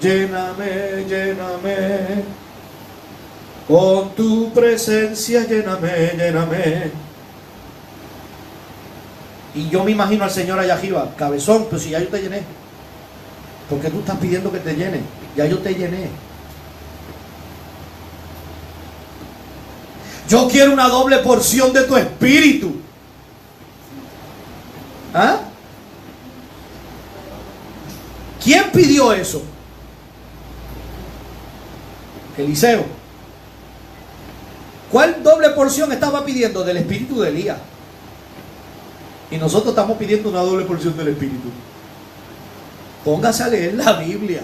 Lléname, 0.00 1.04
lléname. 1.06 2.24
Con 3.68 4.14
tu 4.14 4.50
presencia, 4.52 5.46
lléname, 5.46 6.12
lléname. 6.16 7.09
Y 9.54 9.68
yo 9.68 9.84
me 9.84 9.90
imagino 9.90 10.24
al 10.24 10.30
Señor 10.30 10.58
allá 10.58 10.74
arriba, 10.74 11.12
cabezón, 11.16 11.66
pues 11.68 11.82
si 11.82 11.90
ya 11.90 12.00
yo 12.00 12.08
te 12.08 12.22
llené. 12.22 12.42
¿Por 13.68 13.80
qué 13.80 13.90
tú 13.90 14.00
estás 14.00 14.18
pidiendo 14.18 14.50
que 14.52 14.58
te 14.58 14.74
llene? 14.74 15.00
Ya 15.36 15.46
yo 15.46 15.58
te 15.58 15.74
llené. 15.74 16.08
Yo 20.28 20.48
quiero 20.48 20.72
una 20.72 20.88
doble 20.88 21.18
porción 21.18 21.72
de 21.72 21.82
tu 21.82 21.96
espíritu. 21.96 22.76
¿Ah? 25.12 25.40
¿Quién 28.42 28.70
pidió 28.70 29.12
eso? 29.12 29.42
Eliseo. 32.38 32.84
¿Cuál 34.90 35.22
doble 35.22 35.50
porción 35.50 35.92
estaba 35.92 36.24
pidiendo? 36.24 36.64
Del 36.64 36.78
espíritu 36.78 37.20
de 37.20 37.28
Elías. 37.28 37.58
Y 39.30 39.36
nosotros 39.36 39.70
estamos 39.70 39.96
pidiendo 39.96 40.28
una 40.28 40.40
doble 40.40 40.64
porción 40.64 40.96
del 40.96 41.08
espíritu. 41.08 41.48
Póngase 43.04 43.42
a 43.42 43.48
leer 43.48 43.74
la 43.74 43.92
Biblia. 43.94 44.42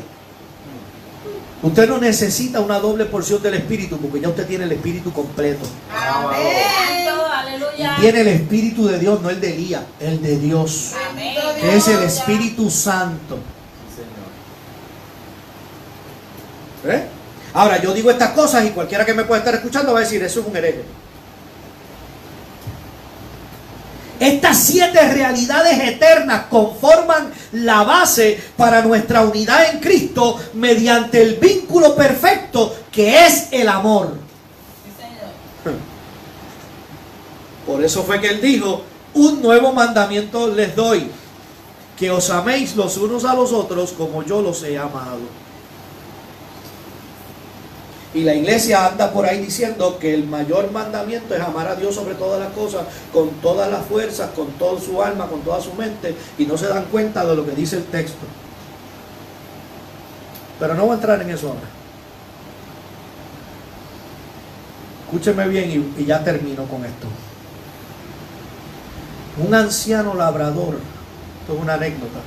Usted 1.62 1.88
no 1.88 1.98
necesita 1.98 2.60
una 2.60 2.78
doble 2.78 3.06
porción 3.06 3.42
del 3.42 3.54
espíritu 3.54 3.98
porque 3.98 4.20
ya 4.20 4.28
usted 4.28 4.46
tiene 4.46 4.64
el 4.64 4.72
espíritu 4.72 5.12
completo. 5.12 5.66
Amén. 5.92 6.86
Y 7.76 8.00
tiene 8.00 8.20
el 8.20 8.28
espíritu 8.28 8.86
de 8.86 8.98
Dios, 8.98 9.20
no 9.20 9.30
el 9.30 9.40
de 9.40 9.52
Elías, 9.52 9.82
el 10.00 10.22
de 10.22 10.38
Dios. 10.38 10.92
Amén. 11.10 11.34
Que 11.60 11.76
es 11.76 11.88
el 11.88 12.02
Espíritu 12.02 12.70
Santo. 12.70 13.38
¿Eh? 16.84 17.04
Ahora, 17.52 17.82
yo 17.82 17.92
digo 17.92 18.10
estas 18.10 18.30
cosas 18.30 18.64
y 18.64 18.70
cualquiera 18.70 19.04
que 19.04 19.14
me 19.14 19.24
pueda 19.24 19.40
estar 19.40 19.54
escuchando 19.54 19.92
va 19.92 20.00
a 20.00 20.02
decir, 20.02 20.22
eso 20.22 20.40
es 20.40 20.46
un 20.46 20.56
hereje. 20.56 20.84
Estas 24.18 24.58
siete 24.58 25.12
realidades 25.12 25.78
eternas 25.78 26.46
conforman 26.48 27.32
la 27.52 27.82
base 27.82 28.40
para 28.56 28.82
nuestra 28.82 29.22
unidad 29.22 29.70
en 29.70 29.80
Cristo 29.80 30.38
mediante 30.54 31.20
el 31.20 31.36
vínculo 31.36 31.94
perfecto 31.94 32.74
que 32.90 33.26
es 33.26 33.48
el 33.52 33.68
amor. 33.68 34.14
Por 37.66 37.84
eso 37.84 38.04
fue 38.04 38.20
que 38.20 38.28
él 38.28 38.40
dijo, 38.40 38.82
un 39.12 39.42
nuevo 39.42 39.72
mandamiento 39.72 40.48
les 40.48 40.74
doy, 40.74 41.10
que 41.98 42.10
os 42.10 42.30
améis 42.30 42.76
los 42.76 42.96
unos 42.96 43.24
a 43.24 43.34
los 43.34 43.52
otros 43.52 43.92
como 43.92 44.22
yo 44.22 44.40
los 44.40 44.62
he 44.62 44.78
amado. 44.78 45.45
Y 48.16 48.24
la 48.24 48.34
iglesia 48.34 48.86
anda 48.86 49.12
por 49.12 49.26
ahí 49.26 49.42
diciendo 49.42 49.98
que 49.98 50.14
el 50.14 50.26
mayor 50.26 50.72
mandamiento 50.72 51.34
es 51.34 51.40
amar 51.42 51.68
a 51.68 51.74
Dios 51.74 51.94
sobre 51.94 52.14
todas 52.14 52.40
las 52.40 52.50
cosas, 52.54 52.86
con 53.12 53.28
todas 53.42 53.70
las 53.70 53.84
fuerzas, 53.84 54.30
con 54.30 54.46
toda 54.52 54.80
su 54.80 55.02
alma, 55.02 55.26
con 55.26 55.42
toda 55.42 55.60
su 55.60 55.74
mente, 55.74 56.16
y 56.38 56.46
no 56.46 56.56
se 56.56 56.66
dan 56.66 56.86
cuenta 56.86 57.26
de 57.26 57.36
lo 57.36 57.44
que 57.44 57.52
dice 57.52 57.76
el 57.76 57.84
texto. 57.84 58.24
Pero 60.58 60.72
no 60.72 60.84
voy 60.84 60.92
a 60.92 60.94
entrar 60.94 61.20
en 61.20 61.28
eso 61.28 61.48
ahora. 61.48 61.68
Escúcheme 65.04 65.46
bien 65.48 65.94
y, 65.98 66.00
y 66.00 66.06
ya 66.06 66.24
termino 66.24 66.64
con 66.64 66.86
esto. 66.86 67.08
Un 69.46 69.54
anciano 69.54 70.14
labrador, 70.14 70.78
esto 71.42 71.54
es 71.54 71.60
una 71.60 71.74
anécdota, 71.74 72.20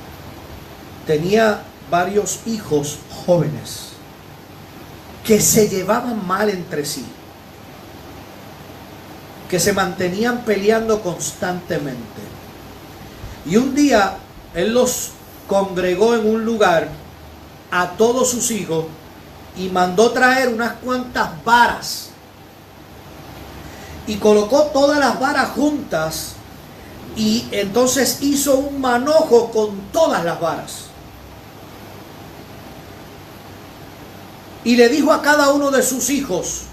tenía 1.07 1.63
varios 1.89 2.41
hijos 2.45 2.99
jóvenes 3.25 3.88
que 5.25 5.39
se 5.41 5.67
llevaban 5.69 6.25
mal 6.25 6.49
entre 6.49 6.85
sí, 6.85 7.05
que 9.49 9.59
se 9.59 9.73
mantenían 9.73 10.43
peleando 10.45 11.01
constantemente. 11.01 12.21
Y 13.45 13.57
un 13.57 13.73
día 13.73 14.17
él 14.53 14.73
los 14.73 15.11
congregó 15.47 16.15
en 16.15 16.27
un 16.27 16.45
lugar 16.45 16.89
a 17.71 17.91
todos 17.91 18.29
sus 18.29 18.51
hijos 18.51 18.85
y 19.55 19.69
mandó 19.69 20.11
traer 20.11 20.49
unas 20.49 20.73
cuantas 20.73 21.43
varas. 21.43 22.09
Y 24.07 24.15
colocó 24.15 24.63
todas 24.73 24.99
las 24.99 25.19
varas 25.19 25.49
juntas 25.49 26.33
y 27.15 27.47
entonces 27.51 28.19
hizo 28.21 28.57
un 28.57 28.81
manojo 28.81 29.51
con 29.51 29.79
todas 29.91 30.23
las 30.23 30.39
varas. 30.39 30.88
Y 34.69 34.75
le 34.75 34.87
dijo 34.87 35.11
a 35.11 35.23
cada 35.23 35.49
uno 35.49 35.71
de 35.71 35.81
sus 35.81 36.11
hijos, 36.11 36.65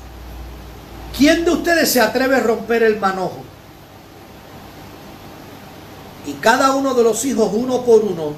¿quién 1.16 1.46
de 1.46 1.50
ustedes 1.50 1.90
se 1.90 1.98
atreve 1.98 2.36
a 2.36 2.40
romper 2.40 2.82
el 2.82 3.00
manojo? 3.00 3.38
Y 6.26 6.34
cada 6.34 6.74
uno 6.74 6.92
de 6.92 7.02
los 7.02 7.24
hijos, 7.24 7.48
uno 7.54 7.86
por 7.86 8.02
uno, 8.04 8.34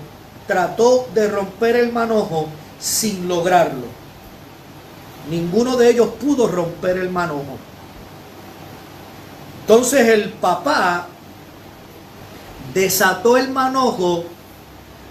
trató 0.46 1.08
de 1.12 1.26
romper 1.26 1.74
el 1.74 1.90
manojo 1.90 2.46
sin 2.78 3.26
lograrlo. 3.26 3.86
Ninguno 5.28 5.76
de 5.76 5.90
ellos 5.90 6.10
pudo 6.20 6.46
romper 6.46 6.96
el 6.96 7.10
manojo. 7.10 7.58
Entonces 9.62 10.06
el 10.06 10.28
papá 10.34 11.08
desató 12.72 13.36
el 13.36 13.50
manojo 13.50 14.22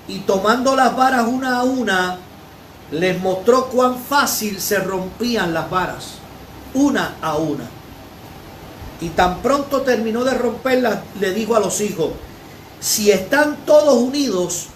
y 0.07 0.19
tomando 0.19 0.73
las 0.73 0.95
varas 0.95 1.27
una 1.27 1.59
a 1.59 1.63
una, 1.65 2.19
les 2.91 3.19
mostró 3.21 3.67
cuán 3.67 3.97
fácil 3.97 4.59
se 4.61 4.79
rompían 4.79 5.53
las 5.53 5.69
varas, 5.69 6.15
una 6.73 7.15
a 7.21 7.35
una. 7.37 7.65
Y 9.01 9.09
tan 9.09 9.39
pronto 9.41 9.81
terminó 9.81 10.23
de 10.23 10.33
romperlas, 10.33 10.99
le 11.19 11.31
dijo 11.31 11.55
a 11.55 11.59
los 11.59 11.81
hijos, 11.81 12.11
si 12.79 13.11
están 13.11 13.57
todos 13.65 13.95
unidos, 13.95 14.67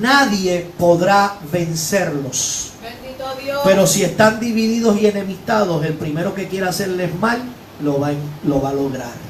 nadie 0.00 0.70
podrá 0.78 1.36
vencerlos. 1.50 2.72
Bendito 2.82 3.24
Dios. 3.42 3.60
Pero 3.64 3.86
si 3.86 4.04
están 4.04 4.38
divididos 4.38 5.00
y 5.00 5.06
enemistados, 5.06 5.84
el 5.84 5.94
primero 5.94 6.34
que 6.34 6.48
quiera 6.48 6.68
hacerles 6.68 7.14
mal, 7.18 7.42
lo 7.82 7.98
va, 7.98 8.12
lo 8.44 8.60
va 8.60 8.70
a 8.70 8.74
lograr. 8.74 9.24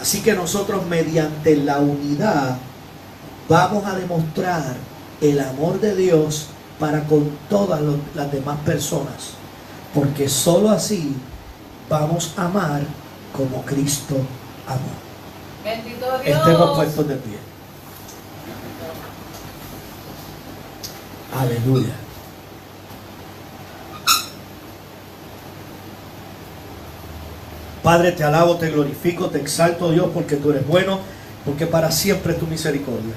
Así 0.00 0.20
que 0.20 0.34
nosotros 0.34 0.86
mediante 0.86 1.56
la 1.56 1.78
unidad 1.78 2.58
vamos 3.48 3.84
a 3.84 3.94
demostrar 3.94 4.76
el 5.20 5.40
amor 5.40 5.80
de 5.80 5.94
Dios 5.94 6.46
para 6.78 7.04
con 7.04 7.30
todas 7.48 7.80
las 8.14 8.32
demás 8.32 8.58
personas. 8.64 9.34
Porque 9.94 10.28
sólo 10.28 10.70
así 10.70 11.14
vamos 11.88 12.34
a 12.36 12.46
amar 12.46 12.82
como 13.34 13.62
Cristo 13.62 14.16
amó. 14.66 15.06
Bendito 15.64 16.06
Dios. 16.22 16.38
Estemos 16.38 16.76
puestos 16.76 17.08
de 17.08 17.16
pie. 17.16 17.38
Aleluya. 21.38 21.94
Padre, 27.82 28.12
te 28.12 28.24
alabo, 28.24 28.56
te 28.56 28.70
glorifico, 28.70 29.26
te 29.26 29.38
exalto, 29.38 29.92
Dios, 29.92 30.08
porque 30.12 30.36
tú 30.36 30.50
eres 30.50 30.66
bueno, 30.66 30.98
porque 31.44 31.66
para 31.66 31.92
siempre 31.92 32.32
es 32.32 32.38
tu 32.40 32.46
misericordia. 32.46 33.14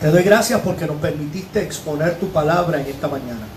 Te 0.00 0.06
doy 0.12 0.22
gracias 0.22 0.60
porque 0.60 0.86
nos 0.86 0.98
permitiste 0.98 1.60
exponer 1.60 2.20
tu 2.20 2.28
palabra 2.28 2.80
en 2.80 2.86
esta 2.86 3.08
mañana. 3.08 3.48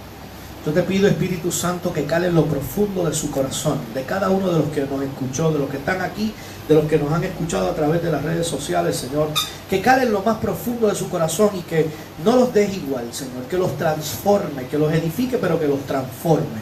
Yo 0.65 0.71
te 0.71 0.81
pido, 0.81 1.07
Espíritu 1.07 1.51
Santo, 1.51 1.93
que 1.93 2.05
cale 2.05 2.27
en 2.27 2.35
lo 2.35 2.45
profundo 2.45 3.05
de 3.07 3.13
su 3.13 3.29
corazón, 3.29 3.77
de 3.93 4.01
cada 4.03 4.31
uno 4.31 4.49
de 4.51 4.57
los 4.57 4.69
que 4.69 4.81
nos 4.81 5.03
escuchó, 5.03 5.51
de 5.51 5.59
los 5.59 5.69
que 5.69 5.77
están 5.77 6.01
aquí, 6.01 6.33
de 6.67 6.73
los 6.73 6.85
que 6.85 6.97
nos 6.97 7.11
han 7.13 7.23
escuchado 7.23 7.69
a 7.69 7.75
través 7.75 8.01
de 8.01 8.11
las 8.11 8.23
redes 8.23 8.47
sociales, 8.47 8.95
Señor. 8.95 9.27
Que 9.69 9.81
cale 9.81 10.03
en 10.03 10.13
lo 10.13 10.23
más 10.23 10.39
profundo 10.39 10.87
de 10.87 10.95
su 10.95 11.09
corazón 11.11 11.51
y 11.53 11.61
que 11.61 11.87
no 12.25 12.35
los 12.35 12.51
deje 12.51 12.77
igual, 12.77 13.13
Señor. 13.13 13.43
Que 13.43 13.59
los 13.59 13.77
transforme, 13.77 14.65
que 14.65 14.79
los 14.79 14.91
edifique, 14.91 15.37
pero 15.37 15.59
que 15.59 15.67
los 15.67 15.81
transforme. 15.81 16.61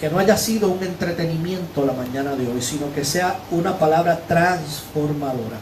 Que 0.00 0.10
no 0.10 0.18
haya 0.18 0.36
sido 0.36 0.68
un 0.68 0.82
entretenimiento 0.82 1.86
la 1.86 1.92
mañana 1.92 2.34
de 2.34 2.48
hoy, 2.48 2.60
sino 2.60 2.92
que 2.92 3.04
sea 3.04 3.38
una 3.52 3.78
palabra 3.78 4.18
transformadora. 4.26 5.58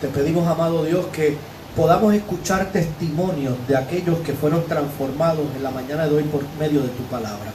Te 0.00 0.06
pedimos, 0.08 0.46
amado 0.46 0.84
Dios, 0.84 1.06
que 1.06 1.36
podamos 1.76 2.14
escuchar 2.14 2.70
testimonios 2.70 3.54
de 3.66 3.76
aquellos 3.76 4.18
que 4.20 4.32
fueron 4.32 4.64
transformados 4.66 5.44
en 5.56 5.62
la 5.62 5.70
mañana 5.70 6.06
de 6.06 6.16
hoy 6.16 6.22
por 6.24 6.42
medio 6.58 6.82
de 6.82 6.88
tu 6.88 7.02
palabra. 7.04 7.52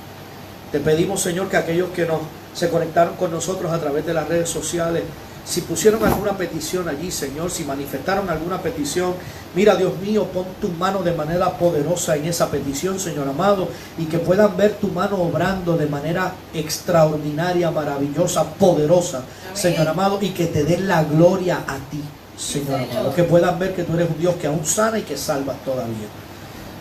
Te 0.72 0.80
pedimos, 0.80 1.22
Señor, 1.22 1.48
que 1.50 1.58
aquellos 1.58 1.90
que 1.90 2.06
nos 2.06 2.20
se 2.54 2.70
conectaron 2.70 3.16
con 3.16 3.32
nosotros 3.32 3.72
a 3.72 3.80
través 3.80 4.06
de 4.06 4.14
las 4.14 4.28
redes 4.28 4.50
sociales, 4.50 5.04
si 5.46 5.62
pusieron 5.62 6.04
alguna 6.04 6.38
petición 6.38 6.90
allí, 6.90 7.10
Señor, 7.10 7.50
si 7.50 7.64
manifestaron 7.64 8.30
alguna 8.30 8.62
petición, 8.62 9.14
mira, 9.56 9.76
Dios 9.76 9.98
mío, 10.00 10.26
pon 10.26 10.46
tu 10.60 10.68
mano 10.70 11.02
de 11.02 11.14
manera 11.14 11.58
poderosa 11.58 12.18
en 12.18 12.26
esa 12.26 12.52
petición, 12.52 13.00
Señor 13.00 13.28
amado, 13.28 13.70
y 13.98 14.06
que 14.06 14.20
puedan 14.20 14.58
ver 14.58 14.74
tu 14.74 14.90
mano 14.90 15.18
obrando 15.18 15.78
de 15.78 15.88
manera 15.88 16.34
extraordinaria, 16.54 17.72
maravillosa, 17.72 18.44
poderosa, 18.44 19.24
Señor 19.54 19.88
amado, 19.88 20.20
y 20.22 20.30
que 20.32 20.48
te 20.48 20.66
den 20.66 20.88
la 20.88 21.04
gloria 21.04 21.64
a 21.66 21.78
ti. 21.90 22.04
Señor 22.40 22.82
amado. 22.82 23.14
Que 23.14 23.24
puedan 23.24 23.60
ver 23.60 23.76
que 23.76 23.84
tú 23.84 23.94
eres 23.96 24.10
un 24.10 24.20
Dios 24.20 24.36
que 24.36 24.48
aún 24.48 24.66
sana 24.66 24.98
y 24.98 25.04
que 25.04 25.18
salvas 25.18 25.58
todavía. 25.66 26.08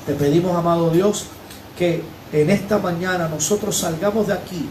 Te 0.06 0.14
pedimos, 0.14 0.56
amado 0.56 0.90
Dios, 0.90 1.26
que 1.76 2.04
en 2.32 2.50
esta 2.50 2.78
mañana 2.78 3.28
nosotros 3.28 3.76
salgamos 3.76 4.28
de 4.28 4.34
aquí 4.34 4.68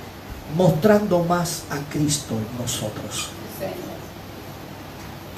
mostrando 0.56 1.24
más 1.24 1.64
a 1.70 1.78
Cristo 1.92 2.36
en 2.36 2.62
nosotros. 2.62 3.30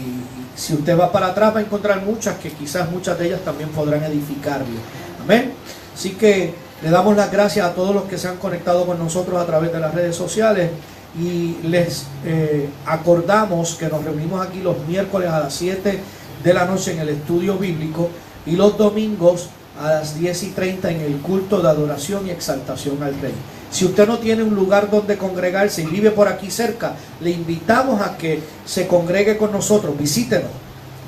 Si 0.57 0.73
usted 0.73 0.99
va 0.99 1.13
para 1.13 1.27
atrás 1.29 1.55
va 1.55 1.59
a 1.59 1.63
encontrar 1.63 2.03
muchas 2.03 2.39
que 2.39 2.51
quizás 2.51 2.91
muchas 2.91 3.19
de 3.19 3.27
ellas 3.27 3.41
también 3.45 3.69
podrán 3.71 4.03
edificarle. 4.05 4.79
Amén. 5.23 5.53
Así 5.95 6.13
que 6.13 6.55
le 6.83 6.89
damos 6.91 7.15
las 7.15 7.31
gracias 7.31 7.67
a 7.67 7.75
todos 7.75 7.95
los 7.95 8.05
que 8.05 8.17
se 8.17 8.29
han 8.29 8.37
conectado 8.39 8.87
con 8.87 8.99
nosotros 8.99 9.39
a 9.39 9.45
través 9.45 9.71
de 9.71 9.81
las 9.81 9.95
redes 9.95 10.17
sociales 10.17 10.71
y 11.19 11.57
les 11.63 12.05
eh, 12.25 12.69
acordamos 12.87 13.75
que 13.75 13.89
nos 13.89 14.03
reunimos 14.03 14.47
aquí 14.47 14.61
los 14.61 14.79
miércoles 14.89 15.29
a 15.31 15.41
las 15.41 15.55
7 15.55 16.01
de 16.43 16.55
la 16.55 16.65
noche 16.65 16.93
en 16.93 17.01
el 17.01 17.11
estudio 17.11 17.59
bíblico 17.59 18.09
y 18.47 18.57
los 18.57 18.77
domingos 18.79 19.49
a 19.81 19.91
las 19.91 20.19
10 20.19 20.43
y 20.43 20.47
30 20.49 20.91
en 20.91 21.01
el 21.01 21.17
culto 21.19 21.61
de 21.61 21.69
adoración 21.69 22.27
y 22.27 22.31
exaltación 22.31 23.03
al 23.03 23.21
Rey. 23.21 23.35
Si 23.71 23.85
usted 23.85 24.07
no 24.07 24.19
tiene 24.19 24.43
un 24.43 24.55
lugar 24.55 24.91
donde 24.91 25.19
congregarse 25.19 25.83
y 25.83 25.87
vive 25.87 26.11
por 26.11 26.29
aquí 26.29 26.51
cerca, 26.51 26.95
le 27.21 27.31
invitamos 27.31 28.01
a 28.01 28.17
que 28.17 28.41
se 28.65 28.87
congregue 28.87 29.37
con 29.37 29.53
nosotros, 29.53 29.97
visítenos. 29.99 30.51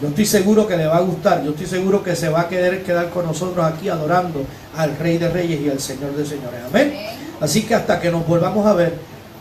Yo 0.00 0.08
estoy 0.08 0.26
seguro 0.26 0.66
que 0.66 0.76
le 0.76 0.86
va 0.86 0.98
a 0.98 1.00
gustar, 1.00 1.42
yo 1.42 1.50
estoy 1.50 1.66
seguro 1.66 2.02
que 2.02 2.14
se 2.14 2.28
va 2.28 2.42
a 2.42 2.48
querer 2.48 2.84
quedar 2.84 3.10
con 3.10 3.26
nosotros 3.26 3.64
aquí 3.64 3.88
adorando 3.88 4.44
al 4.76 4.96
Rey 4.96 5.18
de 5.18 5.28
Reyes 5.28 5.60
y 5.60 5.70
al 5.70 5.80
Señor 5.80 6.14
de 6.14 6.24
Señores. 6.24 6.60
Amén. 6.68 6.88
Amén. 6.88 7.18
Así 7.40 7.62
que 7.62 7.74
hasta 7.74 8.00
que 8.00 8.10
nos 8.10 8.26
volvamos 8.26 8.66
a 8.66 8.74
ver, 8.74 8.94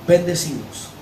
bendecidos. 0.07 0.96